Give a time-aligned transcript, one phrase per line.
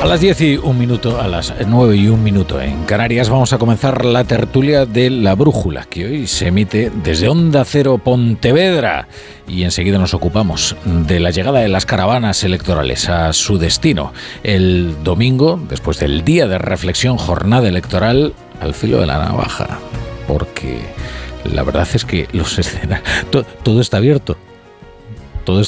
[0.00, 3.52] A las 10 y un minuto, a las 9 y un minuto en Canarias vamos
[3.52, 9.08] a comenzar la tertulia de La Brújula, que hoy se emite desde Onda Cero Pontevedra.
[9.46, 14.14] Y enseguida nos ocupamos de la llegada de las caravanas electorales a su destino.
[14.42, 19.80] El domingo, después del día de reflexión, jornada electoral al filo de la navaja.
[20.26, 20.80] Porque
[21.44, 23.06] la verdad es que los escenarios,
[23.62, 24.38] todo está abierto
[25.50, 25.60] todo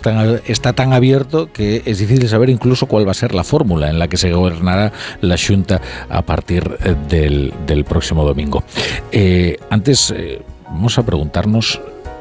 [0.44, 3.98] está, tan abierto que es difícil saber incluso cuál va a ser la fórmula en
[3.98, 8.62] la que se gobernará la Junta a partir eh, del, próximo domingo.
[9.10, 11.80] Eh, antes, eh, vamos a preguntarnos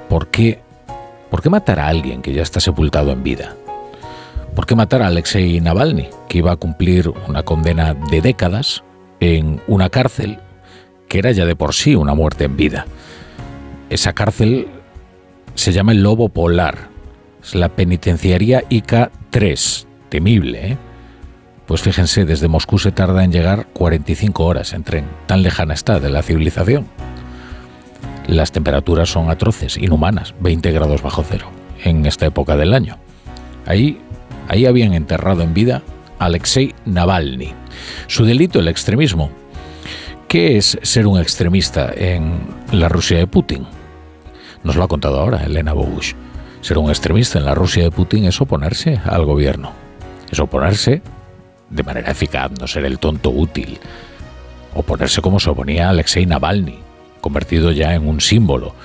[0.09, 0.59] por qué,
[1.29, 3.55] por qué matar a alguien que ya está sepultado en vida.
[4.55, 8.83] ¿Por qué matar a Alexei Navalny, que iba a cumplir una condena de décadas
[9.19, 10.39] en una cárcel
[11.07, 12.87] que era ya de por sí una muerte en vida?
[13.91, 14.67] Esa cárcel
[15.53, 16.90] se llama el Lobo Polar
[17.53, 20.77] la penitenciaría IK-3, temible, ¿eh?
[21.65, 25.99] Pues fíjense, desde Moscú se tarda en llegar 45 horas en tren, tan lejana está
[25.99, 26.85] de la civilización.
[28.27, 31.49] Las temperaturas son atroces, inhumanas, 20 grados bajo cero,
[31.83, 32.97] en esta época del año.
[33.65, 33.99] Ahí,
[34.47, 35.81] ahí habían enterrado en vida
[36.19, 37.53] a Alexei Navalny.
[38.07, 39.31] Su delito, el extremismo.
[40.27, 42.39] ¿Qué es ser un extremista en
[42.71, 43.65] la Rusia de Putin?
[44.63, 46.15] Nos lo ha contado ahora Elena Bogush.
[46.61, 49.71] Ser un extremista en la Rusia de Putin es oponerse al gobierno.
[50.31, 51.01] Es oponerse
[51.69, 53.79] de manera eficaz, no ser el tonto útil.
[54.75, 56.77] Oponerse como se oponía Alexei Navalny,
[57.19, 58.75] convertido ya en un símbolo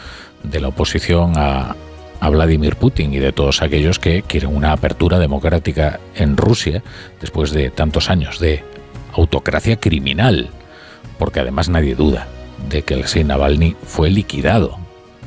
[0.43, 1.77] de la oposición a,
[2.21, 6.83] a Vladimir Putin y de todos aquellos que quieren una apertura democrática en Rusia
[7.21, 8.65] después de tantos años de
[9.13, 10.49] autocracia criminal,
[11.19, 12.27] porque además nadie duda
[12.71, 14.79] de que Alexei Navalny fue liquidado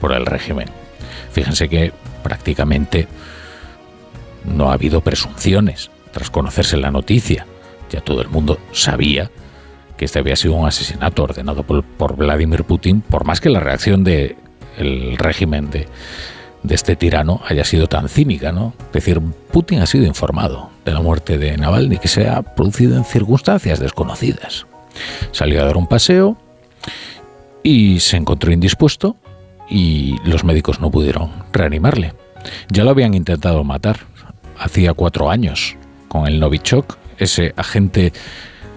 [0.01, 0.67] por el régimen.
[1.31, 3.07] Fíjense que prácticamente
[4.45, 7.45] no ha habido presunciones tras conocerse la noticia.
[7.91, 9.29] Ya todo el mundo sabía
[9.97, 14.03] que este había sido un asesinato ordenado por, Vladimir Putin, por más que la reacción
[14.03, 14.37] del
[15.17, 15.87] régimen de,
[16.63, 18.73] de este tirano haya sido tan cínica, ¿no?
[18.87, 19.19] Es decir,
[19.51, 23.79] Putin ha sido informado de la muerte de Navalny, que se ha producido en circunstancias
[23.79, 24.65] desconocidas.
[25.31, 26.37] Salió a dar un paseo
[27.61, 29.17] y se encontró indispuesto
[29.69, 32.13] y los médicos no pudieron reanimarle.
[32.69, 33.99] Ya lo habían intentado matar
[34.57, 38.13] hacía cuatro años con el Novichok, ese agente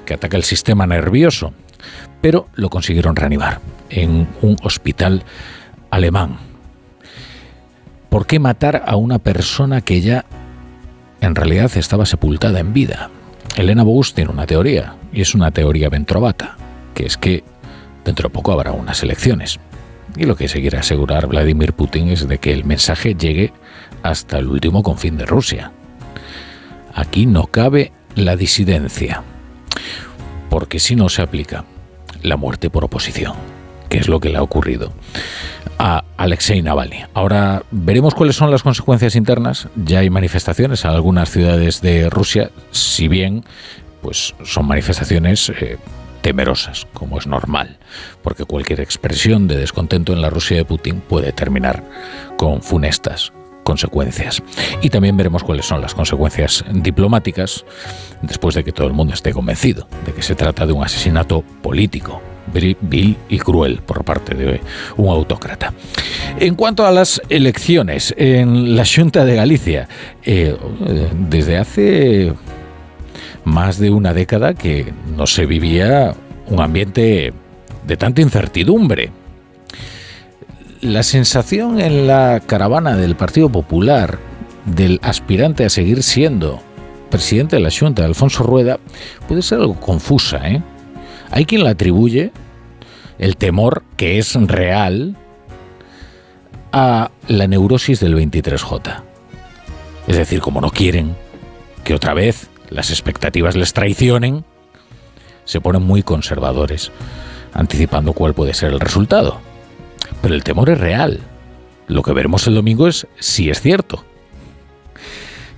[0.04, 1.52] que ataca el sistema nervioso,
[2.20, 3.60] pero lo consiguieron reanimar
[3.90, 5.22] en un hospital
[5.90, 6.38] alemán.
[8.08, 10.24] ¿Por qué matar a una persona que ya
[11.20, 13.10] en realidad estaba sepultada en vida?
[13.56, 16.56] Elena Bogus tiene una teoría, y es una teoría ventrovata,
[16.94, 17.44] que es que
[18.04, 19.60] dentro de poco habrá unas elecciones.
[20.16, 23.52] Y lo que se quiere asegurar Vladimir Putin es de que el mensaje llegue
[24.02, 25.72] hasta el último confín de Rusia.
[26.94, 29.22] Aquí no cabe la disidencia,
[30.50, 31.64] porque si no se aplica
[32.22, 33.34] la muerte por oposición,
[33.88, 34.92] que es lo que le ha ocurrido
[35.78, 37.04] a Alexei Navalny.
[37.14, 39.68] Ahora veremos cuáles son las consecuencias internas.
[39.76, 43.44] Ya hay manifestaciones en algunas ciudades de Rusia, si bien
[44.02, 45.78] pues son manifestaciones eh,
[46.22, 47.78] temerosas, como es normal,
[48.22, 51.84] porque cualquier expresión de descontento en la Rusia de Putin puede terminar
[52.36, 53.32] con funestas
[53.62, 54.42] consecuencias.
[54.80, 57.64] Y también veremos cuáles son las consecuencias diplomáticas
[58.22, 61.42] después de que todo el mundo esté convencido de que se trata de un asesinato
[61.62, 62.20] político,
[62.52, 64.60] vil y cruel por parte de
[64.96, 65.72] un autócrata.
[66.38, 69.88] En cuanto a las elecciones en la Junta de Galicia,
[70.24, 70.56] eh,
[71.28, 72.32] desde hace
[73.44, 76.14] más de una década que no se vivía
[76.48, 77.32] un ambiente
[77.86, 79.10] de tanta incertidumbre.
[80.80, 84.18] La sensación en la caravana del Partido Popular
[84.66, 86.60] del aspirante a seguir siendo
[87.10, 88.78] presidente de la Junta, Alfonso Rueda,
[89.28, 90.48] puede ser algo confusa.
[90.48, 90.62] ¿eh?
[91.30, 92.32] Hay quien la atribuye
[93.18, 95.16] el temor que es real
[96.72, 99.02] a la neurosis del 23J.
[100.06, 101.14] Es decir, como no quieren
[101.84, 104.44] que otra vez las expectativas les traicionen,
[105.44, 106.90] se ponen muy conservadores,
[107.52, 109.40] anticipando cuál puede ser el resultado.
[110.20, 111.20] Pero el temor es real.
[111.88, 114.04] Lo que veremos el domingo es si es cierto.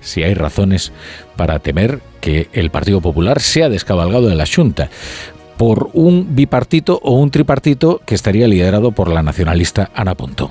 [0.01, 0.91] Si hay razones
[1.35, 4.89] para temer que el Partido Popular sea descabalgado de la Junta.
[5.57, 10.49] por un bipartito o un tripartito que estaría liderado por la nacionalista Ana Pontón.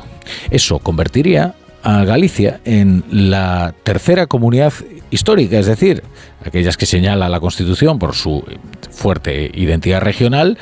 [0.50, 4.72] Eso convertiría a Galicia en la tercera comunidad
[5.10, 6.02] histórica, es decir,
[6.44, 8.42] aquellas que señala la Constitución por su
[8.90, 10.58] fuerte identidad regional,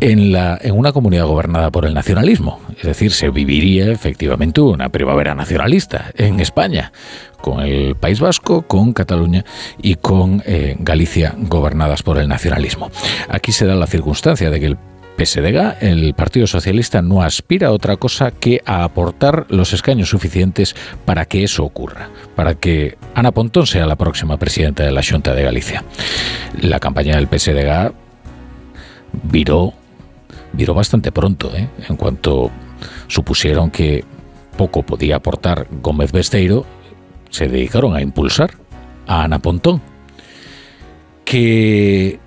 [0.00, 2.60] en, la, en una comunidad gobernada por el nacionalismo.
[2.76, 6.92] Es decir, se viviría efectivamente una primavera nacionalista en España,
[7.40, 9.44] con el País Vasco, con Cataluña
[9.82, 12.90] y con eh, Galicia gobernadas por el nacionalismo.
[13.28, 14.78] Aquí se da la circunstancia de que el
[15.18, 20.76] PSDG, el Partido Socialista, no aspira a otra cosa que a aportar los escaños suficientes
[21.04, 25.34] para que eso ocurra, para que Ana Pontón sea la próxima presidenta de la Junta
[25.34, 25.84] de Galicia.
[26.60, 27.92] La campaña del PSDG
[29.24, 29.72] viró,
[30.52, 31.68] viró bastante pronto, ¿eh?
[31.88, 32.52] en cuanto
[33.08, 34.04] supusieron que
[34.56, 36.64] poco podía aportar Gómez Besteiro,
[37.30, 38.52] se dedicaron a impulsar
[39.06, 39.82] a Ana Pontón,
[41.24, 42.20] que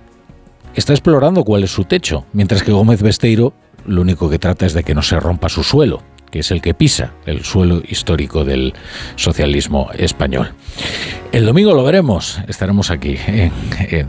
[0.74, 3.52] está explorando cuál es su techo, mientras que Gómez Besteiro
[3.86, 6.62] lo único que trata es de que no se rompa su suelo, que es el
[6.62, 8.74] que pisa el suelo histórico del
[9.16, 10.52] socialismo español.
[11.32, 13.16] El domingo lo veremos, estaremos aquí,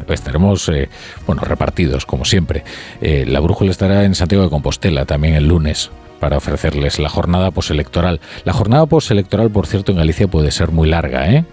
[0.10, 0.90] estaremos eh,
[1.26, 2.64] bueno repartidos como siempre.
[3.02, 5.90] Eh, la brújula estará en Santiago de Compostela también el lunes
[6.20, 8.22] para ofrecerles la jornada postelectoral.
[8.46, 11.44] La jornada postelectoral, por cierto, en Galicia puede ser muy larga, ¿eh?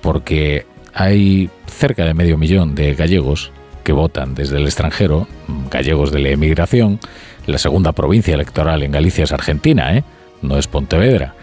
[0.00, 3.52] porque hay cerca de medio millón de gallegos
[3.88, 5.26] que votan desde el extranjero,
[5.70, 7.00] gallegos de la emigración.
[7.46, 10.04] La segunda provincia electoral en Galicia es Argentina, ¿eh?
[10.42, 11.34] no es Pontevedra.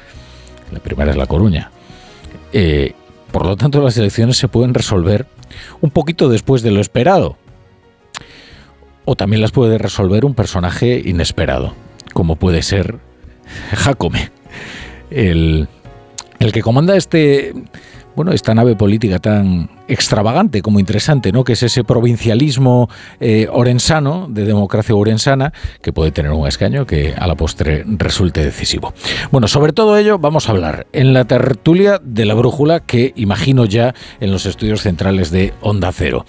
[0.72, 1.72] La primera es La Coruña.
[2.54, 2.94] Eh,
[3.32, 5.26] por lo tanto, las elecciones se pueden resolver
[5.82, 7.36] un poquito después de lo esperado.
[9.06, 11.74] O también las puede resolver un personaje inesperado,
[12.14, 13.00] como puede ser
[13.74, 14.30] Jacome,
[15.10, 15.68] el,
[16.38, 17.54] el que comanda este
[18.16, 21.44] bueno, esta nave política tan extravagante como interesante, ¿no?
[21.44, 22.90] Que es ese provincialismo
[23.20, 28.44] eh, orensano, de democracia orensana, que puede tener un escaño que a la postre resulte
[28.44, 28.94] decisivo.
[29.32, 33.66] Bueno, sobre todo ello vamos a hablar en la tertulia de la brújula que imagino
[33.66, 36.26] ya en los estudios centrales de Onda Cero.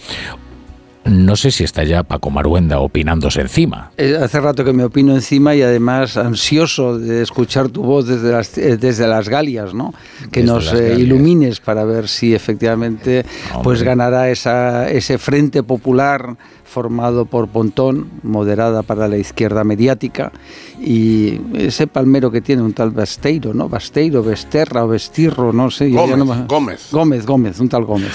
[1.09, 3.91] No sé si está ya Paco Maruenda opinándose encima.
[3.97, 8.33] Eh, hace rato que me opino encima y además ansioso de escuchar tu voz desde
[8.33, 9.95] las, eh, desde las Galias, ¿no?
[10.31, 13.25] Que nos eh, ilumines para ver si efectivamente
[13.63, 20.33] pues ganará esa, ese frente popular formado por Pontón, moderada para la izquierda mediática,
[20.81, 23.69] y ese palmero que tiene un tal Basteiro, ¿no?
[23.69, 25.89] Basteiro, Besterra o Bestirro, no sé.
[25.89, 26.89] Gómez, Gómez.
[26.91, 28.13] Gómez, Gómez, un tal Gómez.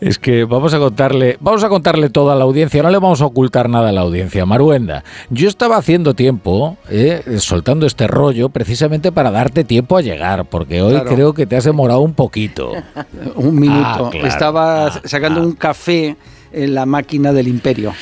[0.00, 3.26] Es que vamos a contarle, vamos a contarle toda la audiencia, no le vamos a
[3.26, 4.44] ocultar nada a la audiencia.
[4.46, 10.44] Maruenda, yo estaba haciendo tiempo, eh, soltando este rollo, precisamente para darte tiempo a llegar,
[10.44, 12.72] porque hoy creo que te has demorado un poquito.
[13.36, 14.10] un minuto.
[14.12, 15.44] Ah, estaba ah, sacando ah.
[15.44, 16.16] un café
[16.52, 17.92] en la máquina del imperio.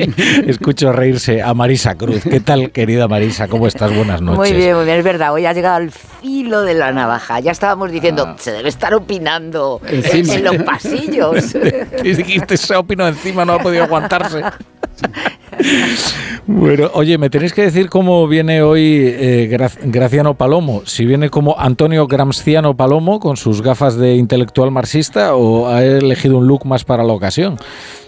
[0.47, 2.23] Escucho reírse a Marisa Cruz.
[2.23, 3.48] ¿Qué tal, querida Marisa?
[3.48, 3.94] ¿Cómo estás?
[3.94, 4.39] Buenas noches.
[4.39, 4.98] Muy bien, muy bien.
[4.98, 7.41] Es verdad, hoy ha llegado al filo de la navaja.
[7.41, 8.36] Ya estábamos diciendo, ah.
[8.39, 11.55] se debe estar opinando en, los pasillos.
[12.03, 14.43] y dijiste, se ha opinado encima, no ha podido aguantarse.
[16.48, 20.82] Bueno, oye, me tenéis que decir cómo viene hoy eh, Graciano Palomo.
[20.86, 26.39] Si viene como Antonio Gramsciano Palomo con sus gafas de intelectual marxista o ha elegido
[26.39, 27.58] un look más para la ocasión.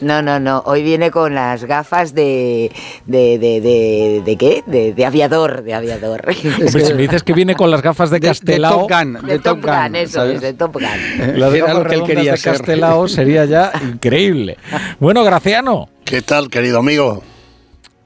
[0.00, 0.62] No, no, no.
[0.67, 2.71] Hoy viene con las gafas de.
[3.07, 4.62] ¿De, de, de, qué?
[4.67, 6.23] De, aviador, de aviador.
[6.64, 8.71] Hombre, si me dices que viene con las gafas de Castelao.
[8.71, 9.26] De Top Gun.
[9.26, 11.40] De, Top, Gun, eso es, de Top Gun.
[11.40, 14.59] Las gafas que él quería de Castelao sería ya increíble.
[15.00, 15.88] Bueno, Graciano.
[16.05, 17.25] ¿Qué tal, querido amigo?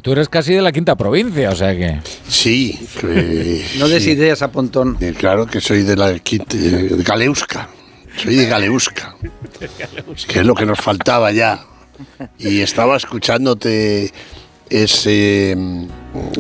[0.02, 2.00] Tú eres casi de la quinta provincia, o sea que.
[2.28, 2.88] Sí.
[3.78, 4.97] no des ideas a Pontón.
[5.00, 6.56] Eh, claro que soy de la quinta.
[6.56, 7.68] De Galeusca.
[8.16, 9.14] Soy de Galeusca.
[10.26, 11.64] que es lo que nos faltaba ya.
[12.37, 14.12] Y estaba escuchándote
[14.68, 15.56] ese,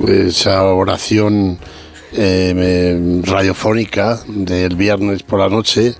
[0.08, 1.56] esa oración
[2.14, 5.94] eh, radiofónica del viernes por la noche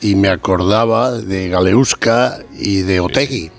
[0.00, 3.52] y me acordaba de Galeusca y de Otegui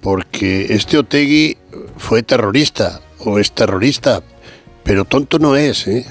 [0.00, 1.56] porque este Otegui
[1.96, 4.22] fue terrorista o es terrorista,
[4.82, 5.86] pero tonto no es.
[5.86, 6.06] ¿eh?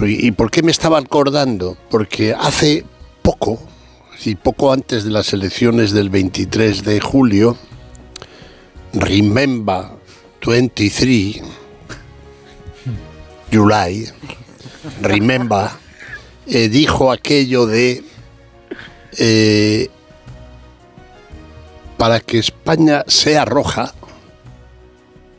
[0.00, 1.76] ¿Y por qué me estaba acordando?
[1.90, 2.84] Porque hace
[3.22, 3.58] poco,
[4.24, 7.56] y poco antes de las elecciones del 23 de julio,
[8.92, 9.84] Remember
[10.46, 11.42] 23,
[13.52, 14.08] July,
[15.02, 15.68] Remember,
[16.46, 18.02] eh, dijo aquello de
[19.18, 19.90] eh,
[21.98, 23.92] para que España sea roja,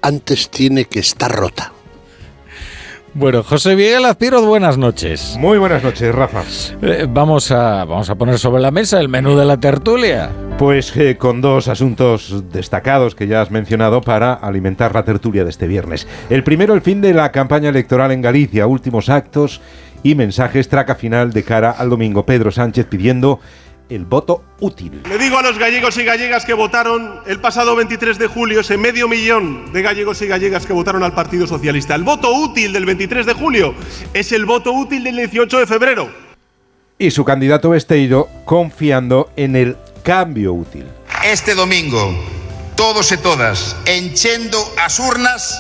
[0.02, 1.72] antes tiene que estar rota.
[3.16, 5.36] Bueno, José Miguel Azpiroz, buenas noches.
[5.40, 6.44] Muy buenas noches, Rafa.
[6.82, 10.30] Eh, vamos, a, vamos a poner sobre la mesa el menú de la tertulia.
[10.60, 15.50] Pues eh, con dos asuntos destacados que ya has mencionado para alimentar la tertulia de
[15.50, 16.08] este viernes.
[16.30, 19.60] El primero, el fin de la campaña electoral en Galicia, últimos actos
[20.04, 22.26] y mensajes traca final de cara al domingo.
[22.26, 23.40] Pedro Sánchez pidiendo
[23.90, 25.02] el voto útil.
[25.08, 28.78] Le digo a los gallegos y gallegas que votaron el pasado 23 de julio, ese
[28.78, 31.96] medio millón de gallegos y gallegas que votaron al Partido Socialista.
[31.96, 33.74] El voto útil del 23 de julio
[34.14, 36.10] es el voto útil del 18 de febrero.
[36.98, 40.86] Y su candidato Besteiro confiando en el cambio útil.
[41.24, 42.14] Este domingo,
[42.76, 45.60] todos y todas, enchendo as urnas,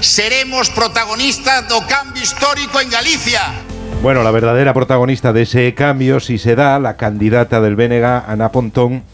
[0.00, 3.69] seremos protagonistas do cambio histórico en Galicia.
[4.02, 8.50] Bueno, la verdadera protagonista de ese cambio, si se da, la candidata del BNG, Ana
[8.50, 9.04] Pontón,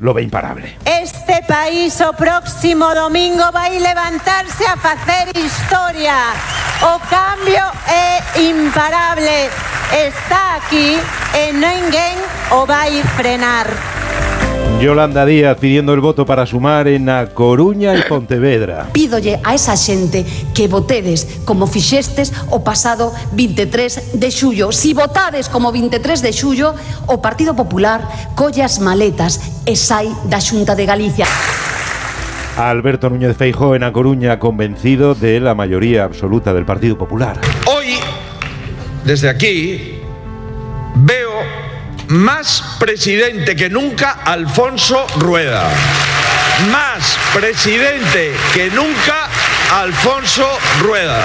[0.00, 0.76] lo ve imparable.
[0.84, 6.16] Este país o próximo domingo va a levantarse a hacer historia.
[6.82, 9.48] O cambio é imparable.
[9.92, 10.98] Está aquí
[11.34, 12.18] e ninguén
[12.50, 13.91] o vai frenar.
[14.82, 18.88] Yolanda Díaz pidiendo el voto para sumar en A Coruña y Pontevedra.
[18.92, 24.72] Pídolle a esa xente que votedes como fixestes o pasado 23 de xullo.
[24.74, 26.74] Si votades como 23 de xullo,
[27.06, 28.02] o Partido Popular
[28.34, 31.30] colle as maletas e sai da Xunta de Galicia.
[32.58, 37.38] Alberto Núñez Feijóo en A Coruña convencido de la mayoría absoluta del Partido Popular.
[37.70, 38.02] Hoy,
[39.06, 40.02] desde aquí,
[40.96, 41.31] veo
[42.12, 45.70] más presidente que nunca Alfonso Rueda.
[46.70, 49.30] Más presidente que nunca
[49.72, 50.46] Alfonso
[50.82, 51.24] Rueda.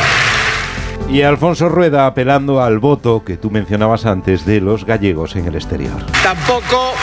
[1.10, 5.56] Y Alfonso Rueda apelando al voto que tú mencionabas antes de los gallegos en el
[5.56, 6.06] exterior.
[6.24, 6.94] Tampoco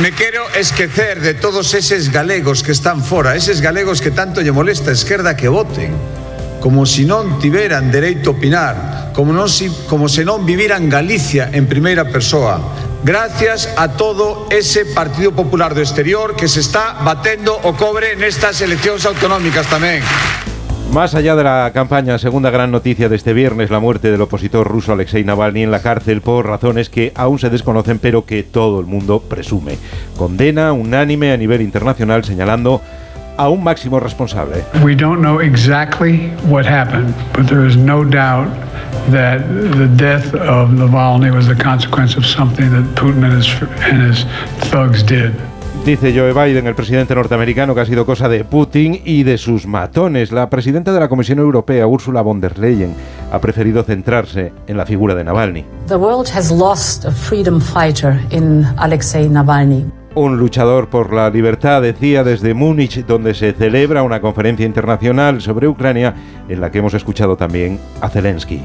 [0.00, 4.52] me quiero esquecer de todos esos galegos que están fora, esos galegos que tanto lle
[4.52, 5.90] molesta a esquerda que voten,
[6.60, 11.50] como si non tiveran dereito a opinar, como, non si, como se non viviran Galicia
[11.50, 17.58] en primeira persoa, gracias a todo ese Partido Popular do Exterior que se está batendo
[17.66, 20.02] o cobre nestas eleccións autonómicas tamén.
[20.92, 24.68] Más allá de la campaña, segunda gran noticia de este viernes, la muerte del opositor
[24.68, 28.78] ruso Alexei Navalny en la cárcel por razones que aún se desconocen pero que todo
[28.78, 29.78] el mundo presume.
[30.18, 32.82] Condena unánime a nivel internacional señalando
[33.36, 34.64] a un máximo responsable.
[34.84, 38.48] We don't know exactly what happened, but there is no doubt
[39.10, 39.40] that
[39.76, 43.48] the death of Navalny was a consequence of something that Putin and his,
[43.82, 44.24] and his
[44.70, 45.32] thugs did.
[45.84, 49.66] Dice Joe Biden, el presidente norteamericano, que ha sido cosa de Putin y de sus
[49.66, 50.30] matones.
[50.30, 52.94] La presidenta de la Comisión Europea, Ursula von der Leyen,
[53.32, 55.64] ha preferido centrarse en la figura de Navalny.
[55.88, 60.01] The world has lost a freedom fighter in Alexei Navalny.
[60.14, 65.68] Un luchador por la libertad, decía desde Múnich, donde se celebra una conferencia internacional sobre
[65.68, 66.14] Ucrania,
[66.48, 68.60] en la que hemos escuchado también a Zelensky.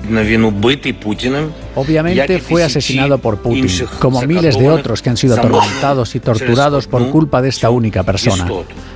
[1.76, 3.68] Obviamente fue asesinado por Putin,
[4.00, 8.04] como miles de otros que han sido atormentados y torturados por culpa de esta única
[8.04, 8.48] persona.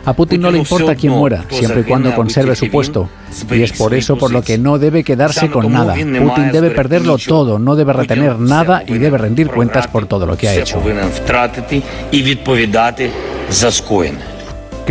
[0.03, 3.09] A Putin no le importa quién muera, siempre y cuando conserve su puesto.
[3.51, 5.93] Y es por eso por lo que no debe quedarse con nada.
[5.93, 10.37] Putin debe perderlo todo, no debe retener nada y debe rendir cuentas por todo lo
[10.37, 10.81] que ha hecho.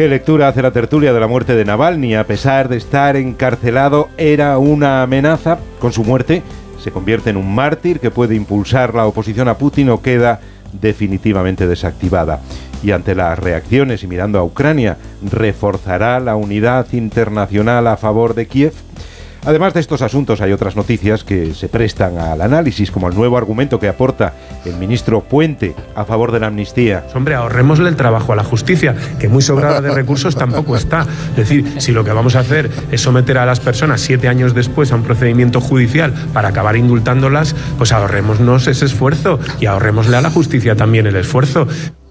[0.00, 2.14] ¿Qué lectura hace la tertulia de la muerte de Navalny?
[2.14, 5.58] A pesar de estar encarcelado, era una amenaza.
[5.78, 6.42] Con su muerte,
[6.82, 10.40] se convierte en un mártir que puede impulsar la oposición a Putin o queda
[10.72, 12.40] definitivamente desactivada.
[12.82, 14.96] Y ante las reacciones y mirando a Ucrania,
[15.30, 18.72] ¿reforzará la unidad internacional a favor de Kiev?
[19.44, 23.38] Además de estos asuntos hay otras noticias que se prestan al análisis, como el nuevo
[23.38, 27.04] argumento que aporta el ministro Puente a favor de la amnistía.
[27.14, 31.06] Hombre, ahorrémosle el trabajo a la justicia, que muy sobrada de recursos tampoco está.
[31.30, 34.54] Es decir, si lo que vamos a hacer es someter a las personas siete años
[34.54, 40.20] después a un procedimiento judicial para acabar indultándolas, pues ahorrémonos ese esfuerzo y ahorrémosle a
[40.20, 41.66] la justicia también el esfuerzo.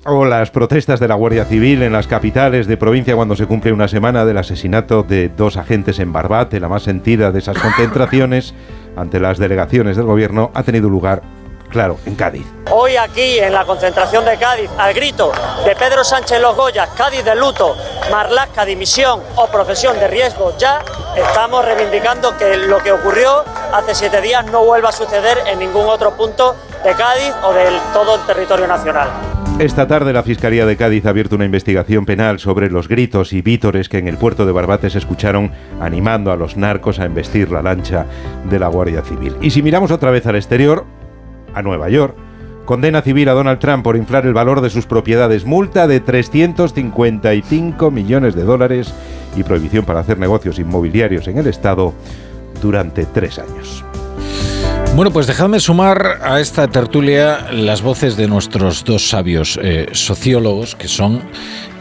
[0.05, 3.73] O las protestas de la Guardia Civil en las capitales de provincia cuando se cumple
[3.73, 8.53] una semana del asesinato de dos agentes en Barbate, la más sentida de esas concentraciones
[8.95, 11.21] ante las delegaciones del gobierno, ha tenido lugar,
[11.69, 12.47] claro, en Cádiz.
[12.71, 15.33] Hoy aquí en la concentración de Cádiz, al grito
[15.65, 17.75] de Pedro Sánchez Los Goyas, Cádiz de luto,
[18.09, 20.79] Marlasca dimisión o profesión de riesgo ya,
[21.17, 25.87] estamos reivindicando que lo que ocurrió hace siete días no vuelva a suceder en ningún
[25.87, 29.28] otro punto de Cádiz o de todo el territorio nacional.
[29.59, 33.41] Esta tarde la Fiscalía de Cádiz ha abierto una investigación penal sobre los gritos y
[33.41, 35.51] vítores que en el puerto de Barbate se escucharon
[35.81, 38.05] animando a los narcos a embestir la lancha
[38.49, 39.35] de la Guardia Civil.
[39.41, 40.85] Y si miramos otra vez al exterior,
[41.53, 42.15] a Nueva York,
[42.63, 47.91] condena civil a Donald Trump por inflar el valor de sus propiedades, multa de 355
[47.91, 48.93] millones de dólares
[49.35, 51.93] y prohibición para hacer negocios inmobiliarios en el Estado
[52.61, 53.83] durante tres años.
[54.99, 60.75] Bueno, pues dejadme sumar a esta tertulia las voces de nuestros dos sabios eh, sociólogos,
[60.75, 61.21] que son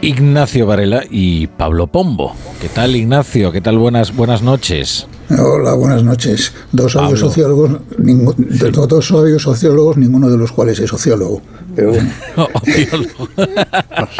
[0.01, 2.33] Ignacio Varela y Pablo Pombo.
[2.61, 3.51] ¿Qué tal, Ignacio?
[3.51, 3.77] ¿Qué tal?
[3.77, 5.07] Buenas, buenas noches.
[5.37, 6.53] Hola, buenas noches.
[6.71, 11.41] Dos sabios sociólogos, dos sabios sociólogos, ninguno de los cuales es sociólogo.
[11.75, 12.09] Pero bueno.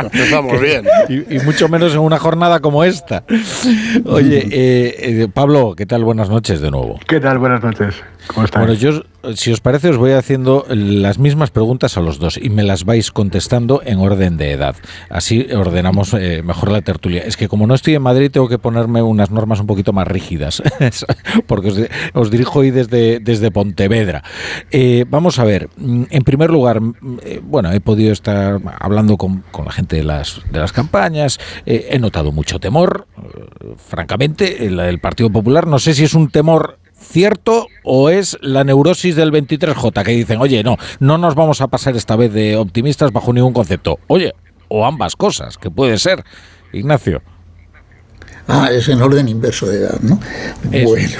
[0.03, 0.85] Empezamos bien.
[1.07, 3.23] Y, mucho menos en una jornada como esta.
[4.05, 6.03] Oye, eh, eh, Pablo, ¿qué tal?
[6.03, 6.99] Buenas noches de nuevo.
[7.07, 7.39] ¿Qué tal?
[7.39, 7.95] Buenas noches.
[8.27, 8.61] ¿Cómo estás?
[8.61, 9.01] Bueno, yo,
[9.35, 12.85] si os parece, os voy haciendo las mismas preguntas a los dos y me las
[12.85, 14.75] vais contestando en orden de edad.
[15.09, 17.21] Así ordenamos eh, mejor la tertulia.
[17.23, 20.07] Es que como no estoy en Madrid, tengo que ponerme unas normas un poquito más
[20.07, 20.63] rígidas,
[21.47, 24.23] porque os, dirijo hoy desde, desde Pontevedra.
[25.07, 26.95] vamos a ver, mm, en primer lugar, mm,
[27.43, 31.99] bueno, he podido estar hablando con, la gente de las, de las campañas, eh, he
[31.99, 36.79] notado mucho temor, eh, francamente, el, el Partido Popular, no sé si es un temor
[36.99, 41.67] cierto o es la neurosis del 23J que dicen, oye, no, no nos vamos a
[41.67, 43.99] pasar esta vez de optimistas bajo ningún concepto.
[44.07, 44.33] Oye,
[44.67, 46.23] o ambas cosas, que puede ser.
[46.71, 47.21] Ignacio.
[48.47, 50.19] Ah, es en orden inverso de edad, ¿no?
[50.63, 51.17] Bueno.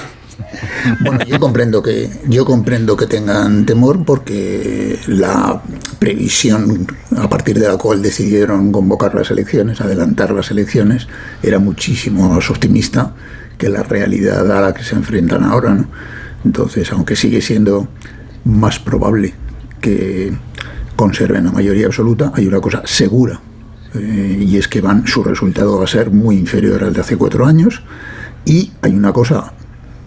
[1.02, 5.62] Bueno, yo comprendo que yo comprendo que tengan temor porque la
[6.00, 11.08] previsión a partir de la cual decidieron convocar las elecciones, adelantar las elecciones,
[11.44, 13.14] era muchísimo más optimista
[13.60, 15.78] que la realidad a la que se enfrentan ahora.
[16.44, 17.88] Entonces, aunque sigue siendo
[18.46, 19.36] más probable
[19.80, 20.34] que
[20.96, 23.40] conserven la mayoría absoluta, hay una cosa segura
[23.94, 27.18] eh, y es que van su resultado va a ser muy inferior al de hace
[27.18, 27.84] cuatro años
[28.46, 29.54] y hay una cosa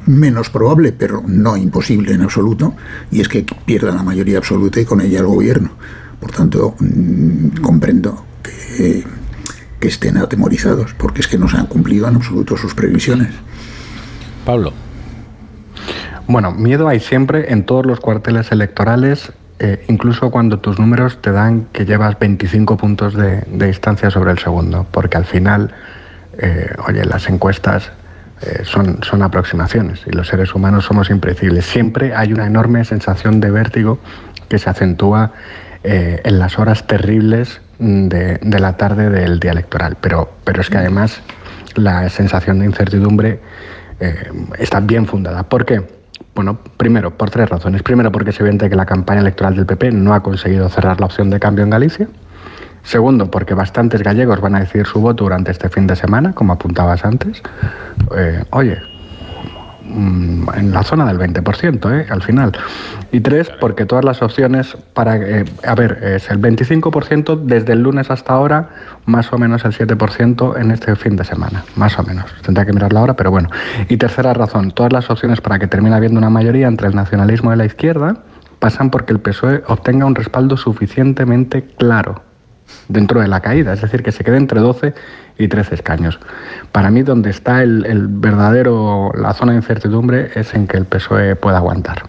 [0.07, 2.75] menos probable, pero no imposible en absoluto,
[3.11, 5.71] y es que pierdan la mayoría absoluta y con ella el gobierno.
[6.19, 9.05] Por tanto, mm, comprendo que,
[9.83, 13.31] que estén atemorizados, porque es que no se han cumplido en absoluto sus previsiones.
[14.47, 14.73] Pablo.
[16.29, 21.33] Bueno, miedo hay siempre en todos los cuarteles electorales, eh, incluso cuando tus números te
[21.33, 25.75] dan que llevas 25 puntos de, distancia sobre el segundo, porque al final,
[26.39, 27.91] eh, oye, las encuestas
[28.41, 31.67] eh, son, son aproximaciones y los seres humanos somos impredecibles.
[31.67, 33.99] Siempre hay una enorme sensación de vértigo
[34.49, 35.33] que se acentúa
[35.83, 39.97] eh, en las horas terribles de, la tarde del día electoral.
[40.01, 41.21] Pero, pero es que además
[41.75, 43.41] la sensación de incertidumbre
[44.01, 45.45] eh, está bien fundada.
[45.45, 45.83] ¿Por qué?
[46.35, 47.83] Bueno, primero, por tres razones.
[47.83, 51.07] Primero, porque es evidente que la campaña electoral del PP no ha conseguido cerrar la
[51.07, 52.09] opción de cambio en Galicia.
[52.83, 56.53] Segundo, porque bastantes gallegos van a decidir su voto durante este fin de semana, como
[56.53, 57.43] apuntabas antes.
[58.17, 58.79] Eh, oye,
[59.93, 62.07] mm, en la zona del 20%, ¿eh?
[62.11, 62.53] al final.
[63.13, 65.17] Y tres, porque todas las opciones para...
[65.17, 68.71] Eh, a ver, es el 25% desde el lunes hasta ahora,
[69.07, 72.25] más o menos el 7% en este fin de semana, más o menos.
[72.43, 73.51] Tendría que mirarlo ahora, pero bueno.
[73.89, 77.53] Y tercera razón, todas las opciones para que termine habiendo una mayoría entre el nacionalismo
[77.53, 78.17] y la izquierda
[78.59, 82.23] pasan porque el PSOE obtenga un respaldo suficientemente claro
[82.89, 84.95] dentro de la caída, es decir, que se quede entre 12
[85.39, 86.19] y 13 escaños.
[86.73, 91.37] Para mí, donde está el, verdadero, la zona de incertidumbre es en que el PSOE
[91.37, 92.05] pueda aguantar.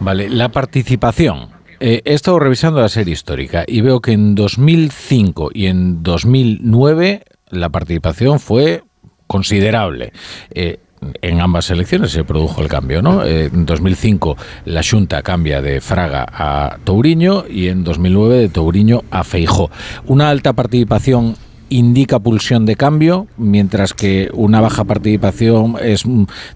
[0.00, 1.48] Vale, la participación.
[1.80, 7.24] Eh, he estado revisando la serie histórica y veo que en 2005 y en 2009
[7.50, 8.84] la participación fue
[9.26, 10.12] considerable.
[10.50, 10.78] Eh,
[11.20, 13.24] en ambas elecciones se produjo el cambio, ¿no?
[13.24, 14.36] Eh, en 2005
[14.66, 19.70] la Junta cambia de Fraga a Touriño y en 2009 de Touriño a Feijó.
[20.06, 21.36] Una alta participación
[21.68, 26.04] indica pulsión de cambio, mientras que una baja participación es,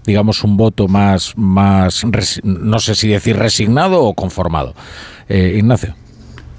[0.05, 2.03] digamos, un voto más, más
[2.43, 4.75] no sé si decir resignado o conformado.
[5.27, 5.95] Eh, Ignacio.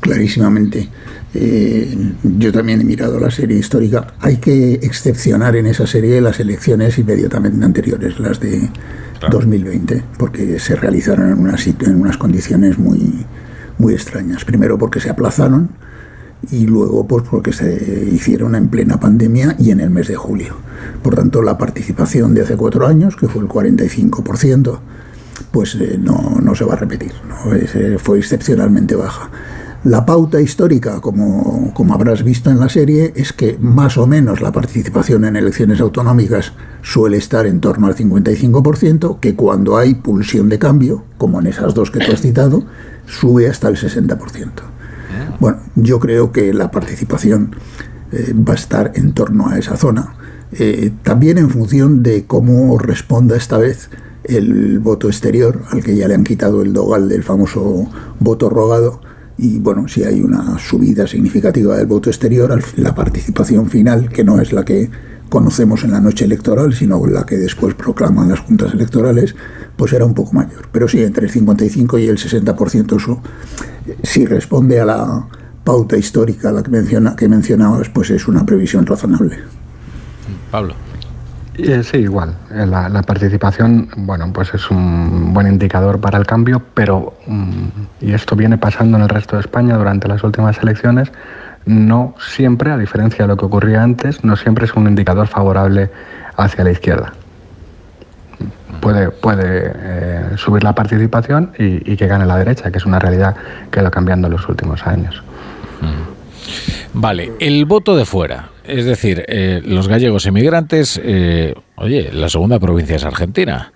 [0.01, 0.89] Clarísimamente.
[1.35, 4.15] Eh, yo también he mirado la serie histórica.
[4.21, 8.69] Hay que excepcionar en esa serie las elecciones inmediatamente anteriores, las de
[9.31, 13.27] 2020, porque se realizaron en unas, en unas condiciones muy,
[13.79, 14.45] muy extrañas.
[14.45, 15.71] Primero porque se aplazaron
[16.51, 20.57] y luego pues porque se hicieron en plena pandemia y en el mes de julio.
[21.03, 24.79] Por tanto, la participación de hace cuatro años, que fue el 45%,
[25.51, 27.55] pues eh, no, no, se va a repetir, ¿no?
[27.55, 29.31] Eh, fue excepcionalmente baja.
[29.85, 34.41] La pauta histórica, como, como, habrás visto en la serie, es que más o menos
[34.41, 40.49] la participación en elecciones autonómicas suele estar en torno al 55%, que cuando hay pulsión
[40.49, 42.65] de cambio, como en esas dos que te has citado,
[43.07, 44.51] sube hasta el 60%.
[45.39, 47.55] Bueno, yo creo que la participación
[48.11, 50.15] eh, va a estar en torno a esa zona,
[50.53, 53.91] eh, también en función de cómo responda esta vez
[54.25, 57.89] el voto exterior, al que ya le han quitado el dogal del famoso
[58.19, 59.01] voto rogado,
[59.39, 64.41] y bueno, si hay una subida significativa del voto exterior, la participación final, que no
[64.41, 64.91] es la que
[65.29, 69.37] conocemos en la noche electoral, sino la que después proclaman las juntas electorales,
[69.77, 70.69] pues era un poco mayor.
[70.73, 73.21] Pero sí, entre el 55 y el 60% eso
[74.03, 75.29] si responde a la
[75.63, 79.39] pauta histórica la que, menciona, que mencionabas, pues es una previsión razonable.
[80.51, 80.88] Pablo.
[81.59, 82.35] Eh, sí, igual.
[82.53, 87.67] Eh, la, participación, bueno, pues es un buen indicador para el cambio, pero, mm,
[88.01, 91.11] y esto viene pasando en el resto de España durante las últimas elecciones,
[91.67, 95.91] no siempre, a diferencia de lo que ocurría antes, no siempre es un indicador favorable
[96.37, 97.13] hacia la izquierda.
[98.81, 103.35] Puede, puede eh, subir la participación y, que gane la derecha, que es una realidad
[103.73, 105.25] que ha ido cambiando en los últimos años.
[106.95, 108.51] Vale, el voto de fuera.
[108.65, 113.73] Es decir, eh, los gallegos emigrantes, eh, oye, la segunda provincia es Argentina.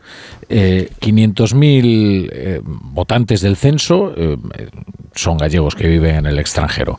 [0.49, 4.15] Eh, 500.000 eh, votantes del censo
[5.15, 6.99] son gallegos que viven en el extranjero.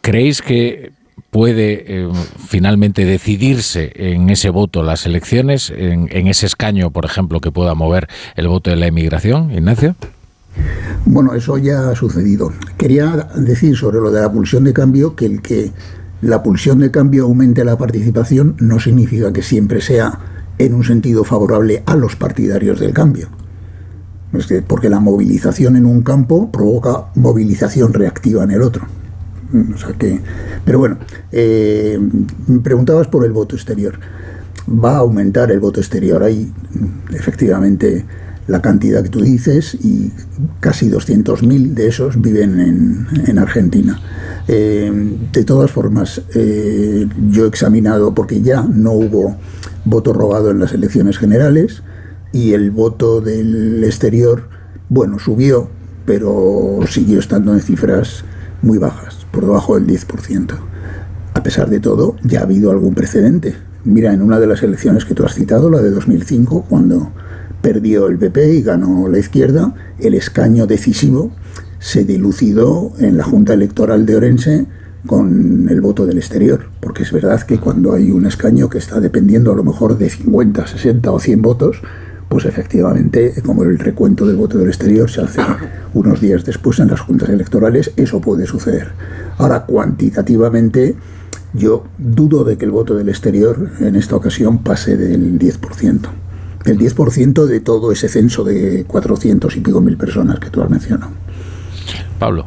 [0.00, 0.92] ¿Creéis que
[1.30, 2.08] puede
[2.48, 7.74] finalmente decidirse en ese voto las elecciones, en, en ese escaño, por ejemplo, que pueda
[7.74, 9.96] mover el voto de la emigración, Ignacio?
[11.04, 12.52] Bueno, eso ya ha sucedido.
[12.76, 15.72] Quería decir sobre lo de la pulsión de cambio que el que
[16.22, 20.18] la pulsión de cambio aumente la participación no significa que siempre sea
[20.58, 23.28] en un sentido favorable a los partidarios del cambio.
[24.66, 28.86] porque la movilización en un campo provoca movilización reactiva en el otro.
[29.74, 30.20] O sea que,
[30.64, 30.98] pero bueno,
[31.32, 31.98] eh,
[32.46, 33.98] me preguntabas por el voto exterior.
[34.68, 36.22] Va a aumentar el voto exterior.
[36.22, 36.52] Hay
[37.14, 38.04] efectivamente
[38.46, 40.12] la cantidad que tú dices y
[40.60, 44.00] casi 200.000 de esos viven en, Argentina.
[44.48, 49.36] Eh, de todas formas, eh, yo he examinado, porque ya no hubo
[49.84, 51.82] voto robado en las elecciones generales
[52.32, 54.48] y el voto del exterior,
[54.88, 55.68] bueno, subió,
[56.04, 58.24] pero siguió estando en cifras
[58.62, 60.56] muy bajas, por debajo del 10%.
[61.34, 63.56] A pesar de todo, ya ha habido algún precedente.
[63.84, 67.12] Mira, en una de las elecciones que tú has citado, la de 2005, cuando
[67.66, 71.32] perdió el PP y ganó la izquierda, el escaño decisivo
[71.80, 74.66] se dilucidó en la Junta Electoral de Orense
[75.04, 79.00] con el voto del exterior, porque es verdad que cuando hay un escaño que está
[79.00, 81.82] dependiendo a lo mejor de 50, 60 o 100 votos,
[82.28, 85.40] pues efectivamente, como el recuento del voto del exterior se hace
[85.92, 88.92] unos días después en las juntas electorales, eso puede suceder.
[89.38, 90.94] Ahora, cuantitativamente,
[91.52, 96.25] yo dudo de que el voto del exterior en esta ocasión pase del 10%
[96.66, 100.70] el 10% de todo ese censo de 400 y pico mil personas que tú has
[100.70, 101.12] mencionado.
[102.18, 102.46] Pablo.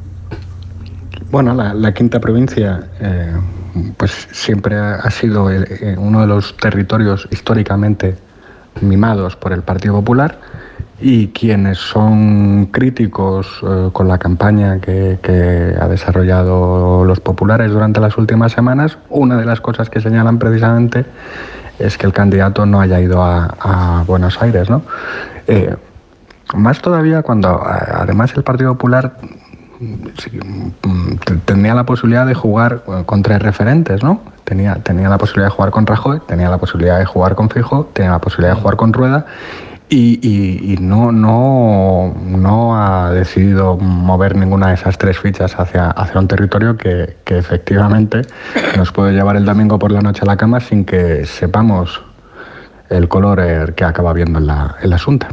[1.32, 3.34] Bueno, la, quinta provincia eh,
[3.97, 8.15] pues siempre ha sido eh, uno de los territorios históricamente
[8.82, 10.39] mimados por el Partido Popular
[10.99, 17.99] y quienes son críticos eh, con la campaña que, que, ha desarrollado los populares durante
[17.99, 21.05] las últimas semanas, una de las cosas que señalan precisamente
[21.79, 24.81] es que el candidato no haya ido a, Buenos Aires, ¿no?
[25.47, 25.75] Eh,
[26.55, 29.17] más todavía cuando además el Partido Popular
[29.79, 31.15] mm,
[31.45, 34.21] tenía la posibilidad de jugar con tres referentes, ¿no?
[34.43, 37.85] Tenía, tenía la posibilidad de jugar con Rajoy, tenía la posibilidad de jugar con Fijo,
[37.93, 39.25] tenía la posibilidad de jugar con Rueda
[39.91, 47.17] y, no, no, ha decidido mover ninguna de esas tres fichas hacia, un territorio que,
[47.25, 48.21] efectivamente
[48.78, 52.02] nos puede llevar el domingo por la noche a la cama sin que sepamos
[52.89, 55.30] el color que acaba viendo en la, asunta.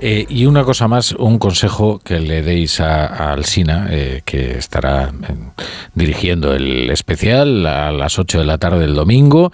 [0.00, 5.08] Eh, y una cosa más, un consejo que le deis a, Alsina, eh, que estará
[5.08, 5.34] eh,
[5.94, 9.50] dirigiendo el especial a las 8 de la tarde del domingo.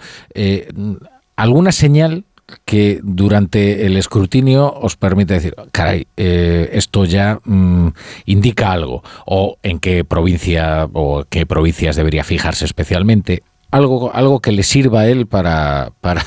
[1.35, 2.25] ¿Alguna señal
[2.65, 7.87] que durante el escrutinio os permite decir, caray, eh, esto ya mm,
[8.25, 14.51] indica algo, o en qué provincia o qué provincias debería fijarse especialmente, algo, algo que
[14.51, 16.23] le sirva a él para, para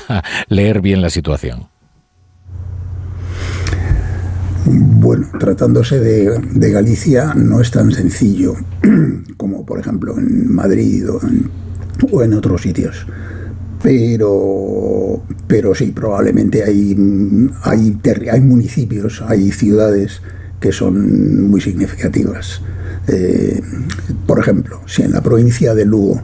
[0.49, 1.67] leer bien la situación.
[4.65, 8.55] Bueno, tratándose de, de, Galicia no es tan sencillo
[9.37, 11.05] como por ejemplo en Madrid
[12.11, 13.07] o en otros sitios
[13.81, 16.95] pero, pero sí, probablemente hay,
[17.63, 17.99] hay,
[18.31, 20.21] hay municipios, hay ciudades
[20.59, 22.61] que son muy significativas.
[23.07, 23.61] Eh,
[24.27, 26.21] por ejemplo, si en la provincia de Lugo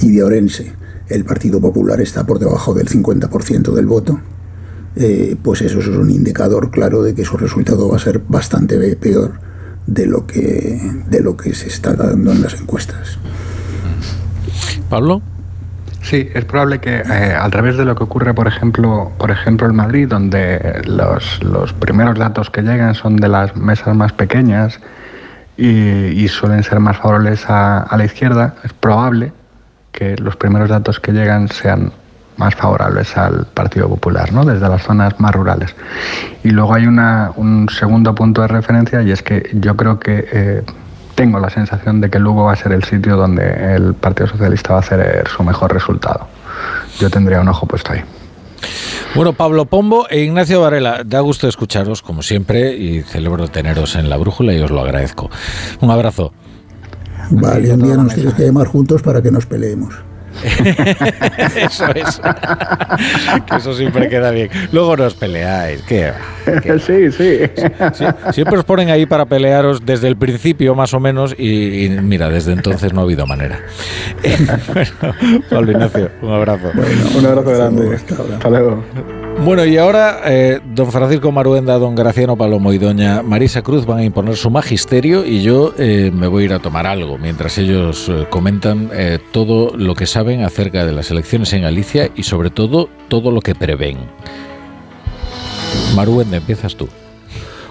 [0.00, 0.72] y de Orense
[1.08, 4.20] el Partido Popular está por debajo del 50% del voto,
[4.96, 8.78] eh, pues eso es un indicador claro de que su resultado va a ser bastante
[8.96, 9.32] peor
[9.86, 13.18] de lo que, de lo que se está dando en las encuestas.
[14.88, 15.22] Pablo.
[16.02, 19.68] Sí, es probable que eh, al revés de lo que ocurre, por ejemplo, por ejemplo
[19.68, 24.80] en Madrid, donde los, los primeros datos que llegan son de las mesas más pequeñas
[25.58, 29.32] y, suelen ser más favorables a, la izquierda, es probable
[29.90, 31.90] que los primeros datos que llegan sean
[32.36, 34.44] más favorables al Partido Popular, ¿no?
[34.44, 35.74] desde las zonas más rurales.
[36.44, 40.28] Y luego hay una, un segundo punto de referencia y es que yo creo que
[40.32, 40.62] eh,
[41.18, 44.74] tengo la sensación de que Lugo va a ser el sitio donde el Partido Socialista
[44.74, 46.28] va a hacer su mejor resultado.
[47.00, 48.02] Yo tendría un ojo puesto ahí.
[49.16, 54.08] Bueno, Pablo Pombo e Ignacio Varela, da gusto escucharos como siempre y celebro teneros en
[54.08, 55.28] la brújula y os lo agradezco.
[55.80, 56.32] Un abrazo.
[57.30, 60.07] Vale, un día nos tienes que llamar juntos para que nos peleemos.
[61.56, 62.20] eso es.
[63.46, 64.50] que eso siempre queda bien.
[64.72, 65.82] Luego nos peleáis.
[65.82, 66.12] ¿Qué?
[66.78, 67.40] Sí, sí.
[68.32, 72.52] Siempre os ponen ahí para pelearos desde el principio, más o menos, y, mira, desde
[72.52, 73.60] entonces no ha habido manera.
[74.72, 75.14] bueno,
[75.50, 76.70] Pablo Ignacio, un abrazo.
[77.18, 77.96] un abrazo grande.
[77.96, 78.82] Hasta luego.
[79.44, 83.98] Bueno, y ahora eh, don Francisco Maruenda, don Graciano Palomo y doña Marisa Cruz van
[83.98, 87.56] a imponer su magisterio y yo eh, me voy a ir a tomar algo mientras
[87.56, 88.90] ellos eh, comentan
[89.30, 93.40] todo lo que saben acerca de las elecciones en Galicia y sobre todo todo lo
[93.40, 93.98] que prevén.
[95.94, 96.88] Maruenda, empiezas tú.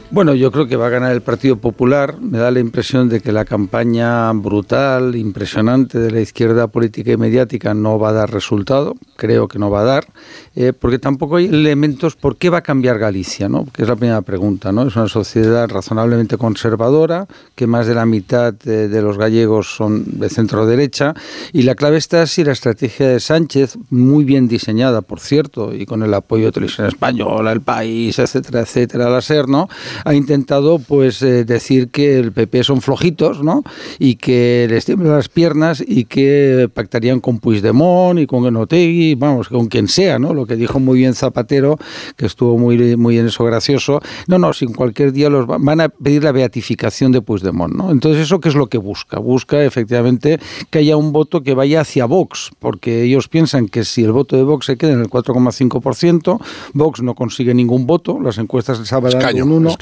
[0.09, 2.17] Bueno, yo creo que va a ganar el Partido Popular.
[2.21, 7.17] Me da la impresión de que la campaña brutal, impresionante de la izquierda política y
[7.17, 8.95] mediática no va a dar resultado.
[9.17, 10.07] Creo que no va a dar,
[10.55, 13.65] eh, porque tampoco hay elementos por qué va a cambiar Galicia, ¿no?
[13.73, 14.87] Que es la primera pregunta, ¿no?
[14.87, 20.29] Es una sociedad razonablemente conservadora, que más de la mitad de, los gallegos son de
[20.29, 21.15] centro derecha,
[21.51, 25.85] y la clave está si la estrategia de Sánchez, muy bien diseñada, por cierto, y
[25.85, 29.67] con el apoyo de Televisión Española, El País, etcétera, etcétera, la SER, ¿no?
[30.05, 33.63] Ha intentado pues eh, decir que el PP son flojitos, ¿no?
[33.99, 39.49] Y que les tiemblan las piernas y que pactarían con Puigdemont y con Enotegui, vamos,
[39.49, 40.33] con quien sea, ¿no?
[40.33, 41.77] Lo que dijo muy bien Zapatero,
[42.15, 44.01] que estuvo muy, muy en eso gracioso.
[44.27, 47.91] No, no, sin cualquier día los van a pedir la beatificación de Puigdemont, ¿no?
[47.91, 49.19] Entonces, ¿eso qué es lo que busca?
[49.19, 54.03] Busca efectivamente que haya un voto que vaya hacia Vox, porque ellos piensan que si
[54.03, 56.39] el voto de Vox se queda en el 4,5%,
[56.73, 59.77] Vox no consigue ningún voto, las encuestas les dar un 1,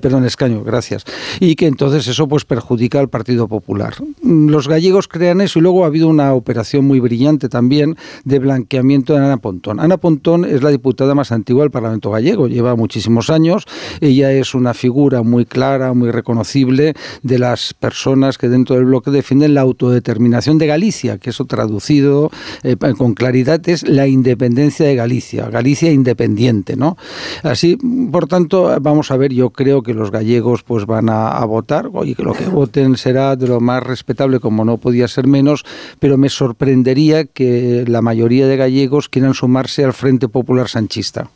[0.00, 1.04] perdón, escaño, gracias.
[1.40, 3.94] Y que entonces eso pues perjudica al Partido Popular.
[4.22, 9.14] Los gallegos crean eso y luego ha habido una operación muy brillante también de blanqueamiento
[9.14, 9.80] de Ana Pontón.
[9.80, 13.64] Ana Pontón es la diputada más antigua del Parlamento gallego, lleva muchísimos años,
[14.00, 19.10] ella es una figura muy clara, muy reconocible de las personas que dentro del bloque
[19.10, 22.30] defienden la autodeterminación de Galicia, que eso traducido
[22.62, 26.96] eh, con claridad es la independencia de Galicia, Galicia independiente, ¿no?
[27.42, 27.76] Así,
[28.10, 32.14] por tanto, vamos a ver, yo creo que los gallegos pues van a, votar y
[32.14, 35.64] que lo que voten será de lo más respetable como no podía ser menos,
[35.98, 41.28] pero me sorprendería que la mayoría de gallegos quieran sumarse al Frente Popular Sanchista.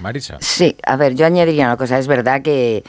[0.00, 0.38] Marisa.
[0.40, 1.98] Sí, a ver, yo añadiría una cosa.
[1.98, 2.84] Es verdad que,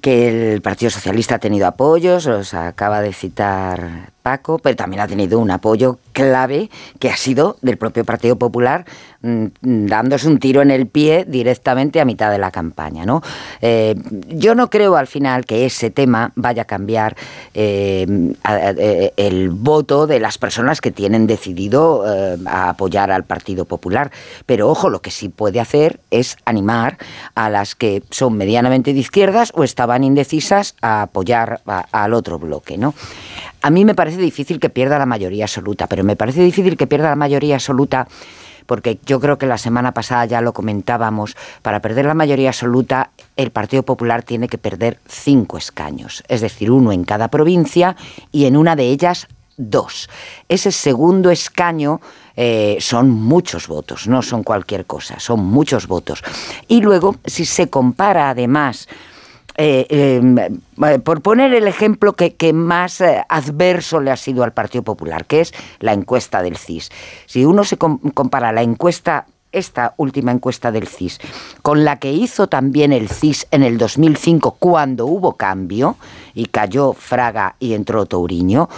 [0.00, 5.08] que el Partido Socialista ha tenido apoyos, los acaba de citar Paco, pero también ha
[5.08, 8.84] tenido un apoyo clave que ha sido del propio Partido Popular
[9.22, 13.04] mm, dándose un tiro en el pie directamente a mitad de la campaña.
[13.04, 13.22] ¿no?
[13.60, 13.94] Eh,
[14.28, 17.16] yo no creo al final que ese tema vaya a cambiar
[17.54, 18.06] eh,
[18.48, 22.04] eh, el voto de las personas que tienen decidido
[22.46, 24.10] apoyar al Partido Popular.
[24.46, 26.98] Pero ojo, lo que sí puede hacer es animar
[27.34, 32.78] a las que son medianamente de izquierdas o estaban indecisas a apoyar al otro bloque.
[32.78, 32.94] ¿no?
[33.62, 36.86] A mí me parece difícil que pierda la mayoría absoluta, pero me parece difícil que
[36.86, 38.08] pierda la mayoría absoluta
[38.66, 43.10] porque yo creo que la semana pasada ya lo comentábamos, para perder la mayoría absoluta
[43.36, 47.96] el Partido Popular tiene que perder cinco escaños, es decir, uno en cada provincia
[48.30, 50.08] y en una de ellas dos.
[50.48, 52.00] Ese segundo escaño
[52.36, 56.22] eh, son muchos votos, no son cualquier cosa, son muchos votos.
[56.68, 58.88] Y luego, si se compara además
[59.56, 64.52] eh, em, eh, por poner el ejemplo que, más eh, adverso le ha sido al
[64.52, 66.90] Partido Popular, que es la encuesta del CIS.
[67.26, 71.20] Si uno se compara la encuesta esta última encuesta del CIS,
[71.60, 75.96] con la que hizo también el CIS en el 2005 cuando hubo cambio
[76.34, 78.70] y cayó Fraga y entró Touriño,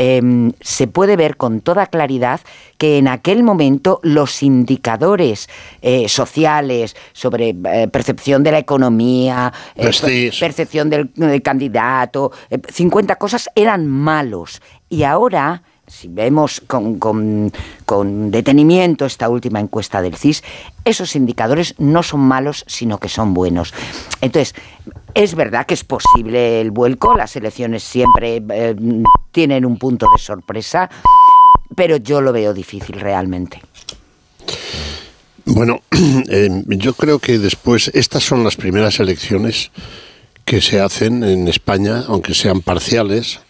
[0.00, 2.40] Em, se puede ver con toda claridad
[2.78, 5.48] que en aquel momento los indicadores
[5.82, 9.90] eh, sociales sobre eh, percepción de la economía, eh,
[10.38, 12.30] percepción del, del candidato,
[12.72, 14.62] 50 cosas eran malos.
[14.88, 20.42] Y ahora si vemos con, con, detenimiento esta última encuesta del CIS,
[20.84, 23.74] esos indicadores no son malos, sino que son buenos.
[24.20, 24.54] Entonces,
[25.14, 28.76] es verdad que es posible el vuelco, las elecciones siempre eh,
[29.32, 30.90] tienen un punto de sorpresa,
[31.74, 33.60] pero yo lo veo difícil realmente.
[35.44, 35.80] Bueno,
[36.28, 39.70] eh, yo creo que después, estas son las primeras elecciones
[40.44, 43.40] que se hacen en España, aunque sean parciales,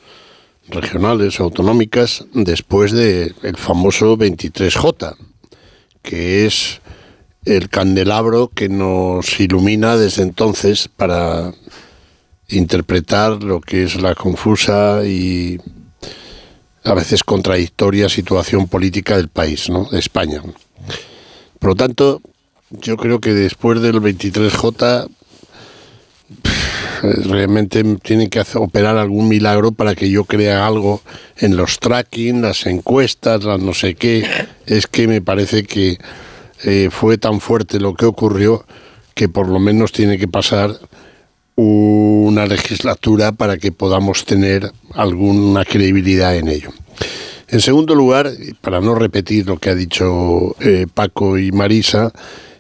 [0.70, 5.16] regionales, autonómicas, después del el famoso 23J,
[6.02, 6.80] que es
[7.44, 11.52] el candelabro que nos ilumina desde entonces para
[12.48, 15.58] interpretar lo que es la confusa y
[16.84, 19.84] a veces contradictoria situación política del país, ¿no?
[19.84, 20.42] de España.
[21.58, 22.22] Por lo tanto,
[22.70, 25.08] yo creo que después del 23J
[27.02, 31.02] realmente tienen que hacer, operar algún milagro para que yo crea algo
[31.36, 34.24] en los tracking, las encuestas, las no sé qué.
[34.66, 35.98] Es que me parece que
[36.64, 38.64] eh, fue tan fuerte lo que ocurrió
[39.14, 40.78] que por lo menos tiene que pasar
[41.56, 46.70] una legislatura para que podamos tener alguna credibilidad en ello.
[47.48, 48.30] En segundo lugar,
[48.60, 52.12] para no repetir lo que ha dicho eh, Paco y Marisa,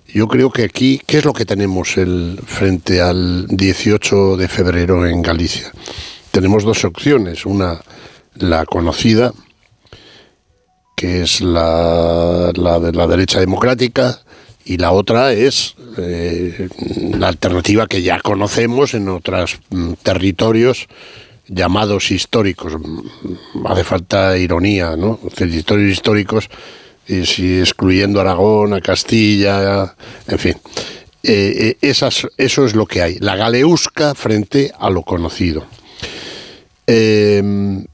[0.08, 5.06] yo creo que aquí, ¿qué es lo que tenemos el, frente al 18 de febrero
[5.06, 5.70] en Galicia?
[6.30, 7.44] Tenemos dos opciones.
[7.44, 7.80] Una,
[8.34, 9.32] la conocida,
[10.96, 14.20] que es la, la de la derecha democrática,
[14.64, 16.68] y la otra es eh,
[17.16, 20.88] la alternativa que ya conocemos en otros mm, territorios
[21.48, 22.74] llamados históricos.
[23.64, 25.18] Hace falta ironía, ¿no?
[25.34, 26.50] Territorios históricos
[27.08, 29.94] y si excluyendo Aragón, a Castilla,
[30.26, 30.54] en fin.
[31.22, 31.92] Eh, eh,
[32.36, 35.64] eso es lo que hay, la galeusca frente a lo conocido.
[36.86, 37.84] Em,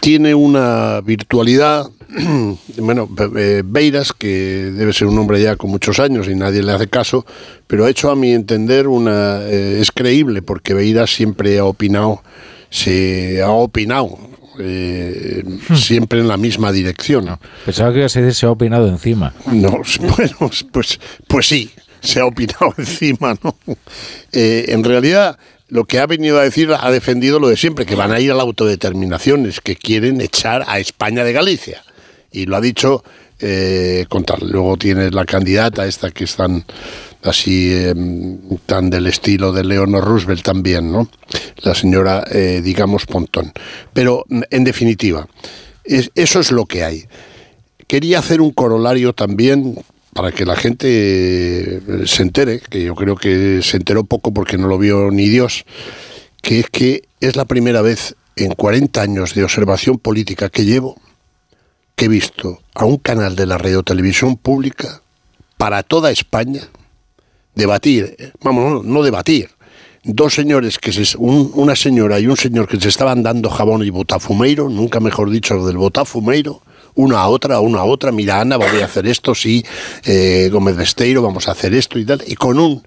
[0.00, 1.90] tiene una virtualidad,
[2.78, 6.72] bueno, eh, Beiras, que debe ser un hombre ya con muchos años y nadie le
[6.72, 7.26] hace caso,
[7.66, 9.46] pero ha hecho a mi entender una...
[9.46, 12.22] es creíble porque Beiras siempre ha opinado,
[12.70, 14.18] se ha opinado
[14.58, 17.38] eh, siempre en la misma dirección.
[17.64, 19.34] Pensaba que se ha opinado encima.
[19.46, 23.56] No, bueno, pues, pues sí, se ha opinado encima, ¿no?
[24.32, 27.94] Eh, en realidad, lo que ha venido a decir ha defendido lo de siempre, que
[27.94, 31.82] van a ir a la autodeterminación, es que quieren echar a España de Galicia.
[32.32, 33.04] Y lo ha dicho
[33.40, 34.42] eh, contar.
[34.42, 36.64] Luego tienes la candidata esta que están
[37.22, 41.08] así em, tan del estilo de Leonor Roosevelt también, ¿no?
[41.58, 43.52] La señora, eh, digamos, Pontón.
[43.92, 45.28] Pero, en definitiva,
[45.84, 47.04] eso es lo que hay.
[47.86, 49.76] Quería hacer un corolario también
[50.12, 54.58] para que la gente eh, se entere, que yo creo que se enteró poco porque
[54.58, 55.64] no lo vio ni Dios,
[56.42, 61.00] que es que es la primera vez en 40 años de observación política que llevo
[62.00, 65.02] que he visto a un canal de la radio televisión pública
[65.58, 66.62] para toda España
[67.54, 69.50] debatir, vamos, no, debatir,
[70.02, 73.90] dos señores que se, una señora y un señor que se estaban dando jabón y
[73.90, 76.62] botafumeiro, nunca mejor dicho lo del botafumeiro,
[76.94, 79.62] una a otra, una a otra, mira Ana, voy a hacer esto, sí,
[80.06, 82.82] eh, Gómez Besteiro, vamos a hacer esto y tal, y con un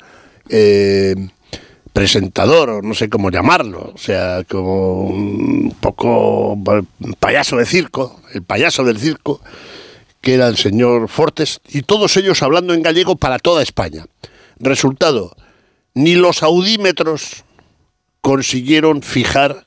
[0.49, 1.13] eh,
[1.93, 6.58] presentador, o no sé cómo llamarlo, o sea, como un poco
[7.19, 9.39] payaso de circo, el payaso del circo,
[10.19, 14.06] que era el señor Fortes, y todos ellos hablando en gallego para toda España.
[14.60, 15.36] Resultado,
[15.93, 17.43] ni los audímetros
[18.21, 19.65] consiguieron fijar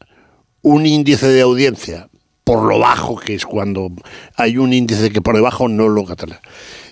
[0.63, 2.09] un índice de audiencia,
[2.43, 3.91] por lo bajo que es cuando
[4.35, 6.41] hay un índice que por debajo no lo catala.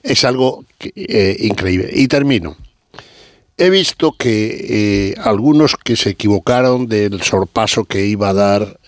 [0.03, 1.91] Es algo eh, increíble.
[1.93, 2.57] Y termino.
[3.57, 8.81] He visto que eh, algunos que se equivocaron del sorpaso que iba a dar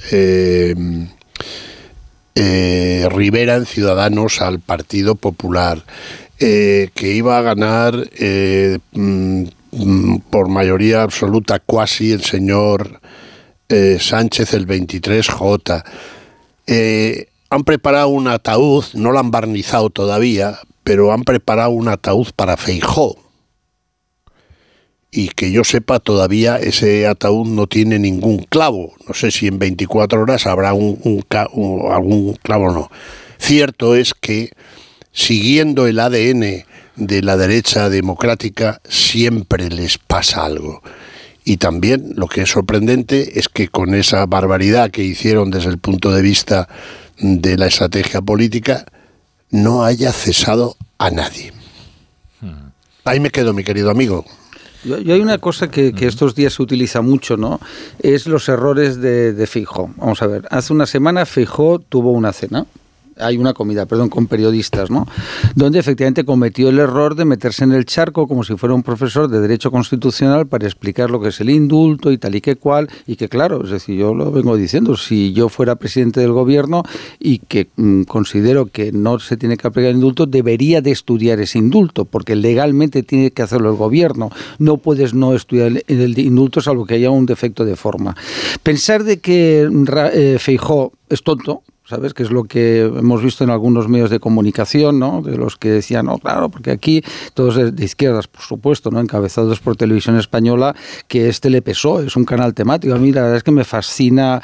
[2.39, 5.83] eh, Rivera en Ciudadanos al Partido Popular,
[6.39, 9.45] eh, que iba a ganar eh, mm,
[10.31, 13.01] por mayoría absoluta cuasi el señor
[13.69, 15.85] Sánchez el 23J.
[17.51, 22.57] han preparado un ataúd, no lo han barnizado todavía, pero han preparado un ataúd para
[22.57, 23.26] Feijó.
[25.17, 28.93] Y que yo sepa, todavía ese ataúd no tiene ningún clavo.
[29.09, 31.25] No sé si en 24 horas habrá un,
[31.91, 32.91] algún clavo o no.
[33.39, 34.51] Cierto es que
[35.12, 40.83] siguiendo el ADN de la derecha democrática, siempre les pasa algo.
[41.47, 45.79] Y también lo que es sorprendente es que con esa barbaridad que hicieron desde el
[45.79, 46.69] punto de vista
[47.19, 48.85] de la estrategia política,
[49.49, 51.55] no haya cesado a nadie.
[52.43, 52.69] Hmm.
[53.07, 54.27] Ahí me quedo, mi querido amigo.
[54.87, 57.61] Y hay una cosa que, estos días se utiliza mucho, ¿no?
[57.99, 59.91] Es los errores de, de Fijo.
[59.97, 62.66] Vamos a ver, hace una semana Fijo tuvo una cena
[63.19, 65.07] hay una comida, perdón, con periodistas, ¿no?
[65.55, 69.29] Donde efectivamente cometió el error de meterse en el charco como si fuera un profesor
[69.29, 72.89] de Derecho Constitucional para explicar lo que es el indulto y tal y que cual,
[73.07, 76.83] y que claro, es decir, yo lo vengo diciendo, si yo fuera presidente del gobierno
[77.19, 81.41] y que mm, considero que no se tiene que aplicar el indulto, debería de estudiar
[81.41, 84.31] ese indulto, porque legalmente tiene que hacerlo el gobierno.
[84.59, 88.17] No puedes no estudiar el, indulto salvo que haya un defecto de forma.
[88.62, 89.69] Pensar de que
[90.12, 92.14] eh, Feijó es tonto, ¿sabes?
[92.14, 95.22] Que es lo que hemos visto en algunos medios de comunicación, ¿no?
[95.22, 97.03] De los que decían, no, claro, porque aquí
[97.34, 99.01] todos de izquierdas, por supuesto, ¿no?
[99.01, 100.74] Encabezados por Televisión Española,
[101.09, 102.95] que es Telepeso, es un canal temático.
[102.95, 104.43] A mí la verdad es que me fascina.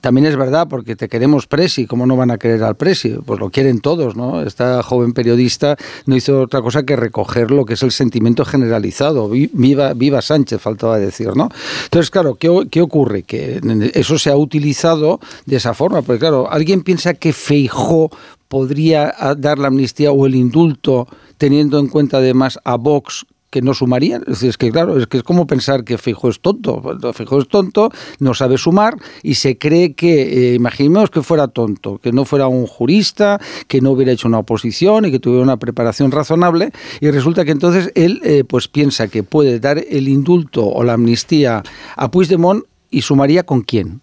[0.00, 3.16] También es verdad, porque te queremos Presi, ¿cómo no van a querer al Presi?
[3.24, 4.42] Pues lo quieren todos, ¿no?
[4.42, 5.76] Esta joven periodista
[6.06, 9.28] no hizo otra cosa que recoger lo que es el sentimiento generalizado.
[9.28, 11.48] Viva, viva Sánchez, faltaba decir, ¿no?
[11.84, 13.22] Entonces, claro, ¿qué, qué ocurre?
[13.22, 13.60] Que
[13.94, 18.10] eso se ha utilizado de esa forma, porque claro, alguien piensa que Feijó
[18.48, 21.08] podría dar la amnistía o el indulto
[21.38, 24.18] teniendo en cuenta además a Vox que no sumaría.
[24.26, 26.82] Es, es que claro, es que es como pensar que Feijó es tonto.
[27.12, 31.98] Feijó es tonto, no sabe sumar y se cree que, eh, imaginemos que fuera tonto,
[31.98, 35.58] que no fuera un jurista, que no hubiera hecho una oposición y que tuviera una
[35.58, 40.66] preparación razonable y resulta que entonces él eh, pues piensa que puede dar el indulto
[40.66, 41.62] o la amnistía
[41.94, 44.00] a Puigdemont y sumaría con quién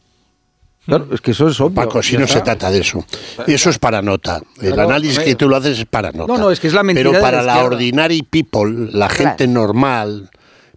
[1.11, 1.75] es que eso es obvio.
[1.75, 3.05] Paco, si no se trata de eso.
[3.47, 4.41] Eso es para nota.
[4.61, 6.31] El análisis que tú lo haces es para nota.
[6.31, 10.29] No, no, es que es la mentira Pero para la, ordinary people, la gente normal,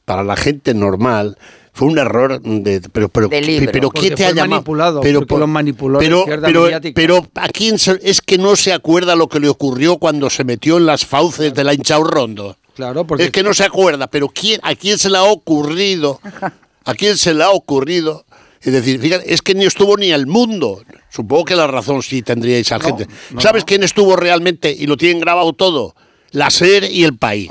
[0.04, 1.36] para la gente normal,
[1.72, 6.24] fue un error de pero pero pero quién te ha llamado pero lo manipuló pero
[6.26, 10.44] pero, pero a quién es que no se acuerda lo que le ocurrió cuando se
[10.44, 14.06] metió en las fauces de la hinchao rondo claro porque es que no se acuerda
[14.06, 16.20] pero quién a quién se le ha ocurrido
[16.84, 18.26] a quién se le ha ocurrido
[18.62, 20.82] es decir, fíjate, es que ni estuvo ni el mundo.
[21.08, 23.06] Supongo que la razón sí tendríais a gente.
[23.38, 25.94] ¿Sabes quién estuvo realmente y lo tienen grabado todo?
[26.33, 27.51] La SER y el país.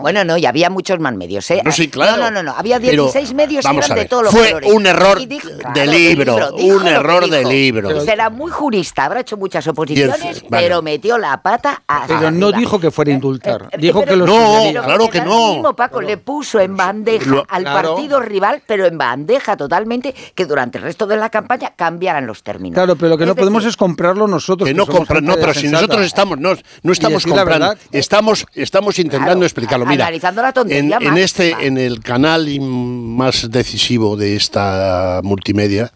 [0.00, 1.60] Bueno, no, y había muchos más medios, ¿eh?
[1.64, 2.22] No, sí, claro.
[2.22, 5.86] No, no, no, había 16 medios y eran de todos los Fue un error de
[5.86, 8.00] libro, un error de libro.
[8.00, 12.80] Será muy jurista, habrá hecho muchas oposiciones, pero metió la pata a Pero no dijo
[12.80, 15.54] que fuera a indultar, eh, dijo que lo No, claro que no.
[15.54, 20.78] mismo Paco le puso en bandeja al partido rival, pero en bandeja totalmente, que durante
[20.78, 22.74] el resto de la campaña cambiaran los términos.
[22.74, 24.68] Claro, pero lo que no podemos es comprarlo nosotros.
[24.68, 28.21] Que no, no pero si nosotros estamos, no, no estamos comprando, estamos
[28.54, 29.86] estamos, intentando explicarlo.
[29.86, 35.92] Mira, en, este, en el canal más decisivo de esta multimedia,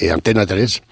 [0.00, 0.82] eh, Antena 3.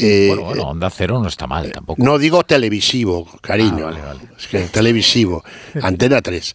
[0.00, 2.02] Eh, bueno, bueno, Onda Cero no está mal eh, tampoco.
[2.02, 3.88] No digo televisivo, cariño.
[3.88, 5.42] Ah, es que televisivo,
[5.82, 6.54] Antena 3.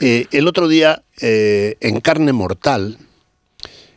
[0.00, 2.98] el otro día, en Carne Mortal,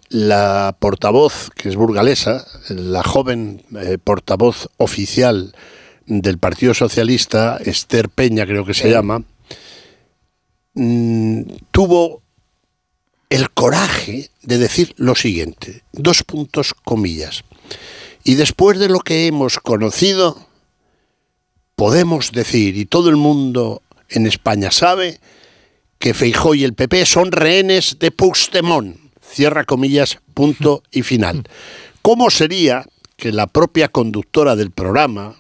[0.10, 3.64] la portavoz, que es burgalesa, la joven
[4.04, 5.54] portavoz oficial
[6.08, 9.24] del Partido Socialista, Esther Peña creo que se llama,
[10.80, 11.42] Mm,
[11.72, 12.22] tuvo
[13.32, 17.44] el coraje de decir lo siguiente, dos puntos comillas.
[18.24, 20.38] Y después de lo que hemos conocido,
[21.76, 25.20] podemos decir, y todo el mundo en España sabe,
[25.98, 28.98] que Feijó y el PP son rehenes de Puigdemont.
[29.20, 31.50] Cierra comillas, punto y final.
[32.04, 32.86] ¿Cómo sería
[33.16, 35.38] que la propia conductora del programa,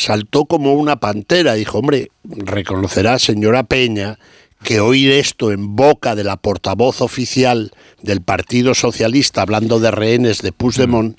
[0.00, 1.54] saltó como una pantera.
[1.54, 4.18] Dijo, hombre, reconocerá, señora Peña,
[4.62, 7.72] que oír esto en boca de la portavoz oficial
[8.02, 11.18] del Partido Socialista hablando de rehenes de Puigdemont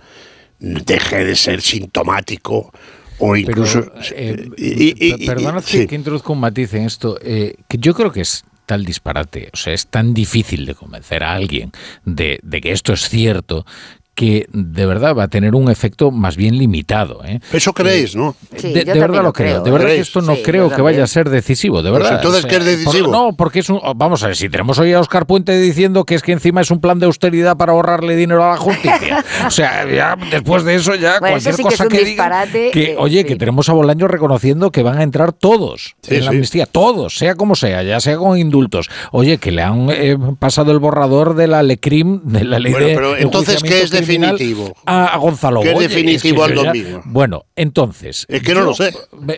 [0.59, 2.71] deje de ser sintomático
[3.17, 3.91] o incluso...
[4.15, 8.45] Eh, y, perdona que introduzca un matiz en esto, eh, que yo creo que es
[8.65, 11.71] tal disparate, o sea, es tan difícil de convencer a alguien
[12.05, 13.65] de, de que esto es cierto,
[14.13, 17.23] que de verdad va a tener un efecto más bien limitado.
[17.23, 17.39] ¿eh?
[17.53, 18.35] Eso creéis, ¿no?
[18.51, 19.61] de, verdad lo creo.
[19.61, 22.19] De verdad que esto no creo que vaya a ser decisivo, de pues verdad.
[22.19, 23.11] entonces, ¿qué es decisivo?
[23.11, 23.79] no, porque es un.
[23.95, 26.71] Vamos a ver, si tenemos hoy a Oscar Puente diciendo que es que encima es
[26.71, 29.23] un plan de austeridad para ahorrarle dinero a la justicia.
[29.47, 32.45] o sea, ya después de eso, ya cualquier cosa que, diga.
[32.51, 36.65] Que, oye, que tenemos a Bolaño reconociendo que van a entrar todos en la amnistía,
[36.65, 38.89] todos, sea como sea, ya sea con indultos.
[39.11, 42.93] Oye, que le han eh, pasado el borrador de la LECRIM, de la ley de.
[42.93, 44.75] Pero entonces, ¿qué es de definitivo.
[44.85, 47.01] A, Gonzalo ¿Qué definitivo al domingo?
[47.05, 48.25] Bueno, entonces.
[48.29, 48.93] Es que no lo sé.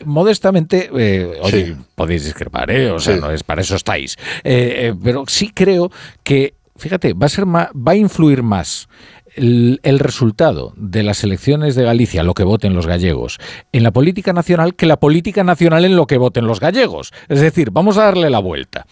[0.05, 2.91] Modestamente, eh, oye, podéis discrepar, ¿eh?
[2.91, 4.17] O sea, no es para eso estáis.
[4.43, 5.91] Eh, eh, pero sí creo
[6.23, 8.87] que, fíjate, va a ser va a influir más
[9.35, 13.39] el, resultado de las elecciones de Galicia, lo que voten los gallegos,
[13.71, 17.13] en la política nacional que la política nacional en lo que voten los gallegos.
[17.29, 18.85] Es decir, vamos a darle la vuelta.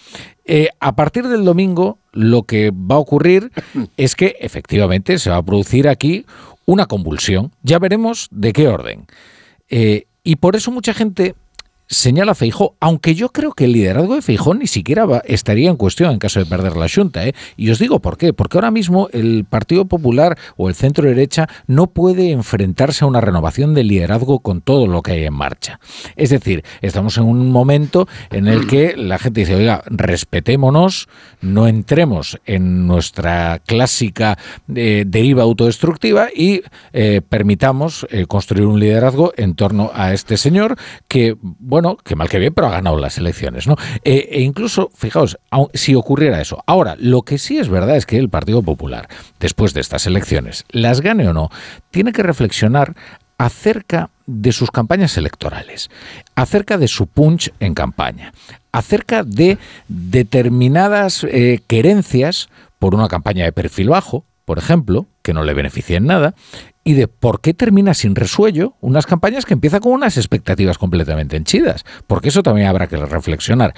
[0.54, 3.54] Eh, a partir del domingo, lo que va a ocurrir
[3.96, 6.26] es que efectivamente se va a producir aquí
[6.66, 7.54] una convulsión.
[7.64, 9.06] Ya veremos de qué orden.
[9.70, 11.36] Eh, Y por eso mucha gente
[11.92, 16.12] señala Feijó, aunque yo creo que el liderazgo de Feijó ni siquiera estaría en cuestión
[16.12, 17.28] en caso de perder la Junta.
[17.28, 17.34] ¿eh?
[17.58, 18.34] Y os digo por qué.
[18.34, 23.20] Porque ahora mismo el Partido Popular o el centro derecha no puede enfrentarse a una
[23.20, 25.80] renovación del liderazgo con todo lo que hay en marcha.
[26.16, 31.10] Es decir, estamos en un momento en el que la gente dice, oiga, respetémonos,
[31.42, 34.38] no entremos en nuestra clásica
[34.74, 36.62] eh, deriva autodestructiva y
[36.94, 40.78] eh, permitamos construir un liderazgo en torno a este señor
[41.08, 43.76] que, bueno, bueno, que mal que bien, pero ha ganado las elecciones, ¿no?
[44.04, 45.40] Eh, e incluso, fijaos,
[45.74, 46.64] si ocurriera eso.
[46.68, 49.10] Ahora, lo que sí es verdad es que el Partido Popular,
[49.40, 51.50] después de estas elecciones, las gane o no,
[51.90, 52.96] tiene que reflexionar
[53.40, 55.90] acerca de sus campañas electorales,
[56.36, 58.32] acerca de su punch en campaña,
[58.72, 59.58] acerca de
[59.88, 66.06] determinadas eh, querencias por una campaña de perfil bajo, por ejemplo, que no le beneficien
[66.06, 66.34] nada,
[66.84, 71.38] y de por qué termina sin resuello unas campañas que empiezan con unas expectativas completamente
[71.38, 73.74] henchidas, porque eso también habrá que reflexionar.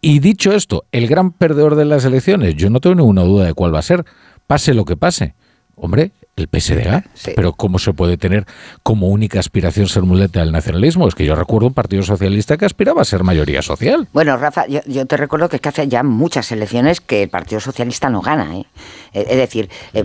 [0.00, 3.54] Y dicho esto, el gran perdedor de las elecciones, yo no tengo ninguna duda de
[3.54, 4.04] cuál va a ser,
[4.46, 5.34] pase lo que pase.
[5.80, 7.34] Hombre, el PSDG.
[7.36, 8.46] Pero ¿cómo se puede tener
[8.82, 11.06] como única aspiración ser muleta del nacionalismo?
[11.06, 14.08] Es que yo recuerdo un partido socialista que aspiraba a ser mayoría social.
[14.12, 17.60] Bueno, Rafa, yo, te recuerdo que es que hace ya muchas elecciones que el Partido
[17.60, 18.56] Socialista no gana.
[18.56, 18.66] ¿eh?
[19.12, 20.04] Eh, es decir, eh,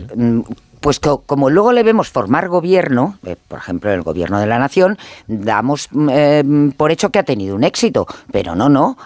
[0.84, 4.60] mm, pues como luego le vemos formar gobierno, eh, por ejemplo el gobierno de la
[4.60, 6.44] nación, damos eh,
[6.76, 8.98] por hecho que ha tenido un éxito, pero no, no.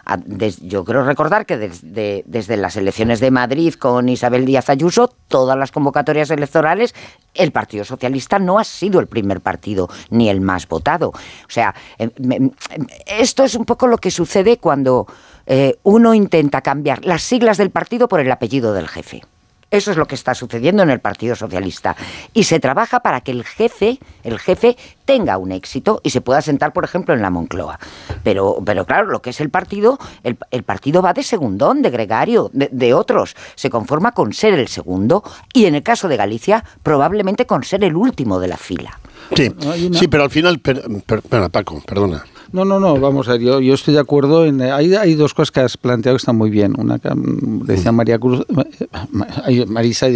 [0.62, 5.72] yo creo recordar que desde, las elecciones de Madrid con Isabel Díaz Ayuso, todas las
[5.72, 6.96] convocatorias electorales,
[7.34, 11.10] el Partido Socialista no ha sido el primer partido ni el más votado.
[11.10, 12.52] O sea, em,
[13.06, 15.08] esto es un poco lo que sucede cuando
[15.46, 19.22] eh, uno intenta cambiar las siglas del partido por el apellido del jefe.
[19.70, 21.96] Eso es lo que está sucediendo en el Partido Socialista.
[22.34, 26.42] Y se trabaja para que el jefe, el jefe tenga un éxito y se pueda
[26.42, 27.78] sentar, por ejemplo, en la Moncloa.
[28.24, 32.50] Pero, pero claro, lo que es el partido, el, partido va de segundón, de gregario,
[32.54, 33.36] de, otros.
[33.56, 37.84] Se conforma con ser el segundo y en el caso de Galicia, probablemente con ser
[37.84, 39.00] el último de la fila.
[39.36, 39.52] Sí,
[39.92, 42.24] sí pero al final, Paco, perdona.
[42.52, 44.62] No, no, no, vamos a ver, yo, yo estoy de acuerdo en...
[44.62, 46.74] Hay, hay dos cosas que has planteado que están muy bien.
[46.78, 48.46] Una que decía María Cruz,
[49.68, 50.08] Marisa,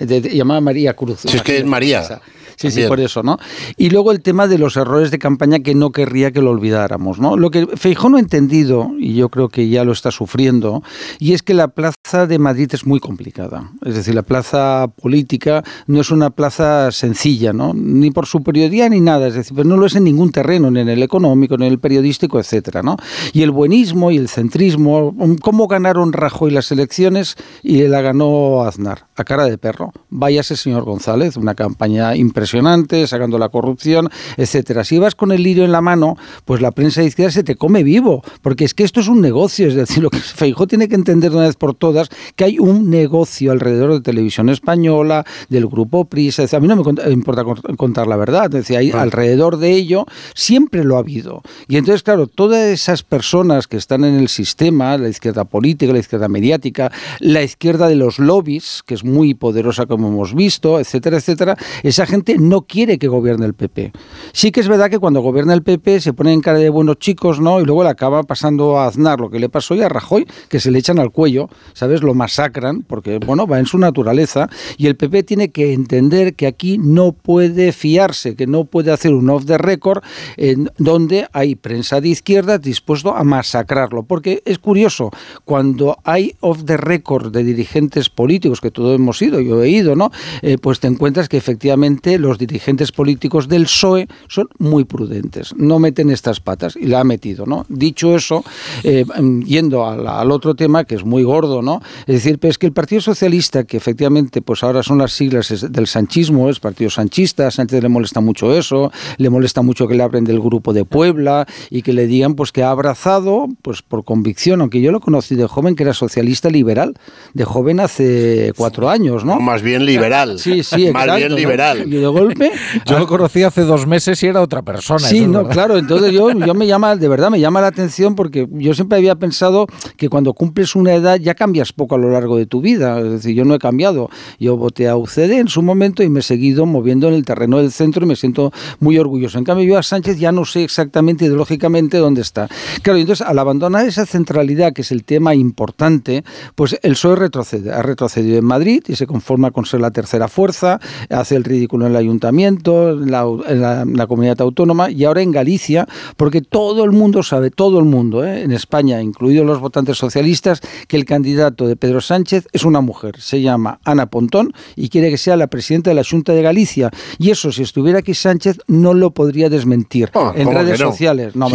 [0.00, 1.20] llamaba María Cruz.
[1.20, 2.20] Si es que es María.
[2.58, 3.38] Sí, sí, por eso, ¿no?
[3.76, 7.20] Y luego el tema de los errores de campaña que no querría que lo olvidáramos,
[7.20, 7.36] ¿no?
[7.36, 10.82] Lo que Feijón no ha entendido, y yo creo que ya lo está sufriendo,
[11.20, 13.70] y es que la plaza de Madrid es muy complicada.
[13.86, 17.74] Es decir, la plaza política no es una plaza sencilla, ¿no?
[17.74, 20.68] Ni por su periodía ni nada, es decir, pero no lo es en ningún terreno,
[20.68, 22.96] ni en el económico, ni en el periodístico, etcétera, ¿no?
[23.32, 29.06] Y el buenismo y el centrismo, ¿cómo ganaron Rajoy las elecciones y la ganó Aznar?
[29.14, 29.92] A cara de perro.
[30.10, 34.84] Váyase, señor González, una campaña impresionante impresionante, sacando la corrupción, etcétera.
[34.84, 37.56] Si vas con el lirio en la mano, pues la prensa de izquierda se te
[37.56, 40.88] come vivo, porque es que esto es un negocio, es decir, lo que Feijó tiene
[40.88, 45.24] que entender de una vez por todas que hay un negocio alrededor de televisión española,
[45.48, 47.44] del grupo Prisa, a mí no me importa
[47.76, 51.42] contar la verdad, es decir, hay alrededor de ello siempre lo ha habido.
[51.68, 55.98] Y entonces, claro, todas esas personas que están en el sistema, la izquierda política, la
[55.98, 56.90] izquierda mediática,
[57.20, 62.06] la izquierda de los lobbies, que es muy poderosa como hemos visto, etcétera, etcétera, esa
[62.06, 63.92] gente no quiere que gobierne el PP.
[64.32, 66.98] Sí que es verdad que cuando gobierna el PP se pone en cara de buenos
[66.98, 67.60] chicos, ¿no?
[67.60, 70.60] Y luego le acaba pasando a Aznar lo que le pasó y a Rajoy, que
[70.60, 72.02] se le echan al cuello, ¿sabes?
[72.02, 74.48] Lo masacran, porque, bueno, va en su naturaleza.
[74.76, 79.12] Y el PP tiene que entender que aquí no puede fiarse, que no puede hacer
[79.12, 80.02] un off the record
[80.36, 84.04] en donde hay prensa de izquierda dispuesto a masacrarlo.
[84.04, 85.10] Porque es curioso,
[85.44, 89.96] cuando hay off the record de dirigentes políticos, que todos hemos ido, yo he ido,
[89.96, 90.10] ¿no?
[90.42, 95.78] Eh, pues te encuentras que efectivamente los dirigentes políticos del PSOE son muy prudentes, no
[95.78, 97.64] meten estas patas y la ha metido, ¿no?
[97.68, 98.44] Dicho eso,
[98.82, 99.04] eh,
[99.46, 101.80] yendo al, otro tema que es muy gordo, ¿no?
[102.06, 105.86] Es decir, pues que el Partido Socialista, que efectivamente pues ahora son las siglas del
[105.86, 110.02] sanchismo, es Partido Sanchista, a Sánchez le molesta mucho eso, le molesta mucho que le
[110.02, 114.04] abren del grupo de Puebla y que le digan pues que ha abrazado pues por
[114.04, 116.94] convicción, aunque yo lo conocí de joven que era socialista liberal,
[117.34, 119.38] de joven hace cuatro años, ¿no?
[119.40, 120.38] más bien liberal.
[120.38, 121.86] Sí, sí, Más bien liberal
[122.18, 122.52] golpe.
[122.86, 125.00] Yo lo conocí hace dos meses y era otra persona.
[125.00, 125.76] Sí, no, claro.
[125.78, 129.16] Entonces yo, yo me llama, de verdad, me llama la atención porque yo siempre había
[129.16, 129.66] pensado
[129.96, 132.98] que cuando cumples una edad ya cambias poco a lo largo de tu vida.
[133.00, 134.10] Es decir, yo no he cambiado.
[134.38, 137.58] Yo voté a UCD en su momento y me he seguido moviendo en el terreno
[137.58, 139.38] del centro y me siento muy orgulloso.
[139.38, 142.48] En cambio, yo a Sánchez ya no sé exactamente ideológicamente dónde está.
[142.82, 147.72] Claro, entonces al abandonar esa centralidad, que es el tema importante, pues el PSOE retrocede.
[147.72, 151.86] Ha retrocedido en Madrid y se conforma con ser la tercera fuerza, hace el ridículo
[151.86, 155.86] en la ayuntamiento, en la, comunidad autónoma y ahora en Galicia,
[156.16, 158.42] porque todo el mundo sabe, todo el mundo, ¿eh?
[158.42, 163.20] en España, incluidos los votantes socialistas, que el candidato de Pedro Sánchez es una mujer,
[163.20, 166.90] se llama Ana Pontón y quiere que sea la presidenta de la Junta de Galicia.
[167.18, 171.36] Y eso, si estuviera aquí Sánchez, no lo podría desmentir ah, en redes sociales.
[171.36, 171.48] No,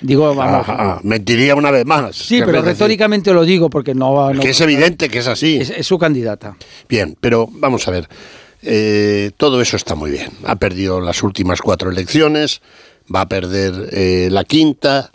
[0.00, 0.66] digo, vamos.
[1.02, 2.16] mentiría una vez más.
[2.16, 4.32] Sí, pero retóricamente lo digo porque no...
[4.40, 5.56] que es evidente que es así.
[5.56, 6.56] es su candidata.
[6.88, 8.08] Bien, pero vamos a ver.
[8.68, 10.30] Eh, todo eso está muy bien.
[10.44, 12.60] Ha perdido las últimas cuatro elecciones,
[13.14, 15.12] va a perder eh, la quinta.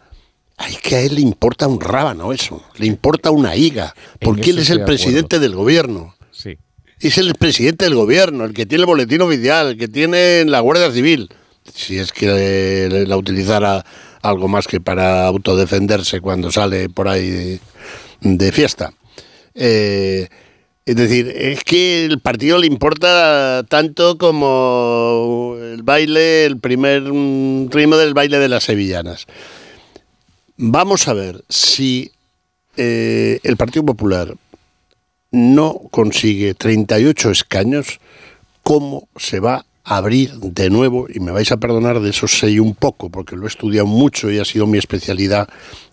[0.55, 4.59] Ay, que a él le importa un rábano eso, le importa una higa, porque él
[4.59, 6.15] es el presidente del gobierno.
[6.31, 6.57] Sí.
[6.99, 10.59] Es el presidente del gobierno, el que tiene el boletín oficial, el que tiene la
[10.59, 11.29] Guardia Civil.
[11.73, 13.83] Si es que la utilizara
[14.21, 17.59] algo más que para autodefenderse cuando sale por ahí
[18.21, 18.93] de, fiesta.
[19.55, 20.29] Eh,
[20.85, 27.97] es decir, es que el partido le importa tanto como el baile, el primer ritmo
[27.97, 29.27] del baile de las sevillanas.
[30.57, 32.11] Vamos a ver si
[32.77, 34.35] eh, el Partido Popular
[35.29, 37.99] no consigue 38 escaños,
[38.63, 41.07] ¿cómo se va a abrir de nuevo?
[41.13, 44.31] Y me vais a perdonar de eso sé un poco, porque lo he estudiado mucho
[44.31, 45.47] y ha sido mi especialidad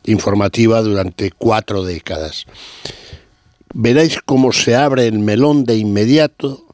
[0.05, 2.47] informativa durante cuatro décadas
[3.75, 6.64] veréis cómo se abre el melón de inmediato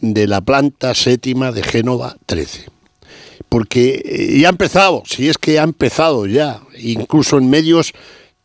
[0.00, 2.66] de la planta séptima de Génova 13.
[3.48, 7.92] Porque eh, ya ha empezado, si es que ha empezado ya, incluso en medios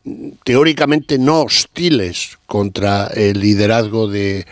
[0.03, 4.45] mm, teóricamente no hostiles contra el liderazgo de,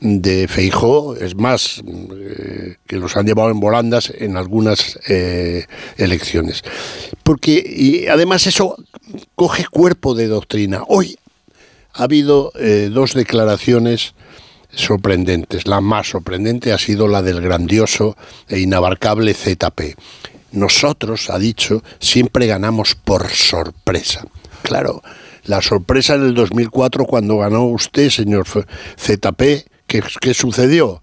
[0.00, 6.62] de Feijó, es más, eh, que los han llevado en volandas en algunas eh, elecciones.
[7.22, 8.76] Porque, y además eso
[9.34, 10.82] coge cuerpo de doctrina.
[10.88, 11.16] Hoy
[11.94, 14.14] ha habido eh, dos declaraciones
[14.74, 15.66] sorprendentes.
[15.66, 18.16] La más sorprendente ha sido la del grandioso
[18.48, 19.96] e inabarcable ZP.
[20.52, 24.26] Nosotros, ha dicho, siempre ganamos por sorpresa.
[24.62, 25.02] Claro,
[25.44, 31.02] la sorpresa en el 2004 cuando ganó usted, señor ZP, ¿qué, qué sucedió?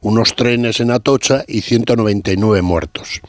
[0.00, 3.20] Unos trenes en Atocha y 199 muertos.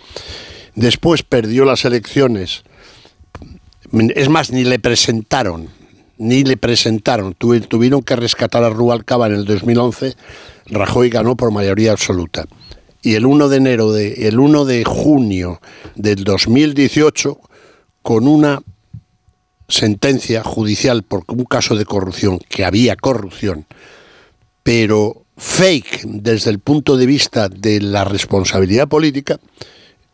[0.75, 2.63] Después perdió las elecciones.
[4.15, 5.69] Es más, ni le presentaron
[6.17, 7.33] ni le presentaron.
[7.33, 10.15] Tuvieron que rescatar a Rubalcaba en el 2011.
[10.67, 12.45] Rajoy ganó por mayoría absoluta.
[13.01, 15.61] Y el 1 de enero, de, el 1 de junio
[15.95, 17.39] del 2018,
[18.01, 18.61] con una
[19.67, 23.65] sentencia judicial por un caso de corrupción, que había corrupción,
[24.63, 29.39] pero fake desde el punto de vista de la responsabilidad política,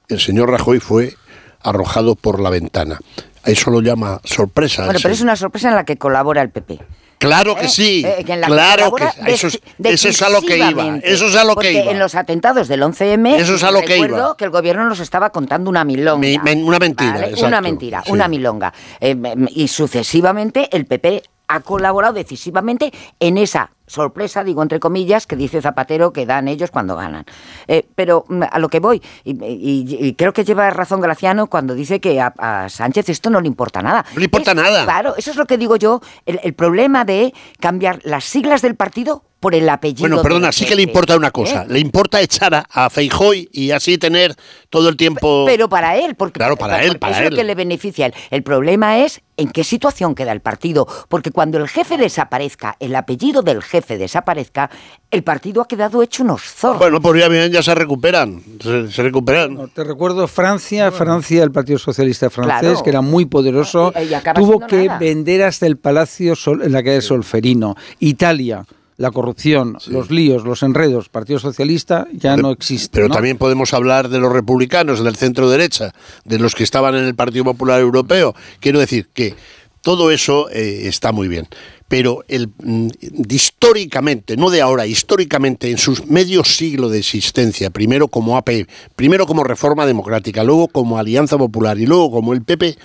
[0.07, 1.15] el señor Rajoy fue
[1.61, 2.99] arrojado por la ventana.
[3.45, 4.85] Eso lo llama sorpresa.
[4.85, 6.79] Bueno, pero es una sorpresa en la que colabora el PP.
[7.21, 11.27] Claro que sí, eh, claro que eso es, eso es, a lo que iba, eso
[11.27, 11.91] es a lo que iba.
[11.91, 14.35] en los atentados del 11M, eso es a lo que iba.
[14.35, 16.27] que el gobierno nos estaba contando una milonga.
[16.55, 18.73] una mentira, Una mentira, una milonga.
[18.99, 19.15] Eh,
[19.49, 25.61] y sucesivamente el PP ha colaborado decisivamente en esa sorpresa, digo entre comillas, que dice
[25.61, 27.25] Zapatero que dan ellos cuando ganan.
[27.67, 31.99] Eh, pero mm, a lo que voy, y, creo que lleva razón Graciano cuando dice
[31.99, 34.05] que a, Sánchez esto no le importa nada.
[34.13, 34.83] No le importa nada.
[34.83, 39.23] Claro, eso es lo que digo yo, el problema de cambiar las siglas del partido
[39.41, 40.07] por el apellido.
[40.07, 41.63] Bueno, perdona, sí que le importa una cosa.
[41.63, 41.67] ¿Eh?
[41.67, 44.35] Le importa echar a, a Feijói y así tener
[44.69, 45.45] todo el tiempo.
[45.47, 48.13] Pero para él, porque, claro, para él, para es lo que le beneficia.
[48.29, 50.87] El problema es en qué situación queda el partido.
[51.09, 54.69] Porque cuando el jefe desaparezca, el apellido del jefe desaparezca,
[55.09, 56.77] el partido ha quedado hecho unos zorros.
[56.77, 58.43] Bueno, pues ya bien, ya se recuperan.
[58.61, 59.71] Se, recuperan.
[59.73, 63.91] te recuerdo Francia, Francia, el Partido Socialista francés, que era muy poderoso,
[64.35, 67.75] tuvo que vender hasta el palacio en la calle Solferino.
[67.97, 68.63] Italia
[69.01, 72.91] la corrupción, los líos, los enredos, Partido Socialista ya no existe.
[72.93, 75.91] Pero también podemos hablar de los republicanos, del centro derecha,
[76.23, 78.35] de los que estaban en el Partido Popular Europeo.
[78.59, 79.33] Quiero decir que
[79.81, 81.47] todo eso eh, está muy bien.
[81.87, 82.89] Pero el, mm,
[83.27, 89.25] históricamente, no de ahora, históricamente, en sus medio siglo de existencia, primero como AP, primero
[89.25, 92.77] como Reforma Democrática, luego como Alianza Popular y luego como el PP,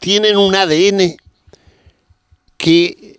[0.00, 1.14] tienen un ADN
[2.56, 3.13] que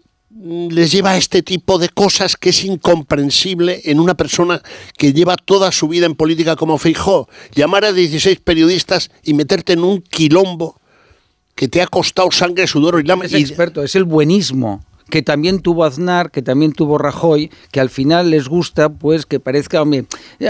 [0.45, 4.61] les lleva a este tipo de cosas que es incomprensible en una persona
[4.95, 7.27] que lleva toda su vida en política como Feijó.
[7.55, 10.79] Llamar a 16 periodistas y meterte en un quilombo
[11.55, 13.25] que te ha costado sangre, sudor y.
[13.25, 17.89] Es experto, es el buenismo que también tuvo Aznar, que también tuvo Rajoy, que al
[17.89, 20.05] final les gusta pues que parezca, hombre,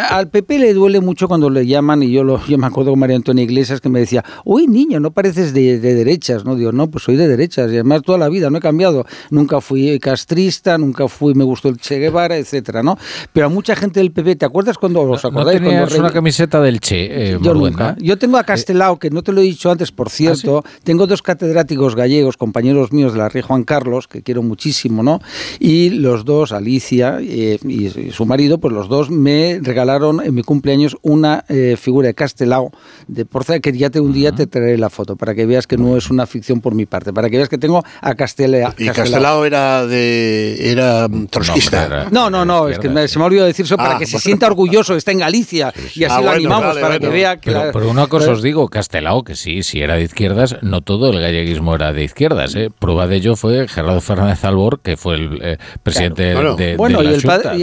[0.09, 2.99] al PP le duele mucho cuando le llaman, y yo, lo, yo me acuerdo con
[2.99, 6.55] María Antonia Iglesias que me decía, uy niño, no pareces de, derechas, ¿no?
[6.55, 9.61] Digo, no, pues soy de derechas, y además toda la vida, no he cambiado, nunca
[9.61, 12.97] fui castrista, nunca fui, me gustó el Che Guevara, etcétera, ¿no?
[13.33, 15.61] Pero a mucha gente del PP, ¿te acuerdas cuando os acordáis?
[15.61, 17.95] No tenías una camiseta del Che, eh, yo nunca.
[17.99, 20.63] Yo tengo a eh, Castelao, que no te lo he dicho antes, por ¿Ah, cierto,
[20.83, 25.21] tengo dos catedráticos gallegos, compañeros míos de la Ría Juan Carlos, que quiero muchísimo, ¿no?
[25.59, 30.43] Y los dos, Alicia eh, y, su marido, pues los dos me regalaron en mi
[30.43, 32.71] cumpleaños una eh, figura de Castelao
[33.07, 35.77] de Porza, que ya te, un día te traeré la foto, para que veas que
[35.77, 38.73] no es una ficción por mi parte, para que veas que tengo a Castelao.
[38.77, 42.07] ¿Y Castelao era de era trotskista?
[42.11, 44.19] No, no, no, es que se me ha olvidado decir eso, para ah, que se
[44.19, 47.51] sienta orgulloso, está en Galicia, y así ah, lo animamos, para que vea que...
[47.51, 51.19] Pero, una cosa os digo, Castelao, que sí, si era de izquierdas, no todo el
[51.19, 52.69] galleguismo era de izquierdas, ¿eh?
[52.77, 57.07] Prueba de ello fue Gerardo Fernández Albor, que fue el eh, presidente de, bueno, y,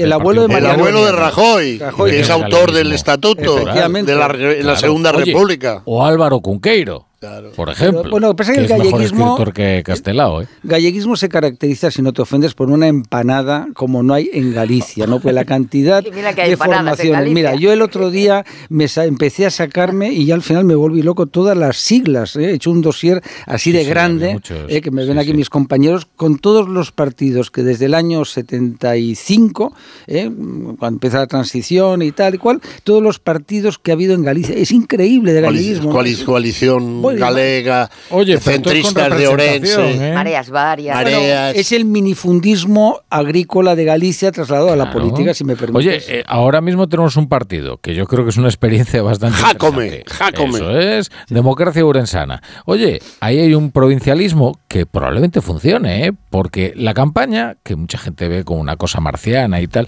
[0.00, 5.12] el, abuelo de El abuelo de Rajoy, que es autor del estatuto de la, Segunda
[5.12, 5.82] República.
[5.84, 7.11] O Álvaro Cunqueiro.
[7.54, 8.10] Por ejemplo.
[8.10, 9.36] bueno, pasa que, el galleguismo.
[9.54, 10.48] que Castelao, ¿eh?
[10.64, 15.06] Galleguismo se caracteriza, si no te ofendes, por una empanada como no hay en Galicia,
[15.06, 15.20] ¿no?
[15.20, 17.32] Pues la cantidad de formaciones.
[17.32, 21.02] Mira, yo el otro día me empecé a sacarme y ya al final me volví
[21.02, 22.34] loco todas las siglas.
[22.36, 22.50] ¿eh?
[22.50, 24.80] He hecho un dossier así de grande, ¿eh?
[24.80, 29.74] que me ven aquí mis compañeros, con todos los partidos que desde el año 75,
[30.08, 30.30] ¿eh?
[30.78, 34.22] cuando empieza la transición y tal y cual, todos los partidos que ha habido en
[34.22, 34.56] Galicia.
[34.56, 35.92] Es increíble de galleguismo.
[35.92, 40.10] Coalición galega, Oye, centristas de Orense.
[40.10, 40.12] ¿eh?
[40.12, 41.54] Mareas varias.
[41.54, 45.86] es el minifundismo agrícola de Galicia trasladado a la política, si me permites.
[45.86, 49.38] Oye, eh, ahora mismo tenemos un partido que yo creo que es una experiencia bastante
[49.38, 50.56] Jacome, Jacome.
[50.56, 52.42] Eso es, democracia urensana.
[52.66, 56.12] Oye, ahí hay un provincialismo que probablemente funcione, ¿eh?
[56.30, 59.86] porque la campaña, que mucha gente ve como una cosa marciana y tal,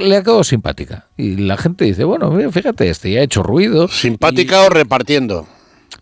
[0.00, 1.06] le ha quedado simpática.
[1.16, 3.88] Y la gente dice, bueno, fíjate, este ya ha hecho ruido.
[3.88, 5.46] ¿Simpática o repartiendo?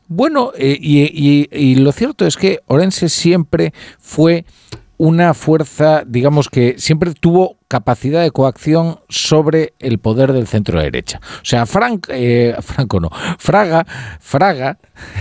[0.08, 4.44] Bueno, eh, y, lo cierto es que Orense siempre fue
[5.02, 11.20] una fuerza, digamos que siempre tuvo capacidad de coacción sobre el poder del centro derecha.
[11.38, 13.84] O sea, Frank, eh, Franco no, Fraga,
[14.20, 14.78] Fraga,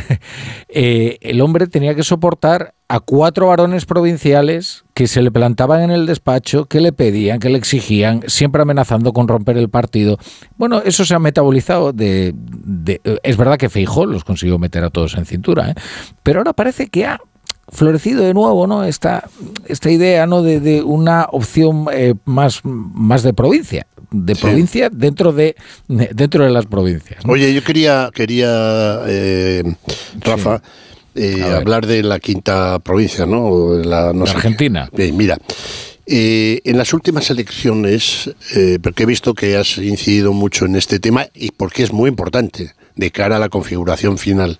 [0.69, 5.89] eh, el hombre tenía que soportar a cuatro varones provinciales que se le plantaban en
[5.89, 10.19] el despacho, que le pedían, que le exigían, siempre amenazando con romper el partido.
[10.57, 12.35] Bueno, eso se ha metabolizado de...
[13.23, 15.75] es verdad que Feijó los consiguió meter a todos en cintura, ¿eh?
[16.21, 17.19] pero ahora parece que ha
[17.71, 18.83] florecido de nuevo ¿no?
[18.83, 19.29] esta,
[19.65, 20.41] esta idea ¿no?
[20.41, 25.55] de, una opción eh, más, más de provincia de provincia dentro de
[25.87, 27.23] dentro de las provincias.
[27.25, 29.63] Oye, yo quería quería eh,
[30.19, 30.61] Rafa
[31.15, 33.73] eh, hablar de la quinta provincia, ¿no?
[33.83, 34.89] La, Argentina.
[35.13, 35.37] mira,
[36.05, 40.99] eh, en las últimas elecciones, eh, porque he visto que has incidido mucho en este
[40.99, 44.57] tema y porque es muy importante de cara a la configuración final,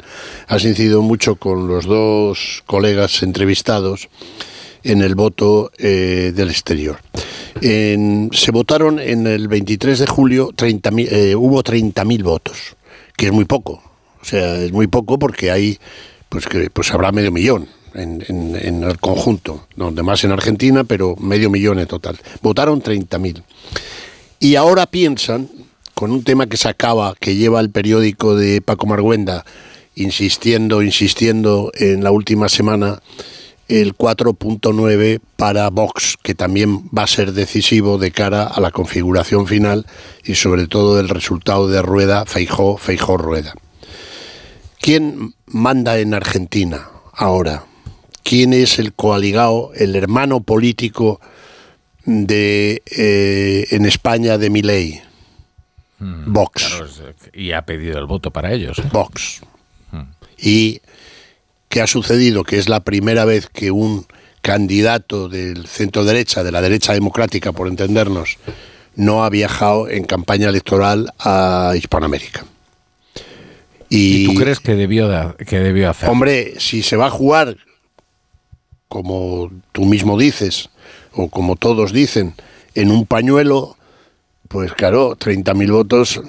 [0.47, 4.09] has incidido mucho con los dos colegas entrevistados
[4.84, 6.97] en el voto del exterior.
[7.61, 10.89] se votaron en el 23 de julio, 30,
[11.38, 12.75] hubo 30.000 votos,
[13.15, 13.84] que es muy poco.
[14.21, 15.79] O sea, es muy poco porque hay
[16.29, 21.15] pues que pues habrá medio millón en, en, el conjunto, donde más en Argentina, pero
[21.17, 22.17] medio millón en total.
[22.41, 23.43] Votaron 30.000.
[24.39, 25.49] Y ahora piensan,
[26.02, 29.45] con un tema que se acaba, que lleva el periódico de Paco Marguenda,
[29.93, 33.04] insistiendo, insistiendo en la última semana,
[33.68, 39.45] el 4.9 para Vox, que también va a ser decisivo de cara a la configuración
[39.45, 39.86] final
[40.26, 43.54] y sobre todo del resultado de Rueda, Feijó, Feijó Rueda.
[44.80, 47.66] ¿Quién manda en Argentina ahora?
[48.24, 51.22] ¿Quién es el coaligado, el hermano político
[52.06, 55.11] de eh, en España de Milei?
[56.02, 56.82] Hmm, Vox.
[57.32, 58.80] y ha pedido el voto para ellos.
[58.80, 58.84] ¿eh?
[58.91, 59.41] Vox.
[60.39, 60.82] ¿Y
[61.70, 62.43] qué ha sucedido?
[62.43, 64.08] Que es la primera vez que un
[64.41, 68.38] candidato del centro derecha, de la derecha democrática, por entendernos,
[68.95, 72.45] no ha viajado en campaña electoral a Hispanoamérica.
[73.88, 76.10] Y, tú crees que debió, que debió hacer?
[76.10, 77.58] Hombre, si se va a jugar,
[78.88, 80.72] como tú mismo dices,
[81.14, 82.34] o como todos dicen,
[82.74, 83.78] en un pañuelo,
[84.52, 86.22] pues claro, 30.000 votos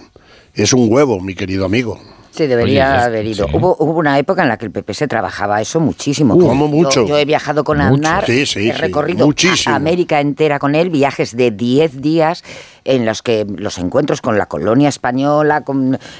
[0.55, 2.01] es un huevo, mi querido amigo.
[2.33, 3.47] Sí, debería haber ido.
[3.53, 6.35] Hubo, hubo, una época en la que el PP se trabajaba eso muchísimo.
[6.35, 7.07] Uh, mucho.
[7.07, 9.29] Yo, he viajado con Aznar, he recorrido
[9.67, 12.43] América entera con él, viajes de 10 días
[12.85, 15.65] en los que los encuentros con la colonia española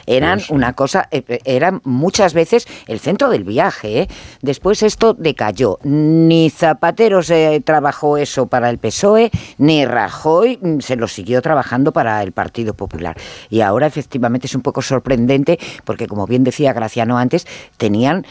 [0.07, 4.03] eran una cosa, eh, eh, eran muchas veces el centro del viaje.
[4.03, 4.09] ¿eh?
[4.43, 5.79] Después esto decayó.
[5.83, 11.93] Ni Zapatero se trabajó eso para el PSOE, ni Rajoy mm, se lo siguió trabajando
[11.93, 13.17] para el Partido Popular.
[13.51, 17.47] Y ahora efectivamente es un poco sorprendente porque, como bien decía Graciano antes,
[17.77, 18.27] tenían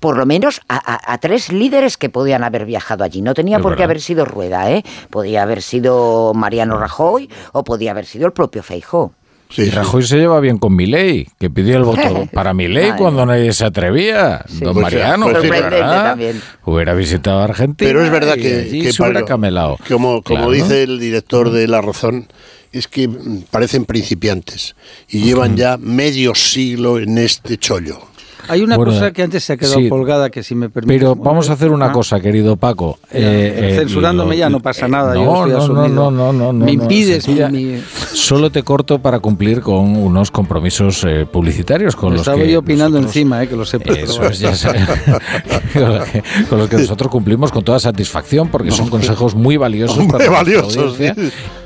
[0.00, 3.22] por lo menos a, tres líderes que podían haber viajado allí.
[3.22, 4.84] No tenía por qué haber sido Rueda, ¿eh?
[5.10, 9.12] Podía haber sido Mariano Rajoy o podía haber sido el propio Feijó.
[9.52, 13.52] Sí, Rajoy se lleva bien con Milei, que pidió el voto para Milei cuando nadie
[13.52, 14.42] se atrevía.
[14.48, 17.88] Don pues Mariano, pues hubiera visitado Argentina.
[17.88, 19.78] Pero es verdad que, que camelado.
[19.88, 22.28] Como, como dice el director de La Razón,
[22.72, 23.08] es que
[23.50, 24.74] parecen principiantes
[25.08, 28.11] y llevan ya medio siglo en este chollo.
[28.48, 30.98] Hay una cosa que antes se ha quedado colgada que si me permite.
[30.98, 31.92] Pero vamos a hacer una ah.
[31.92, 32.98] cosa, querido Paco.
[33.10, 35.14] Eh, eh, censurándome ya no pasa nada.
[35.14, 37.28] No, yo no, no, no, no, Me impides.
[37.28, 37.80] Mi,
[38.12, 42.98] Solo te corto para cumplir con unos compromisos eh, publicitarios con los estaba yo opinando
[42.98, 43.78] encima, que lo sé.
[43.84, 44.68] Eso es, ya sé,
[46.48, 50.96] con los que nosotros cumplimos con toda satisfacción porque son consejos muy valiosos para valiosos,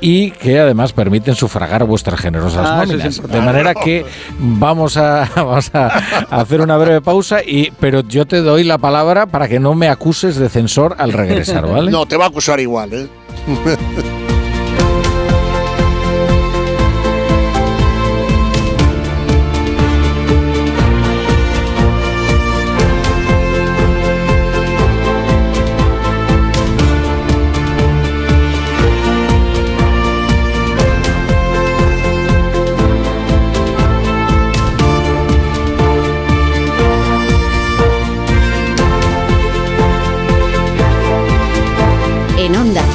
[0.01, 3.21] y que además permiten sufragar vuestras generosas ah, nóminas.
[3.21, 4.05] de manera que
[4.39, 5.87] vamos a, vamos a
[6.29, 9.87] hacer una breve pausa, y, pero yo te doy la palabra para que no me
[9.87, 11.89] acuses de censor al regresar, ¿vale?
[11.89, 13.07] No, te va a acusar igual, ¿eh?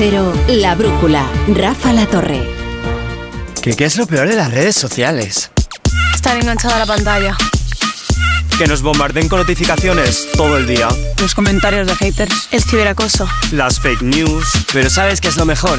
[0.02, 2.42] La Brújula, Rafa La Torre.
[3.62, 5.52] ¿Qué, ¿Qué es lo peor de las redes sociales?
[6.12, 7.36] Estar enganchada a la pantalla.
[8.58, 10.88] Que nos bombarden con notificaciones todo el día.
[11.20, 12.48] Los comentarios de haters.
[12.50, 13.28] El ciberacoso.
[13.52, 14.44] Las fake news.
[14.72, 15.78] Pero ¿sabes qué es lo mejor?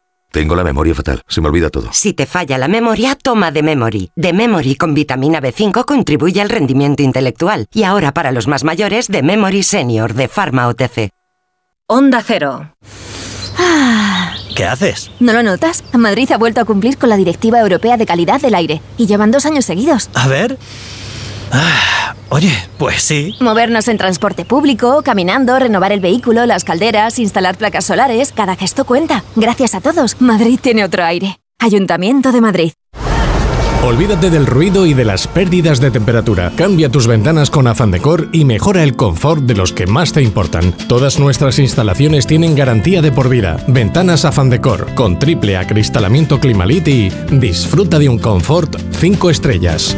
[0.31, 1.89] Tengo la memoria fatal, se me olvida todo.
[1.91, 4.11] Si te falla la memoria, toma de Memory.
[4.15, 7.67] De Memory con vitamina B5 contribuye al rendimiento intelectual.
[7.73, 11.09] Y ahora para los más mayores, de Memory Senior de Pharma OTC.
[11.87, 12.73] Onda Cero.
[13.57, 14.33] Ah.
[14.55, 15.11] ¿Qué haces?
[15.19, 15.83] ¿No lo notas?
[15.93, 18.81] Madrid ha vuelto a cumplir con la Directiva Europea de Calidad del Aire.
[18.97, 20.09] Y llevan dos años seguidos.
[20.13, 20.57] A ver.
[21.51, 23.35] Ah, oye, pues sí.
[23.39, 28.85] Movernos en transporte público, caminando, renovar el vehículo, las calderas, instalar placas solares, cada gesto
[28.85, 29.23] cuenta.
[29.35, 31.39] Gracias a todos, Madrid tiene otro aire.
[31.59, 32.71] Ayuntamiento de Madrid.
[33.83, 36.51] Olvídate del ruido y de las pérdidas de temperatura.
[36.55, 40.21] Cambia tus ventanas con Afan Decor y mejora el confort de los que más te
[40.21, 40.71] importan.
[40.87, 43.57] Todas nuestras instalaciones tienen garantía de por vida.
[43.67, 49.97] Ventanas Afan Decor con triple acristalamiento Climalit y disfruta de un confort 5 estrellas.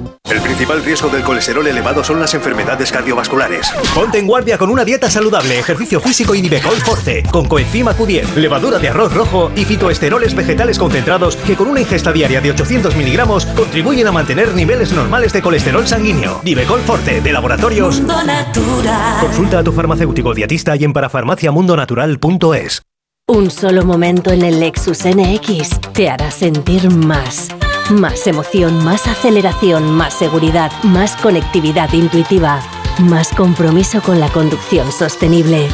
[0.31, 3.69] El principal riesgo del colesterol elevado son las enfermedades cardiovasculares.
[3.93, 8.35] Ponte en guardia con una dieta saludable, ejercicio físico y Nivecol Forte, con coenzima Q10,
[8.35, 12.95] levadura de arroz rojo y fitoesteroles vegetales concentrados que con una ingesta diaria de 800
[12.95, 16.39] miligramos contribuyen a mantener niveles normales de colesterol sanguíneo.
[16.45, 17.97] Nivecol Forte, de laboratorios.
[17.97, 19.19] Mundo Natural.
[19.19, 22.83] Consulta a tu farmacéutico dietista y en parafarmaciamundonatural.es.
[23.27, 27.49] Un solo momento en el Lexus NX te hará sentir más.
[27.91, 32.61] Más emoción, más aceleración, más seguridad, más conectividad intuitiva,
[32.99, 35.67] más compromiso con la conducción sostenible.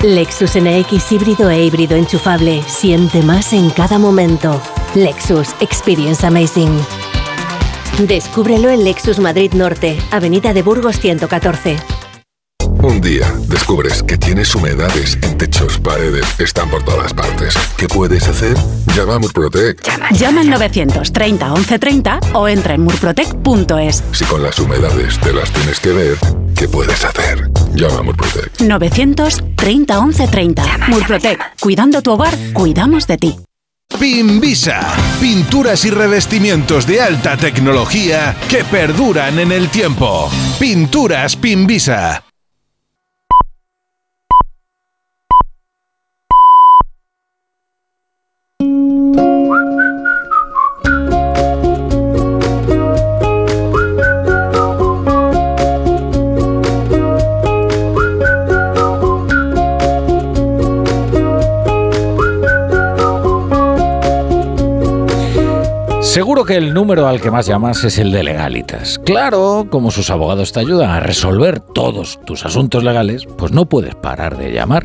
[0.00, 2.62] Lexus NX híbrido e híbrido enchufable.
[2.62, 4.62] Siente más en cada momento.
[4.94, 6.78] Lexus Experience Amazing.
[8.06, 11.93] Descúbrelo en Lexus Madrid Norte, Avenida de Burgos 114.
[12.82, 17.54] Un día descubres que tienes humedades en techos, paredes, están por todas partes.
[17.76, 18.56] ¿Qué puedes hacer?
[18.94, 19.80] Llama a Murprotec.
[20.12, 24.02] Llama al 930 1130 o entra en murprotec.es.
[24.12, 26.18] Si con las humedades te las tienes que ver,
[26.56, 27.50] ¿qué puedes hacer?
[27.74, 28.60] Llama a Murprotec.
[28.60, 30.78] 930 1130.
[30.88, 31.58] Murprotec.
[31.60, 33.36] Cuidando tu hogar, cuidamos de ti.
[33.98, 34.80] Pinvisa,
[35.20, 40.28] pinturas y revestimientos de alta tecnología que perduran en el tiempo.
[40.58, 42.24] Pinturas Pinvisa.
[66.14, 69.00] Seguro que el número al que más llamas es el de legalitas.
[69.00, 73.96] Claro, como sus abogados te ayudan a resolver todos tus asuntos legales, pues no puedes
[73.96, 74.84] parar de llamar.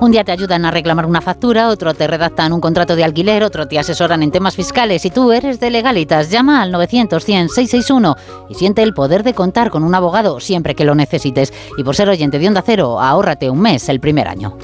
[0.00, 3.44] Un día te ayudan a reclamar una factura, otro te redactan un contrato de alquiler,
[3.44, 6.30] otro te asesoran en temas fiscales y tú eres de legalitas.
[6.30, 8.16] Llama al 900 100 661
[8.48, 11.52] y siente el poder de contar con un abogado siempre que lo necesites.
[11.76, 14.56] Y por ser oyente de Onda Cero, ahórrate un mes el primer año.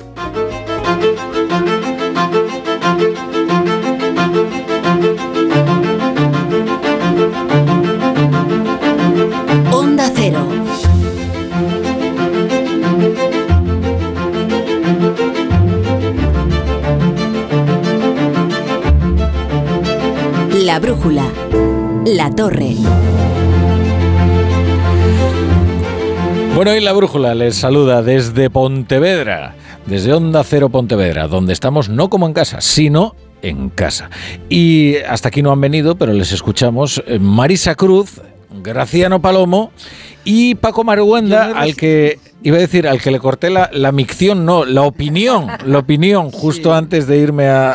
[20.78, 21.24] La brújula.
[22.06, 22.76] La torre.
[26.54, 29.56] Bueno, y la brújula les saluda desde Pontevedra,
[29.86, 34.08] desde Onda Cero Pontevedra, donde estamos no como en casa, sino en casa.
[34.48, 38.20] Y hasta aquí no han venido, pero les escuchamos eh, Marisa Cruz,
[38.62, 39.72] Graciano Palomo
[40.22, 44.44] y Paco Maruenda, al que iba a decir, al que le corté la, la micción,
[44.44, 47.72] no, la opinión, la opinión, justo antes de irme a,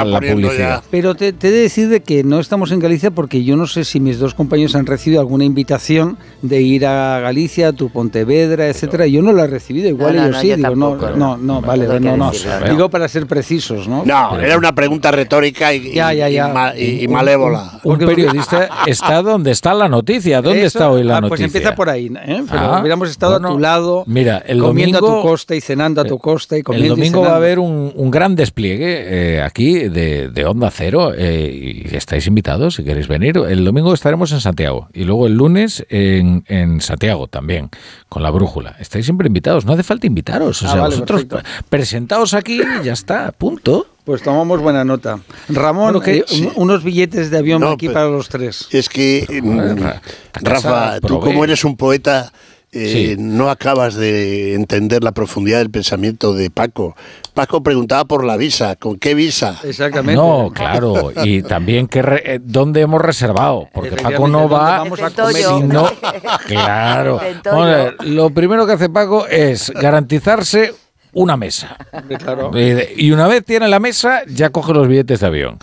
[0.00, 0.82] a la publicidad.
[0.90, 3.66] Pero te, te he de decir de que no estamos en Galicia porque yo no
[3.66, 7.90] sé si mis dos compañeros han recibido alguna invitación de ir a Galicia, a tu
[7.90, 9.06] Pontevedra, etcétera.
[9.06, 10.48] Yo no la he recibido, igual No, no, ellos no, sí.
[10.48, 11.16] yo Digo, no, tampoco.
[11.16, 12.16] no, no, vale, no, no.
[12.16, 12.68] ¿no?
[12.70, 14.04] Digo para ser precisos, ¿no?
[14.04, 16.48] No, era una pregunta retórica y, Ya, ya, y- ya.
[16.48, 17.80] y ma- y- y malévola.
[17.84, 20.40] Un periodista está donde está la noticia.
[20.40, 21.44] ¿Dónde Eso, está hoy la ah, noticia?
[21.44, 22.42] Pues empieza por ahí, ¿eh?
[22.50, 25.54] Pero Ah, hubiéramos estado bueno, a tu lado, Mira, el comiendo domingo, a tu costa
[25.56, 28.10] y cenando a tu costa y el comiendo y domingo va a haber un, un
[28.10, 33.36] gran despliegue eh, aquí de, de Onda Cero eh, y estáis invitados si queréis venir.
[33.36, 37.68] El domingo estaremos en Santiago y luego el lunes en, en Santiago también
[38.08, 38.76] con la brújula.
[38.78, 40.62] Estáis siempre invitados, no hace falta invitaros.
[40.62, 41.50] O Ah, sea, vale, vosotros perfecto.
[41.68, 43.86] presentaos aquí y ya está, punto.
[44.04, 45.18] Pues tomamos buena nota.
[45.48, 48.68] Ramón, Bueno, que- eh, un- unos billetes de avión No, aquí pero- para los tres.
[48.70, 50.00] Es que, mm, Ra-
[50.34, 52.32] Rafa, tú como eres un poeta,
[52.72, 53.16] eh, Sí.
[53.18, 56.94] no acabas de entender la profundidad del pensamiento de Paco.
[57.34, 58.76] Paco preguntaba por la visa.
[58.76, 59.58] ¿Con qué visa?
[59.64, 60.14] Exactamente.
[60.20, 64.90] No, claro, y también que re- eh, dónde hemos reservado, porque Paco no va ¿dónde
[64.90, 65.36] vamos a comer?
[65.36, 65.90] si no,
[66.46, 67.20] claro.
[67.64, 70.74] Ver, lo primero que hace Paco es garantizarse
[71.12, 71.76] una mesa.
[72.18, 72.50] Claro.
[72.54, 75.58] Eh, Y una vez tiene la mesa, ya coge los billetes de avión.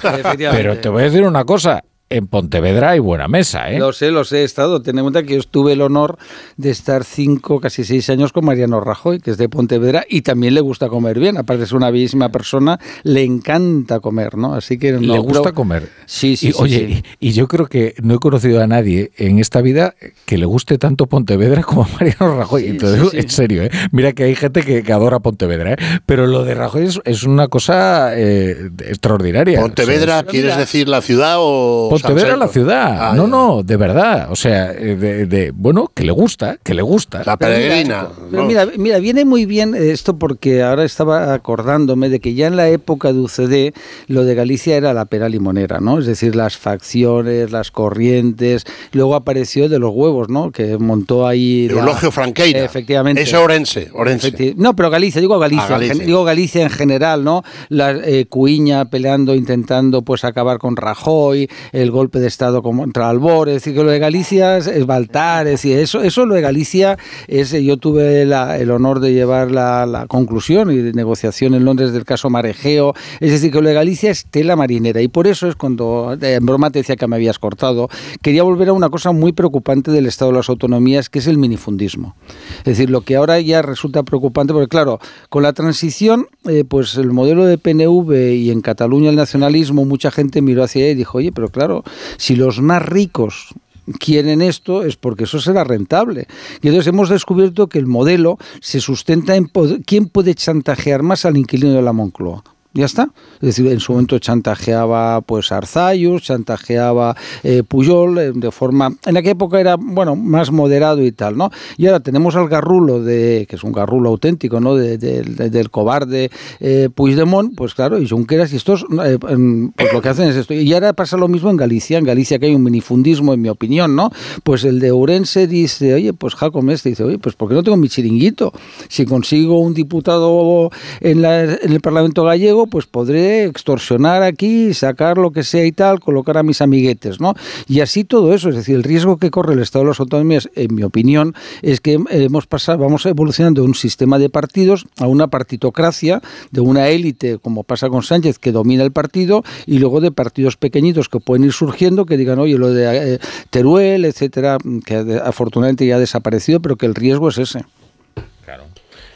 [0.51, 1.83] Pero te voy a decir una cosa,
[2.13, 3.79] en Pontevedra hay buena mesa, ¿eh?
[3.79, 4.81] Lo sé, lo sé, he estado.
[4.81, 6.17] Ten en cuenta que yo tuve el honor
[6.57, 10.53] de estar cinco, casi seis años con Mariano Rajoy, que es de Pontevedra, y también
[10.53, 11.37] le gusta comer bien.
[11.37, 14.53] Aparte de ser una bellísima persona, le encanta comer, ¿no?
[14.53, 15.89] Así que no, Le gusta pero- comer.
[16.05, 17.03] Sí, sí, y, sí, Oye, sí.
[17.19, 19.95] Y, y yo creo que no he conocido a nadie en esta vida
[20.25, 22.77] que le guste tanto Pontevedra como a Mariano Rajoy.
[22.79, 23.17] Sí, sí.
[23.17, 23.71] en serio, ¿eh?
[23.91, 25.77] Mira que hay gente que, que adora Pontevedra, ¿eh?
[26.05, 29.59] Pero lo de Rajoy es, es una cosa eh, extraordinaria.
[29.61, 33.11] ¿Pontevedra O sea, es- quieres decir la ciudad o Pontevedra Pontevedra la ciudad.
[33.11, 34.27] Ah, no, no, de verdad.
[34.29, 37.23] O sea, eh, de, bueno, que le gusta, que le gusta.
[37.25, 38.09] La peregrina.
[38.29, 42.69] mira, mira, viene muy bien esto porque ahora estaba acordándome de que ya en la
[42.69, 43.73] época de UCD
[44.07, 45.99] lo de Galicia era la pera limonera, ¿no?
[45.99, 48.65] Es decir, las facciones, las corrientes.
[48.91, 50.51] Luego apareció de los huevos, ¿no?
[50.51, 51.67] Que montó ahí.
[51.69, 52.63] Eulogio Franqueira.
[52.63, 53.21] Efectivamente.
[53.21, 53.89] Es Orense.
[53.93, 54.53] Orense.
[54.57, 55.75] No, pero Galicia, digo Galicia.
[55.75, 57.43] Ah, digo Galicia en general, ¿no?
[57.69, 63.47] La eh, Cuiña peleando, intentando pues acabar con Rajoy, el golpe de Estado contra Albor,
[63.47, 66.97] es decir, que lo de Galicia es Baltar, es decir, eso, eso lo de Galicia
[67.27, 72.03] es, yo tuve el honor de llevar la, conclusión y de negociación en Londres del
[72.03, 75.55] caso Marejeo, es decir, que lo de Galicia es tela marinera y por eso es
[75.55, 77.87] cuando, en broma te decía que me habías cortado,
[78.21, 81.37] quería volver a una cosa muy preocupante del Estado de las Autonomías, que es el
[81.37, 82.15] minifundismo.
[82.59, 86.97] Es decir, lo que ahora ya resulta preocupante, porque claro, con la transición, eh, pues
[86.97, 90.95] el modelo de PNV y en Cataluña el nacionalismo, mucha gente miró hacia ahí y
[90.95, 91.72] dijo, oye, pero claro,
[92.17, 93.53] si los más ricos
[93.99, 96.27] quieren esto es porque eso será rentable.
[96.61, 99.49] Y entonces hemos descubierto que el modelo se sustenta en
[99.85, 102.43] quién puede chantajear más al inquilino de la Moncloa.
[102.75, 103.09] Ya está.
[103.35, 108.95] Es decir, en su momento chantajeaba pues Arzayus, chantajeaba eh, Puyol eh, de forma...
[109.05, 111.51] En aquella época era, bueno, más moderado y tal, ¿no?
[111.77, 114.73] Y ahora tenemos al garrulo, de que es un garrulo auténtico, ¿no?
[114.73, 120.29] del cobarde eh, Puigdemont, pues claro, y Junqueras, y estos, eh, pues lo que hacen
[120.29, 120.55] es esto.
[120.55, 121.99] Y ahora pasa lo mismo en Galicia.
[121.99, 124.11] En Galicia que hay un minifundismo, en mi opinión, ¿no?
[124.43, 127.61] Pues el de Ourense dice, oye, pues Jacob Este dice, oye, pues ¿por qué no
[127.61, 128.51] tengo mi chiringuito?
[128.89, 130.71] Si consigo un diputado
[131.01, 135.99] en, en el Parlamento gallego, pues podré extorsionar aquí, sacar lo que sea y tal,
[135.99, 137.33] colocar a mis amiguetes, ¿no?
[137.67, 140.49] Y así todo eso, es decir, el riesgo que corre el Estado de las Autonomías,
[140.55, 145.07] en mi opinión, es que hemos pasado, vamos evolucionando de un sistema de partidos a
[145.07, 150.01] una partitocracia, de una élite, como pasa con Sánchez, que domina el partido, y luego
[150.01, 154.57] de partidos pequeñitos que pueden ir surgiendo, que digan, oye, lo de eh, Teruel, etcétera,
[154.85, 157.65] que afortunadamente ya ha desaparecido, pero que el riesgo es ese.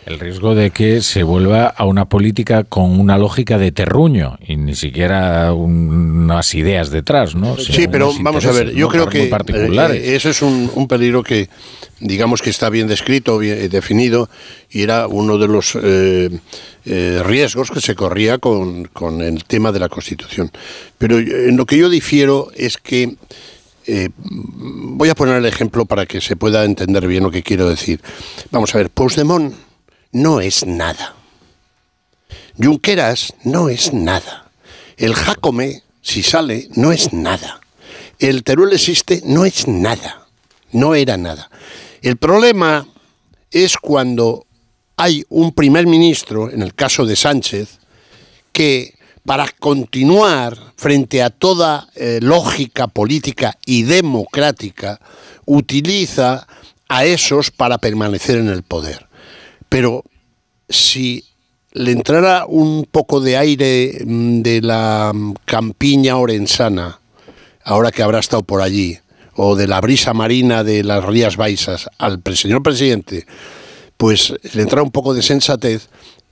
[0.07, 4.55] El riesgo de que se vuelva a una política con una lógica de terruño y
[4.55, 7.57] ni siquiera unas ideas detrás, ¿no?
[7.57, 11.49] sí, pero vamos a ver, yo creo que eh, eh, eso es un, peligro que,
[11.99, 14.29] digamos que está bien descrito, bien eh, definido,
[14.69, 15.77] y era uno de los
[17.25, 20.53] riesgos que se corría con, con, el tema de la Constitución.
[20.97, 23.17] Pero en lo que yo difiero es que
[24.15, 27.99] voy a poner el ejemplo para que se pueda entender bien lo que quiero decir.
[28.51, 29.66] Vamos a ver, Puigdemont
[30.11, 31.15] no es nada.
[32.61, 34.49] Junqueras no es nada.
[34.97, 37.61] El Jacome, si sale, no es nada.
[38.19, 40.27] El Teruel existe, no es nada.
[40.71, 41.49] No era nada.
[42.01, 42.87] El problema
[43.51, 44.45] es cuando
[44.95, 47.79] hay un primer ministro, en el caso de Sánchez,
[48.51, 54.99] que para continuar frente a toda eh, lógica política y democrática,
[55.45, 56.47] utiliza
[56.87, 59.06] a esos para permanecer en el poder.
[59.69, 60.03] Pero
[60.69, 61.23] si
[61.73, 66.99] le entrara un poco de aire mm, de la mm, campiña orensana,
[67.63, 68.97] ahora que habrá estado por allí,
[69.35, 73.27] o de la brisa marina de las Rías Baixas al señor presidente,
[73.95, 75.89] pues le entrara un poco de sensatez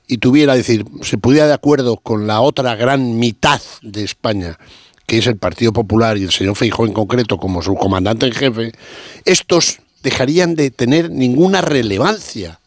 [0.08, 4.58] y tuviera, decir, se pudiera de acuerdo con la otra gran mitad de España,
[5.06, 8.34] que es el Partido Popular y el señor Feijóo en concreto como su comandante en
[8.34, 8.72] jefe,
[9.24, 12.60] estos dejarían de tener ninguna relevancia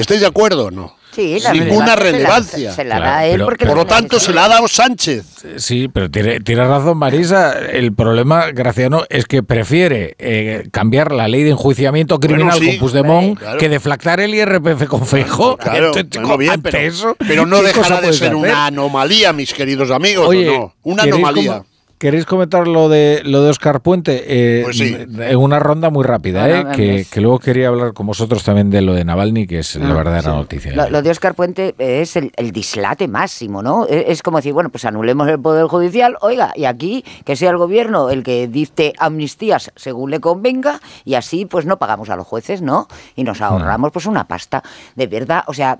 [0.00, 0.96] ¿Estáis de acuerdo o no?
[1.10, 2.72] Sí, Ninguna relevancia.
[2.72, 5.24] Se la, da él porque Por lo tanto, se la ha dado Sánchez.
[5.56, 7.58] Sí, pero tiene, razón Marisa.
[7.58, 13.40] El problema, Graciano, es que prefiere eh, cambiar la ley de enjuiciamiento criminal con Puigdemont
[13.58, 15.56] que deflactar el IRPF con Feijóo.
[15.56, 15.92] Claro,
[16.38, 20.74] bien, pero, no dejará de ser una anomalía, mis queridos amigos, no?
[20.82, 21.64] Una anomalía.
[21.98, 24.24] ¿Queréis comentar lo de lo de Oscar Puente?
[24.28, 28.70] Eh, pues En una ronda muy rápida, eh, que, luego quería hablar con vosotros también
[28.70, 30.88] de lo de Navalny, que es la ah, verdadera noticia.
[30.88, 33.84] Lo, de Oscar Puente es el, dislate máximo, ¿no?
[33.88, 37.50] E, es, como decir, bueno, pues anulemos el Poder Judicial, oiga, y aquí que sea
[37.50, 42.16] el gobierno el que dicte amnistías según le convenga, y así pues no pagamos a
[42.16, 42.86] los jueces, ¿no?
[43.16, 44.62] Y nos ahorramos pues una pasta.
[44.94, 45.78] De verdad, o sea,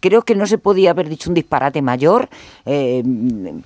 [0.00, 2.28] creo que no se podía haber dicho un disparate mayor
[2.66, 3.02] eh,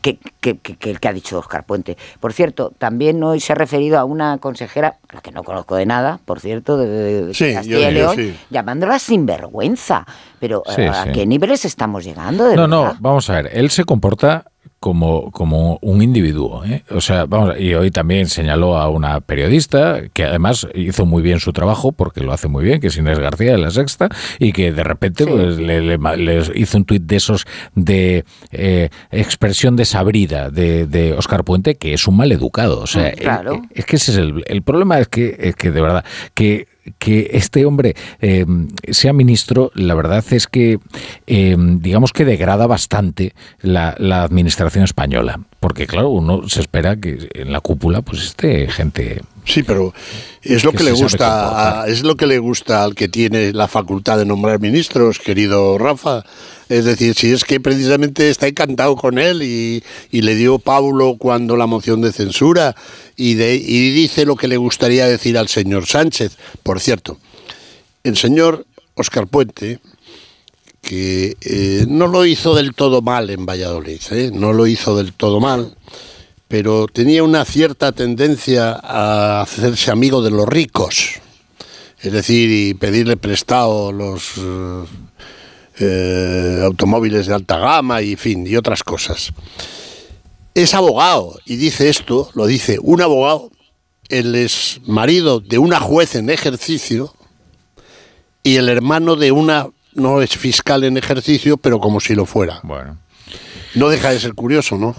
[0.03, 1.80] que, el que ha dicho Oscar Puente.
[2.21, 5.77] Por cierto, también hoy se ha referido a una consejera, a la que no conozco
[5.77, 8.17] de nada, por cierto, de, Castilla y León,
[8.51, 10.07] llamándola sinvergüenza.
[10.39, 12.55] Pero ¿a qué niveles estamos llegando?
[12.55, 14.45] no, no, vamos a ver, él se comporta
[14.81, 16.65] como, como un individuo.
[16.65, 16.83] ¿eh?
[16.91, 21.39] O sea, vamos, y hoy también señaló a una periodista que además hizo muy bien
[21.39, 24.09] su trabajo, porque lo hace muy bien, que es Inés García de la Sexta,
[24.39, 30.49] y que de repente pues, le, hizo un tuit de esos de eh, expresión desabrida
[30.49, 32.81] de, de, Oscar Puente, que es un mal educado.
[32.81, 35.83] O sea, mm, es, que ese es el, el problema, es que, es que de
[35.83, 36.67] verdad, que
[36.99, 38.47] que este hombre eh,
[38.91, 40.79] sea ministro, la verdad es que
[41.27, 43.91] eh, digamos que degrada bastante la,
[44.23, 49.63] administración española, porque claro, uno se espera que en la cúpula pues esté gente Sí,
[49.63, 49.93] pero
[50.43, 54.19] es lo que, le gusta, es lo que le gusta al que tiene la facultad
[54.19, 56.25] de nombrar ministros, querido Rafa.
[56.69, 61.57] Es decir, si es que precisamente está encantado con él y, le dio Paulo cuando
[61.57, 62.77] la moción de censura
[63.17, 66.37] y, y dice lo que le gustaría decir al señor Sánchez.
[66.63, 67.19] Por cierto,
[68.05, 69.81] el señor Oscar Puente,
[70.81, 74.31] que eh, no lo hizo del todo mal en Valladolid, ¿eh?
[74.33, 75.77] no lo hizo del todo mal
[76.51, 81.21] pero tenía una cierta tendencia a hacerse amigo de los ricos,
[82.01, 84.85] es decir, y pedirle prestado los eh,
[85.79, 89.31] eh, automóviles de alta gama y fin, y otras cosas.
[90.53, 93.53] Es abogado y dice esto, lo dice un abogado,
[94.09, 97.15] él es marido de una juez en ejercicio
[98.43, 102.59] y el hermano de una, no es fiscal en ejercicio, pero como si lo fuera.
[102.65, 102.99] Bueno.
[103.77, 104.97] No deja de ser curioso, ¿no?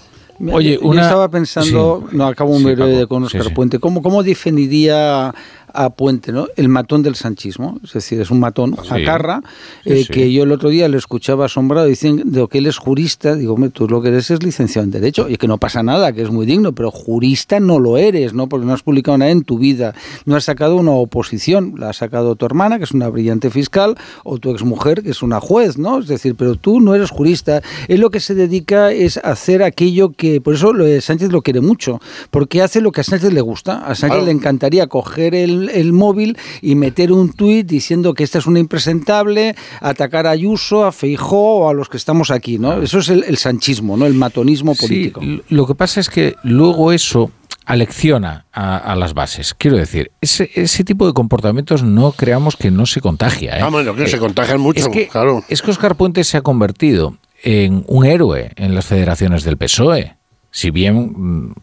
[0.51, 1.01] Oye, una...
[1.01, 5.33] Yo estaba pensando, no acabo un breve con Oscar Puente, ¿cómo, ¿cómo definiría
[5.73, 6.47] a Puente, ¿no?
[6.55, 9.41] El matón del sanchismo, es decir, es un matón, a Carra,
[9.85, 13.55] eh, que yo el otro día le escuchaba asombrado diciendo que él es jurista, digo,
[13.73, 16.29] tú lo que eres es licenciado en Derecho, y que no pasa nada, que es
[16.29, 18.47] muy digno, pero jurista no lo eres, ¿no?
[18.47, 19.93] Porque no has publicado nada en tu vida,
[20.25, 23.97] no has sacado una oposición, la ha sacado tu hermana, que es una brillante fiscal,
[24.23, 25.99] o tu exmujer, que es una juez, ¿no?
[25.99, 30.11] Es decir, pero tú no eres jurista, él lo que se dedica es hacer aquello
[30.11, 31.99] que, por eso Sánchez lo quiere mucho,
[32.29, 35.93] porque hace lo que a Sánchez le gusta, a Sánchez le encantaría coger el el,
[35.93, 40.91] móvil y meter un tuit diciendo que esta es una impresentable, atacar a Ayuso, a
[40.91, 42.81] Feijó o a los que estamos aquí, ¿no?
[42.81, 44.05] Eso es el, sanchismo, ¿no?
[44.05, 45.21] El matonismo político.
[45.49, 47.31] lo que pasa es que luego eso
[47.65, 49.53] alecciona a, las bases.
[49.53, 53.57] Quiero decir, ese, ese, tipo de comportamientos no creamos que no se contagia.
[53.57, 53.61] ¿eh?
[53.61, 55.43] Ah, bueno, que se contagian mucho, es que, claro.
[55.47, 60.15] Es que Oscar Puente se ha convertido en un héroe en las federaciones del PSOE
[60.51, 61.53] si bien mm,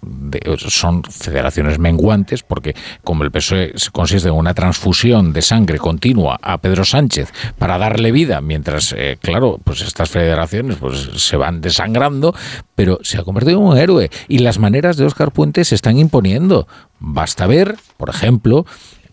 [0.69, 2.74] son federaciones menguantes, porque
[3.05, 8.12] como el PSOE consiste en una transfusión de sangre continua a Pedro Sánchez para darle
[8.12, 12.35] vida, mientras, eh, claro, pues estas federaciones pues, se van desangrando,
[12.74, 15.98] pero se ha convertido en un héroe y las maneras de Óscar Puente se están
[15.98, 16.66] imponiendo.
[16.98, 18.66] Basta ver, por ejemplo,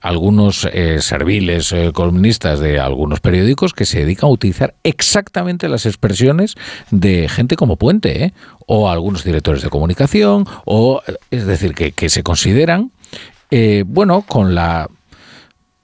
[0.06, 5.88] algunos eh, serviles eh, columnistas de algunos periódicos que se dedican a utilizar exactamente las
[5.88, 6.54] expresiones
[6.92, 8.34] de gente como Puente, ¿eh?
[8.68, 11.02] o algunos directores de comunicación, o
[11.32, 12.92] es decir, que, que se consideran,
[13.86, 14.88] bueno, con la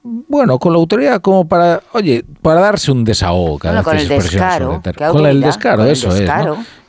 [0.03, 4.81] bueno, con la autoridad como para, oye, para darse un desahogo cada con, el descaro,
[5.11, 6.29] con el descaro, eso es.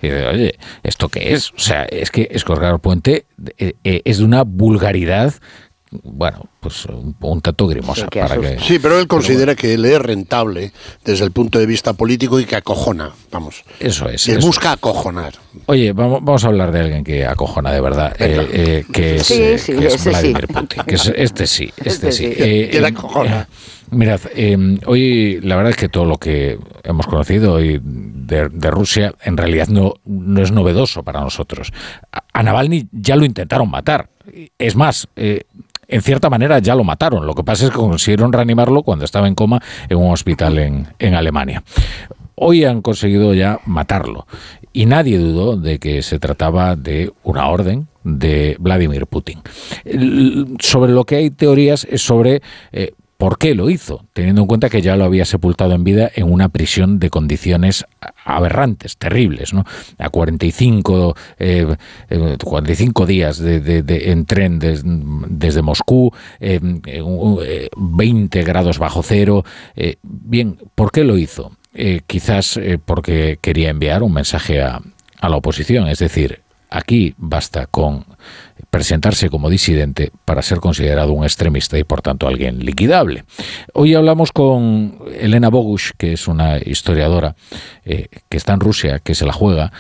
[0.03, 1.51] Y oye, ¿esto qué es?
[1.53, 3.27] O sea, es que Escorgar Puente
[3.57, 5.35] es de una vulgaridad
[6.02, 8.06] bueno, pues un, tanto grimosa.
[8.06, 10.73] Para que, sí, pero él considera que él es rentable
[11.05, 13.64] desde el punto de vista político y que acojona, vamos.
[13.78, 14.24] Eso es.
[14.24, 15.35] Que busca acojonar.
[15.66, 19.31] Oye, vamos, vamos, a hablar de alguien que acojona de verdad, eh, eh, que es,
[19.31, 20.82] eh, Vladimir Putin.
[20.85, 22.32] Que es, este sí, este, este sí.
[22.36, 23.48] Eh, acojona.
[23.90, 24.20] Mirad,
[24.86, 29.36] hoy la verdad es que todo lo que hemos conocido hoy de, de, Rusia en
[29.36, 31.73] realidad no, no es novedoso para nosotros.
[32.32, 34.09] A Navalny ya lo intentaron matar.
[34.59, 35.43] Es más, eh,
[35.93, 37.27] en cierta manera ya lo mataron.
[37.27, 41.14] Lo que pasa es que consiguieron reanimarlo cuando estaba en coma en un hospital en,
[41.14, 41.62] Alemania.
[42.35, 44.27] Hoy han conseguido ya matarlo.
[44.73, 49.43] Y nadie dudó de que se trataba de una orden de Vladimir Putin.
[50.59, 52.40] Sobre lo que hay teorías es sobre
[52.73, 54.05] eh, ¿Por qué lo hizo?
[54.15, 57.86] Teniendo en cuenta que ya lo había sepultado en vida en una prisión de condiciones
[58.24, 59.65] aberrantes, terribles, ¿no?
[59.99, 61.15] A 45,
[62.43, 69.44] 45 eh, días de, en tren desde Moscú, 20 eh, grados bajo cero.
[69.77, 71.53] Eh, bien, ¿por qué lo hizo?
[72.09, 74.82] quizás porque quería enviar un mensaje a,
[75.20, 76.43] a la oposición, es decir,
[76.73, 78.05] aquí basta con
[78.70, 83.24] presentarse como disidente para ser considerado un extremista y por tanto alguien liquidable.
[83.74, 87.35] Hoy hablamos con Elena Bogush, que es una historiadora
[87.85, 89.73] eh, que está en Rusia, que se la juega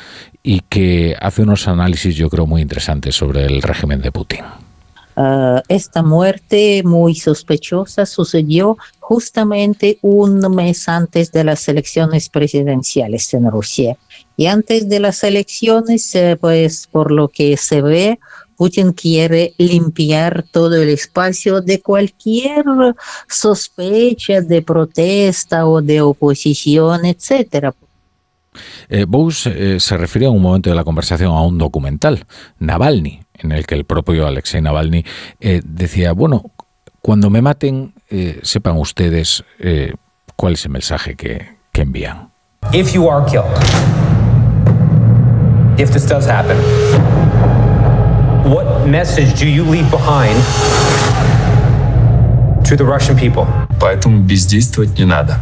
[0.42, 4.40] y que hace unos análisis yo creo muy interesantes sobre el régimen de Putin.
[5.14, 13.50] Ah, esta muerte muy sospechosa sucedió justamente un mes antes de las elecciones presidenciales en
[13.50, 13.98] Rusia
[14.38, 18.18] Y antes de las elecciones, eh, pues por lo que se ve,
[18.62, 22.64] Putin quiere limpiar todo el espacio de cualquier
[23.28, 27.74] sospecha de protesta o de oposición, etcétera.
[28.88, 29.04] Eh,
[29.46, 32.24] eh, se refería en un momento de la conversación a un documental,
[32.60, 35.04] Navalny, en el que el propio Alexei Navalny
[35.40, 36.52] eh, decía, bueno,
[37.00, 39.42] cuando me maten, eh, sepan ustedes
[40.36, 42.30] cuál es el mensaje que, que envían.
[42.72, 43.42] If you are killed,
[45.80, 46.56] if this does happen,
[48.45, 50.35] what message do you leave behind
[52.65, 53.45] to the Russian people?
[53.79, 55.39] Поэтому бездействовать не надо.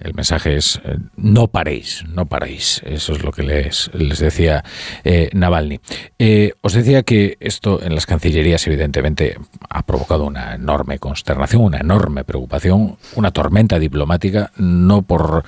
[0.00, 2.80] El mensaje es eh, no paréis, no paréis.
[2.84, 4.64] Eso es lo que les, les decía
[5.04, 5.78] eh, Navalny.
[6.18, 9.36] Eh, os decía que esto en las cancillerías evidentemente
[9.68, 15.44] ha provocado una enorme consternación, una enorme preocupación, una tormenta diplomática, no por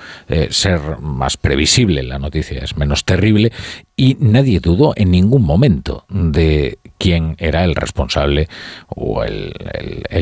[0.49, 3.51] ser más previsible la noticia, es menos terrible,
[3.98, 8.48] y nadie dudó en ningún momento de quién era el responsable
[8.86, 9.52] o el,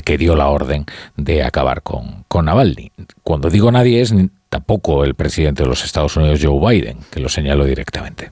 [0.03, 2.91] que dio la orden de acabar con, con Navalny.
[3.23, 4.15] Cuando digo nadie es
[4.49, 8.31] tampoco el presidente de los Estados Unidos, Joe Biden, que lo señaló directamente.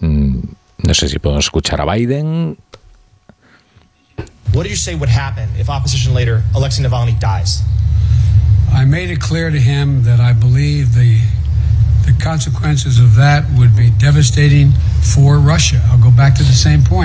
[0.00, 0.40] Mm,
[0.84, 2.58] no sé si podemos escuchar a Biden.
[4.52, 7.62] What do you say would happen if opposition leader Alexei Navalny dies?
[8.70, 11.41] I made it clear to him that I believe the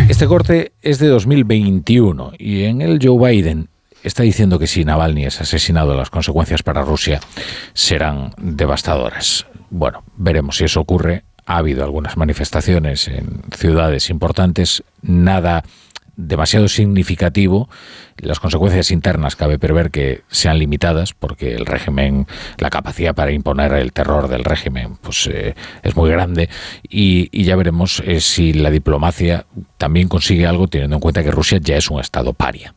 [0.09, 3.69] Este corte es de 2021 y en el Joe Biden
[4.03, 7.19] está diciendo que si Navalny es asesinado, las consecuencias para Rusia
[7.73, 9.45] serán devastadoras.
[9.69, 11.23] Bueno, veremos si eso ocurre.
[11.45, 15.63] Ha habido algunas manifestaciones en ciudades importantes, nada
[16.17, 17.69] demasiado significativo.
[18.17, 22.27] Las consecuencias internas cabe prever que sean limitadas porque el régimen,
[22.57, 26.49] la capacidad para imponer el terror del régimen, pues eh, es muy grande
[26.89, 29.45] y, ya veremos eh, si la diplomacia
[29.77, 32.73] también consigue algo teniendo en cuenta que Rusia ya es un estado paria.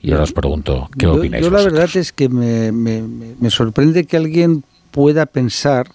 [0.00, 1.42] Y ahora os pregunto, ¿qué opináis?
[1.42, 4.62] Yo la verdad es que me, me sorprende que alguien
[4.92, 5.88] pueda pensar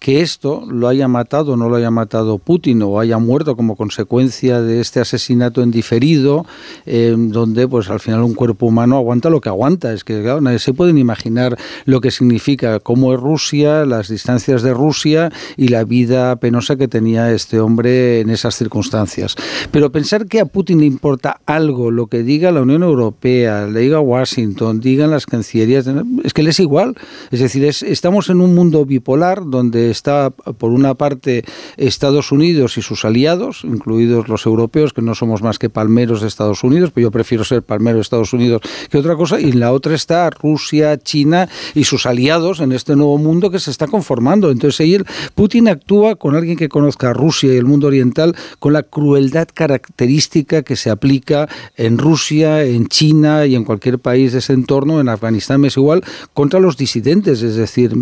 [0.00, 3.76] que esto lo haya matado o no lo haya matado Putin o haya muerto como
[3.76, 6.46] consecuencia de este asesinato en diferido,
[6.86, 9.92] eh, donde pues al final un cuerpo humano aguanta lo que aguanta.
[9.92, 14.62] Es que claro, nadie se pueden imaginar lo que significa, cómo es Rusia, las distancias
[14.62, 19.36] de Rusia y la vida penosa que tenía este hombre en esas circunstancias.
[19.70, 23.80] Pero pensar que a Putin le importa algo lo que diga la Unión Europea, le
[23.80, 25.86] diga Washington, digan las cancillerías,
[26.24, 26.96] es que le es igual.
[27.30, 31.44] Es decir, estamos en un mundo bipolar donde está por una parte
[31.76, 36.28] Estados Unidos y sus aliados, incluidos los europeos, que no somos más que palmeros de
[36.28, 39.60] Estados Unidos, pero yo prefiero ser palmero de Estados Unidos que otra cosa, y en
[39.60, 43.86] la otra está Rusia, China y sus aliados en este nuevo mundo que se está
[43.86, 44.50] conformando.
[44.50, 44.98] Entonces ahí
[45.34, 49.48] Putin actúa con alguien que conozca a Rusia y el mundo oriental con la crueldad
[49.52, 55.00] característica que se aplica en Rusia, en China y en cualquier país de ese entorno,
[55.00, 56.02] en Afganistán es igual,
[56.34, 57.42] contra los disidentes.
[57.42, 57.92] Es decir,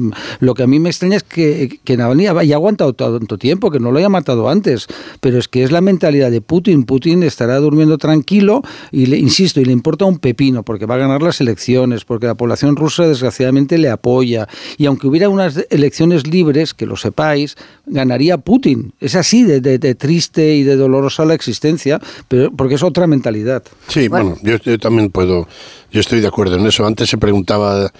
[0.40, 3.80] lo que a mí me extraña es que, que Navalny ha aguantado tanto tiempo, que
[3.80, 4.86] no lo haya matado antes,
[5.20, 6.84] pero es que es la mentalidad de Putin.
[6.84, 10.98] Putin estará durmiendo tranquilo y le insisto, y le importa un pepino porque va a
[10.98, 16.26] ganar las elecciones, porque la población rusa desgraciadamente le apoya y aunque hubiera unas elecciones
[16.26, 17.56] libres, que lo sepáis,
[17.86, 18.92] ganaría Putin.
[19.00, 23.62] Es así de, triste y de dolorosa la existencia, pero porque es otra mentalidad.
[23.88, 25.48] Sí, bueno, yo, también puedo,
[25.90, 26.86] yo estoy de acuerdo en eso.
[26.86, 27.90] Antes se preguntaba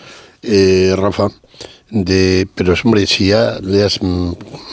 [0.43, 1.31] eh, Rafa
[1.91, 4.01] de, pero hombre, si ya le has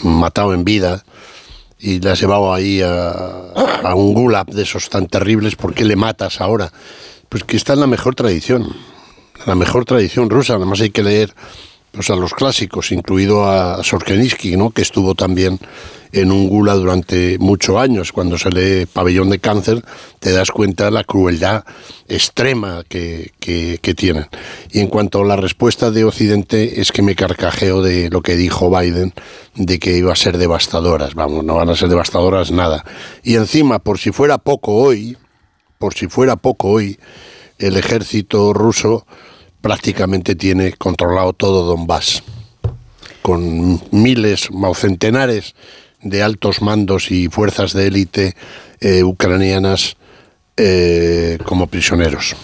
[0.03, 1.03] matado en vida
[1.79, 5.95] y le has llevado ahí a, un gulag de esos tan terribles, ¿por qué le
[5.95, 6.71] matas ahora?
[7.29, 8.75] Pues que está en la mejor tradición,
[9.45, 11.33] la mejor tradición rusa, además hay que leer
[11.95, 14.71] pues, a los clásicos, incluido a Sorkeninsky, ¿no?
[14.71, 15.59] que estuvo también
[16.11, 18.11] en un gula durante muchos años.
[18.11, 19.83] Cuando se lee Pabellón de Cáncer,
[20.19, 21.65] te das cuenta de la crueldad
[22.07, 24.27] extrema que, que, tienen.
[24.71, 28.35] Y en cuanto a la respuesta de Occidente, es que me carcajeo de lo que
[28.35, 29.13] dijo Biden,
[29.55, 31.15] de que iba a ser devastadoras.
[31.15, 32.83] Vamos, no van a ser devastadoras nada.
[33.23, 35.17] Y encima, por si fuera poco hoy,
[35.77, 36.97] por si fuera poco hoy,
[37.57, 39.05] el ejército ruso
[39.65, 42.21] prácticamente tiene controlado todo Donbass,
[43.23, 45.55] con miles o centenares
[46.03, 48.35] de altos mandos y fuerzas de élite
[48.79, 49.97] eh, ucranianas
[50.55, 52.35] eh, como prisioneros.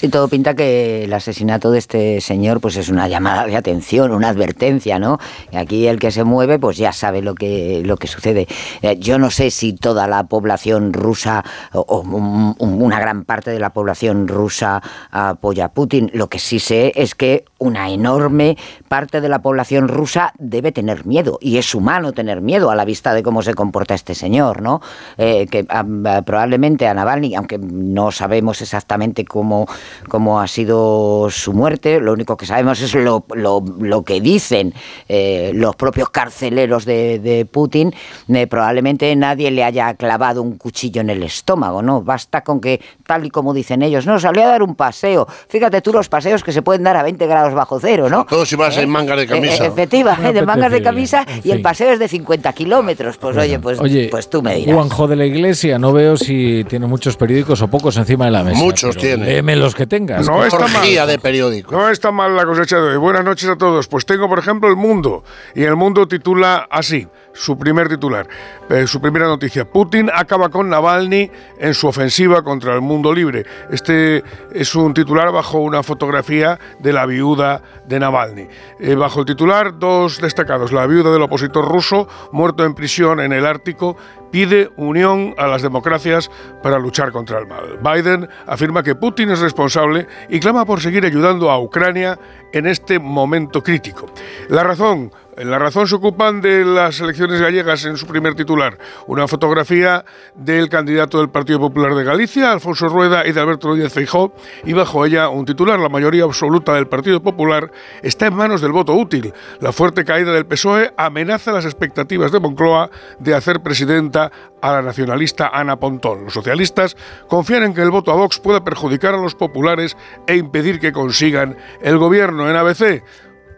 [0.00, 4.12] Sí, todo pinta que el asesinato de este señor pues es una llamada de atención,
[4.12, 5.18] una advertencia, ¿no?
[5.52, 8.48] Y aquí el que se mueve pues ya sabe lo que, lo que sucede.
[8.80, 11.44] Eh, yo no sé si toda la población rusa
[11.74, 16.10] o, una gran parte de la población rusa apoya a Putin.
[16.14, 18.56] Lo que sí sé es que una enorme
[18.88, 22.86] parte de la población rusa debe tener miedo y es humano tener miedo a la
[22.86, 24.80] vista de cómo se comporta este señor, ¿no?
[25.18, 25.84] Eh, que ah,
[26.24, 29.68] probablemente a Navalny, aunque no sabemos exactamente cómo
[30.08, 32.00] cómo ha sido su muerte.
[32.00, 34.74] Lo único que sabemos es lo, lo, que dicen
[35.08, 37.94] eh, los propios carceleros de, Putin.
[38.28, 42.02] Eh, probablemente nadie le haya clavado un cuchillo en el estómago, ¿no?
[42.02, 45.26] Basta con que, tal y como dicen ellos, no, salió a dar un paseo.
[45.48, 48.26] Fíjate tú los paseos que se pueden dar a 20 grados bajo cero, ¿no?
[48.26, 48.86] Todos si vas en ¿Eh?
[48.86, 49.66] mangas de camisa.
[49.66, 53.18] efectivamente, de mangas de camisa y el paseo es de 50 kilómetros.
[53.18, 53.78] Pues oye, pues,
[54.10, 54.74] pues tú me dirás.
[54.74, 58.44] Juanjo de la Iglesia, no veo si tiene muchos periódicos o pocos encima de la
[58.44, 58.58] mesa.
[58.58, 59.26] Muchos tiene.
[59.26, 60.26] Léeme los que tengas.
[60.26, 61.06] No está mal.
[61.06, 61.72] de periódico.
[61.72, 62.96] No está mal la cosecha de hoy.
[62.98, 63.88] Buenas noches a todos.
[63.88, 65.24] Pues tengo, por ejemplo, El Mundo.
[65.54, 68.26] Y El Mundo titula así, su primer titular,
[68.68, 69.64] eh, su primera noticia.
[69.64, 73.44] Putin acaba con Navalny en su ofensiva contra el mundo libre.
[73.70, 78.48] Este es un titular bajo una fotografía de la viuda de Navalny.
[78.78, 80.72] Eh, bajo el titular, dos destacados.
[80.72, 83.96] La viuda del opositor ruso, muerto en prisión en el Ártico,
[84.30, 86.30] pide unión a las democracias
[86.62, 87.78] para luchar contra el mal.
[87.82, 92.18] Biden afirma que Putin es responsable y clama por seguir ayudando a Ucrania
[92.52, 94.06] en este momento crítico.
[94.48, 98.76] La razón, en La Razón se ocupan de las elecciones gallegas en su primer titular.
[99.06, 100.04] Una fotografía
[100.34, 104.34] del candidato del Partido Popular de Galicia, Alfonso Rueda, y de Alberto Díaz Feijó,
[104.64, 105.80] y bajo ella un titular.
[105.80, 107.72] La mayoría absoluta del Partido Popular
[108.02, 109.32] está en manos del voto útil.
[109.60, 114.30] La fuerte caída del PSOE amenaza las expectativas de Moncloa de hacer presidenta
[114.60, 116.24] a la nacionalista Ana Pontón.
[116.24, 116.98] Los socialistas
[117.28, 119.96] confían en que el voto a Vox pueda perjudicar a los populares
[120.26, 122.50] e impedir que consigan el gobierno.
[122.50, 123.02] En ABC,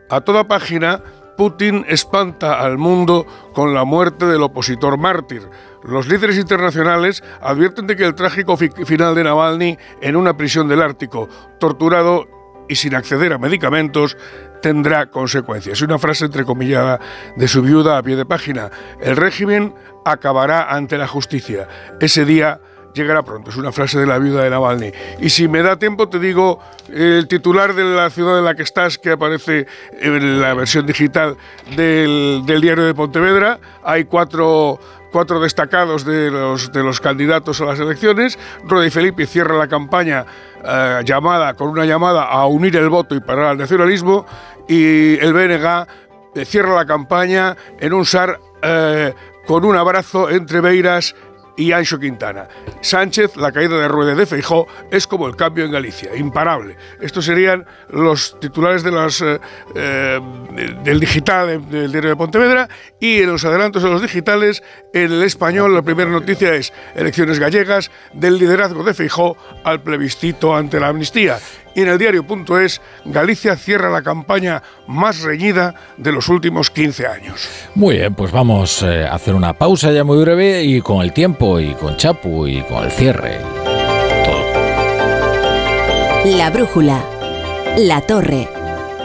[0.09, 1.03] a toda página,
[1.37, 5.43] Putin espanta al mundo con la muerte del opositor mártir.
[5.83, 10.83] Los líderes internacionales advierten de que el trágico final de Navalny en una prisión del
[10.83, 11.29] Ártico,
[11.59, 12.29] torturado
[12.69, 14.17] y sin acceder a medicamentos,
[14.63, 15.83] tendrá consecuencias.
[15.83, 17.01] Una frase entrecomillada
[17.37, 18.71] de su viuda a pie de página.
[19.01, 21.69] El régimen acabará ante la justicia.
[22.01, 22.61] Ese día
[22.95, 23.51] llegará pronto.
[23.51, 24.93] Es una frase de la viuda de Navalny.
[25.21, 28.63] Y si me da tiempo, te digo el titular de la ciudad en la que
[28.63, 29.67] estás, que aparece
[30.01, 31.37] en la versión digital
[31.77, 33.59] del, diario de Pontevedra.
[33.83, 34.79] Hay cuatro
[35.13, 38.39] cuatro destacados de los, de los candidatos a las elecciones.
[38.65, 40.25] Rodi Felipe cierra la campaña
[40.65, 44.25] eh, llamada, con una llamada a unir el voto y parar al nacionalismo.
[44.67, 49.13] Y el BNG cierra la campaña en un SAR eh,
[49.47, 51.15] con un abrazo entre Beiras
[51.57, 52.49] y Ancho Quintana.
[52.81, 56.77] Sánchez, la caída de Rueda de Feijó, es como el cambio en Galicia, imparable.
[57.01, 59.39] Estos serían los titulares de las, eh,
[59.75, 60.21] eh,
[60.83, 62.69] del digital del diario de Pontevedra
[63.01, 64.63] y en los adelantos de los digitales,
[64.93, 70.55] en el español, la primera noticia es elecciones gallegas del liderazgo de Feijó al plebiscito
[70.55, 71.39] ante la amnistía
[71.75, 77.49] y en el diario.es, Galicia cierra la campaña más reñida de los últimos 15 años.
[77.75, 81.13] Muy bien, pues vamos eh, a hacer una pausa ya muy breve y con el
[81.13, 83.39] tiempo y con Chapu y con el cierre.
[86.25, 87.05] La brújula.
[87.77, 88.49] La torre.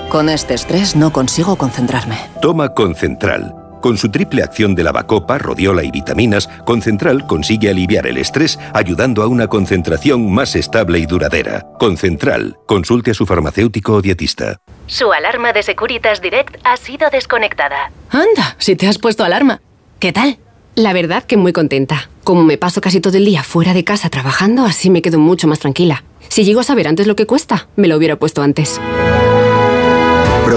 [0.10, 2.18] Con este estrés no consigo concentrarme.
[2.42, 3.57] Toma Concentral
[3.88, 9.24] con su triple acción de lavacopa, rodiola y vitaminas, Concentral consigue aliviar el estrés ayudando
[9.24, 11.66] a una concentración más estable y duradera.
[11.80, 14.60] Concentral, consulte a su farmacéutico o dietista.
[14.88, 17.94] Su alarma de Securitas Direct ha sido desconectada.
[18.10, 19.62] Anda, si te has puesto alarma.
[20.00, 20.38] ¿Qué tal?
[20.76, 22.10] La verdad que muy contenta.
[22.26, 25.48] Como me paso casi todo el día fuera de casa trabajando, así me quedo mucho
[25.48, 26.04] más tranquila.
[26.28, 28.82] Si llego a saber antes lo que cuesta, me lo hubiera puesto antes.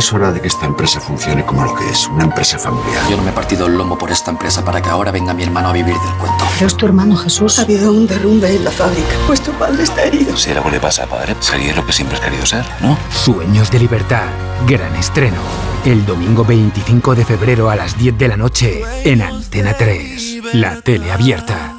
[0.00, 3.06] Es hora de que esta empresa funcione como lo que es, una empresa familiar.
[3.10, 5.42] Yo no me he partido el lomo por esta empresa para que ahora venga mi
[5.42, 6.42] hermano a vivir del cuento.
[6.54, 7.58] Pero es tu hermano Jesús.
[7.58, 9.10] Ha habido un derrumbe en la fábrica.
[9.26, 10.34] Pues tu padre está herido.
[10.38, 12.96] Si algo le pasa a padre, sería lo que siempre has querido ser, ¿no?
[13.12, 14.24] Sueños de libertad.
[14.66, 15.36] Gran estreno
[15.84, 20.80] el domingo 25 de febrero a las 10 de la noche en Antena 3, la
[20.80, 21.74] tele abierta.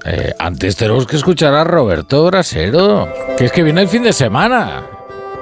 [0.05, 3.07] Eh, antes tenemos que escuchar a Roberto Brasero,
[3.38, 4.83] que es que viene el fin de semana.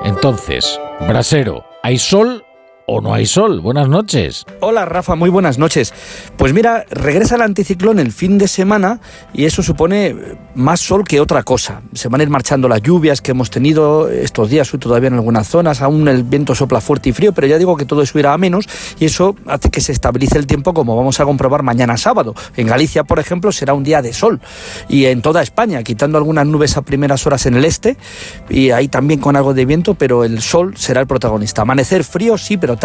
[0.04, 2.46] Entonces, Brasero, ¿hay sol
[2.90, 3.62] o no hay sol?
[3.62, 4.46] Buenas noches.
[4.62, 5.94] Hola Rafa, muy buenas noches.
[6.38, 9.00] Pues mira, regresa el anticiclón el fin de semana
[9.32, 10.16] y eso supone
[10.56, 11.84] más sol que otra cosa.
[11.94, 15.14] Se van a ir marchando las lluvias que hemos tenido estos días, hoy todavía en
[15.14, 18.18] algunas zonas, aún el viento sopla fuerte y frío, pero ya digo que todo eso
[18.18, 18.68] irá a menos
[19.00, 22.34] y eso hace que se estabilice el tiempo como vamos a comprobar mañana sábado.
[22.58, 24.42] En Galicia, por ejemplo, será un día de sol
[24.88, 27.98] y en toda España, quitando algunas nubes a primeras horas en el este
[28.50, 31.62] y ahí también con algo de viento, pero el sol será el protagonista.
[31.62, 32.79] Amanecer frío, sí, pero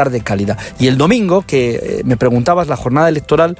[0.78, 3.56] Y el domingo, que eh, me preguntabas, la jornada electoral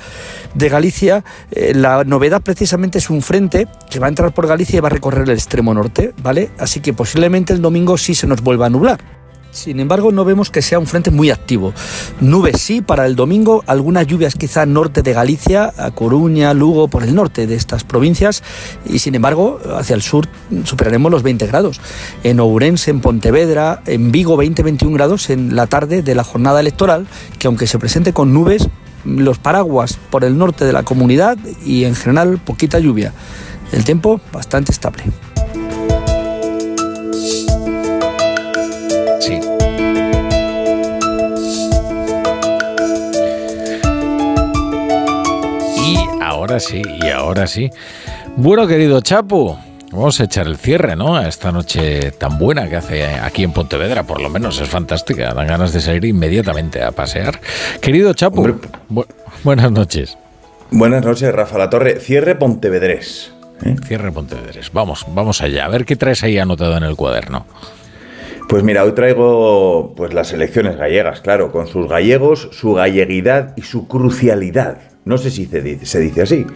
[0.55, 4.79] de Galicia, eh, la novedad precisamente es un frente que va a entrar por Galicia
[4.79, 6.51] y va a recorrer el extremo norte, ¿vale?
[6.59, 9.24] Así que posiblemente el domingo sí se nos vuelva a nublar.
[9.55, 11.73] Sin embargo, no vemos que sea un frente muy activo.
[12.21, 17.05] Nubes sí para el domingo, algunas lluvias quizá norte de Galicia, a Coruña, Lugo, por
[17.05, 18.43] el norte de estas provincias,
[18.85, 20.27] y sin embargo, hacia el sur
[20.65, 21.81] superaremos los 20 grados.
[22.25, 27.07] En Ourense, en Pontevedra, en Vigo 20-21 grados en la tarde de la jornada electoral,
[27.39, 28.69] que aunque se presente con nubes,
[29.05, 33.13] los paraguas por el norte de la comunidad y en general poquita lluvia.
[33.71, 35.05] El tiempo bastante estable.
[46.55, 47.71] Ahora sí, y ahora sí.
[48.37, 49.57] Bueno, querido Chapu,
[49.91, 51.17] vamos a echar el cierre, ¿no?
[51.17, 55.35] A esta noche tan buena que hace aquí en Pontevedra, por lo menos es fantástica.
[55.35, 57.41] Dan ganas de salir inmediatamente a pasear.
[57.81, 58.57] Querido Chapu,
[58.89, 59.07] bu-
[59.43, 60.17] buenas noches.
[60.71, 61.99] Buenas noches, Rafa La Torre.
[61.99, 63.33] Cierre Pontevedrés.
[63.87, 64.71] Cierre Pontevedrés.
[64.73, 65.65] Vamos, vamos allá.
[65.65, 67.47] A ver qué traes ahí anotado en el cuaderno.
[68.49, 73.63] Pues mira, hoy traigo pues las elecciones gallegas, claro, con sus gallegos, su galleguidad y
[73.63, 74.79] su crucialidad.
[75.05, 76.47] No sé si se dice, así.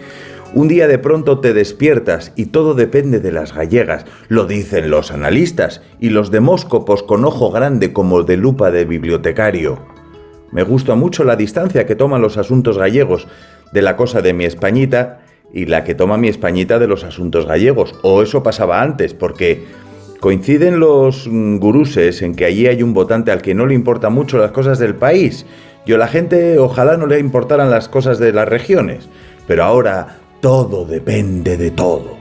[0.54, 5.10] Un día de pronto te despiertas y todo depende de las gallegas, lo dicen los
[5.10, 9.78] analistas y los demóscopos con ojo grande como de lupa de bibliotecario.
[10.50, 13.28] Me gusta mucho la distancia que toman los asuntos gallegos
[13.72, 15.20] de la cosa de mi Españita
[15.52, 17.94] y la que toma mi Españita de los asuntos gallegos.
[18.02, 19.66] O eso pasaba antes, porque
[20.20, 24.14] coinciden los mm, guruses en que allí hay un votante al que no le importan
[24.14, 25.44] mucho las cosas del país.
[25.88, 29.08] Yo a la gente ojalá no le importaran las cosas de las regiones.
[29.46, 32.18] Pero ahora todo depende de todo.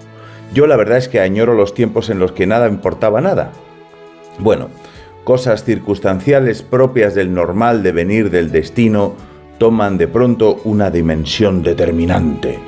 [0.54, 3.52] Yo la verdad es que añoro los tiempos en los que nada importaba nada.
[4.40, 4.70] Bueno,
[5.26, 9.16] cosas circunstanciales propias del normal devenir del destino
[9.58, 12.60] toman de pronto una dimensión determinante.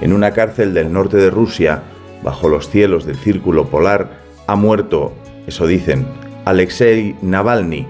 [0.00, 1.82] En una cárcel del norte de Rusia,
[2.22, 5.12] bajo los cielos del círculo polar, ha muerto,
[5.46, 6.06] eso dicen,
[6.46, 7.86] Alexei Navalny,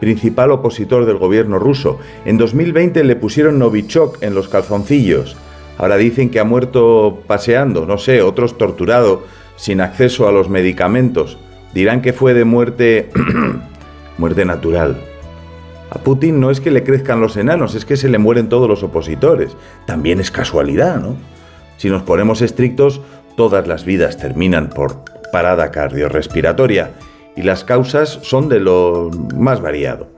[0.00, 1.98] principal opositor del gobierno ruso.
[2.24, 5.36] En 2020 le pusieron Novichok en los calzoncillos.
[5.76, 9.24] Ahora dicen que ha muerto paseando, no sé, otros torturado,
[9.56, 11.38] sin acceso a los medicamentos.
[11.74, 13.10] dirán que fue de muerte
[14.18, 14.96] muerte natural.
[15.90, 18.68] A Putin no es que le crezcan los enanos, es que se le mueren todos
[18.68, 19.56] los opositores.
[19.86, 21.16] También es casualidad, ¿no?
[21.76, 23.00] Si nos ponemos estrictos,
[23.36, 25.02] todas las vidas terminan por
[25.32, 26.90] parada cardiorrespiratoria
[27.38, 30.08] y las causas son de lo más variado.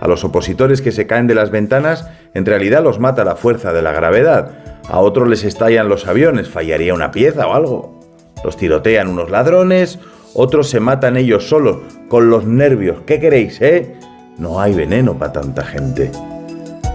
[0.00, 3.72] A los opositores que se caen de las ventanas, en realidad los mata la fuerza
[3.72, 4.50] de la gravedad.
[4.88, 8.00] A otros les estallan los aviones, fallaría una pieza o algo.
[8.42, 10.00] Los tirotean unos ladrones,
[10.34, 11.76] otros se matan ellos solos,
[12.08, 13.02] con los nervios.
[13.06, 13.94] ¿Qué queréis, eh?
[14.36, 16.10] No hay veneno para tanta gente.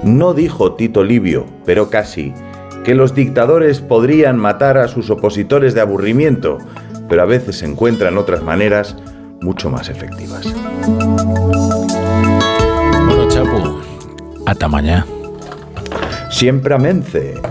[0.03, 2.33] No dijo Tito Livio, pero casi,
[2.83, 6.57] que los dictadores podrían matar a sus opositores de aburrimiento,
[7.07, 8.97] pero a veces se encuentran otras maneras
[9.41, 10.45] mucho más efectivas.
[13.05, 13.81] Bueno, Chapu,
[14.45, 15.05] hasta mañana.
[16.29, 17.41] Siempre amence.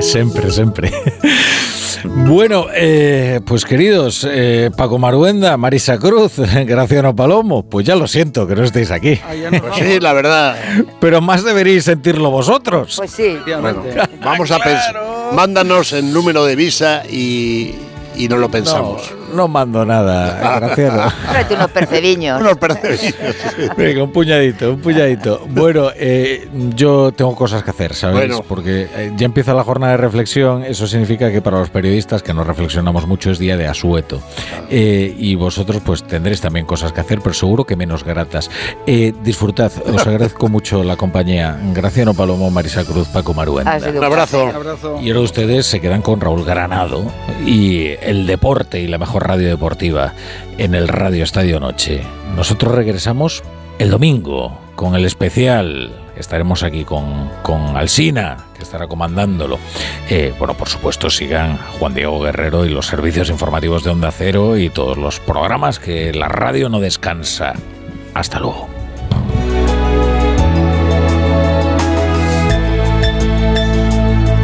[0.00, 0.90] siempre, siempre.
[2.04, 8.46] Bueno, eh, pues queridos, eh, Paco Maruenda, Marisa Cruz, Graciano Palomo, pues ya lo siento
[8.46, 9.18] que no estéis aquí.
[9.50, 10.56] Pues sí, la verdad.
[11.00, 12.94] Pero más deberíais sentirlo vosotros.
[12.96, 13.38] Pues sí.
[13.60, 13.82] Bueno,
[14.24, 14.96] vamos a pensar.
[15.32, 17.74] Mándanos el número de visa y,
[18.16, 19.10] y no lo pensamos.
[19.10, 21.12] No, no mando nada, Graciano.
[21.30, 22.40] Tráete unos percebiños.
[22.40, 23.14] unos percebiños.
[23.76, 25.42] Venga, un puñadito, un puñadito.
[25.48, 28.16] Bueno, eh, yo tengo cosas que hacer, ¿sabes?
[28.16, 28.42] Bueno.
[28.46, 30.64] Porque eh, ya empieza la jornada de reflexión.
[30.64, 34.20] Eso significa que para los periodistas que no reflexionamos mucho es día de asueto.
[34.70, 38.50] Eh, y vosotros, pues tendréis también cosas que hacer, pero seguro que menos gratas.
[38.86, 41.58] Eh, disfrutad, os agradezco mucho la compañía.
[41.72, 43.78] Graciano Palomo, Marisa Cruz, Paco Maruenda.
[43.94, 44.50] Un abrazo.
[45.02, 47.04] Y ahora ustedes se quedan con Raúl Granado
[47.46, 50.12] y el deporte y la mejor radio deportiva
[50.58, 52.02] en el Radio Estadio Noche.
[52.36, 53.42] Nosotros regresamos
[53.78, 55.92] el domingo con el especial.
[56.16, 59.58] Estaremos aquí con, con Alsina, que estará comandándolo.
[60.08, 64.56] Eh, bueno, por supuesto, sigan Juan Diego Guerrero y los servicios informativos de Onda Cero
[64.56, 67.54] y todos los programas que la radio no descansa.
[68.14, 68.83] Hasta luego.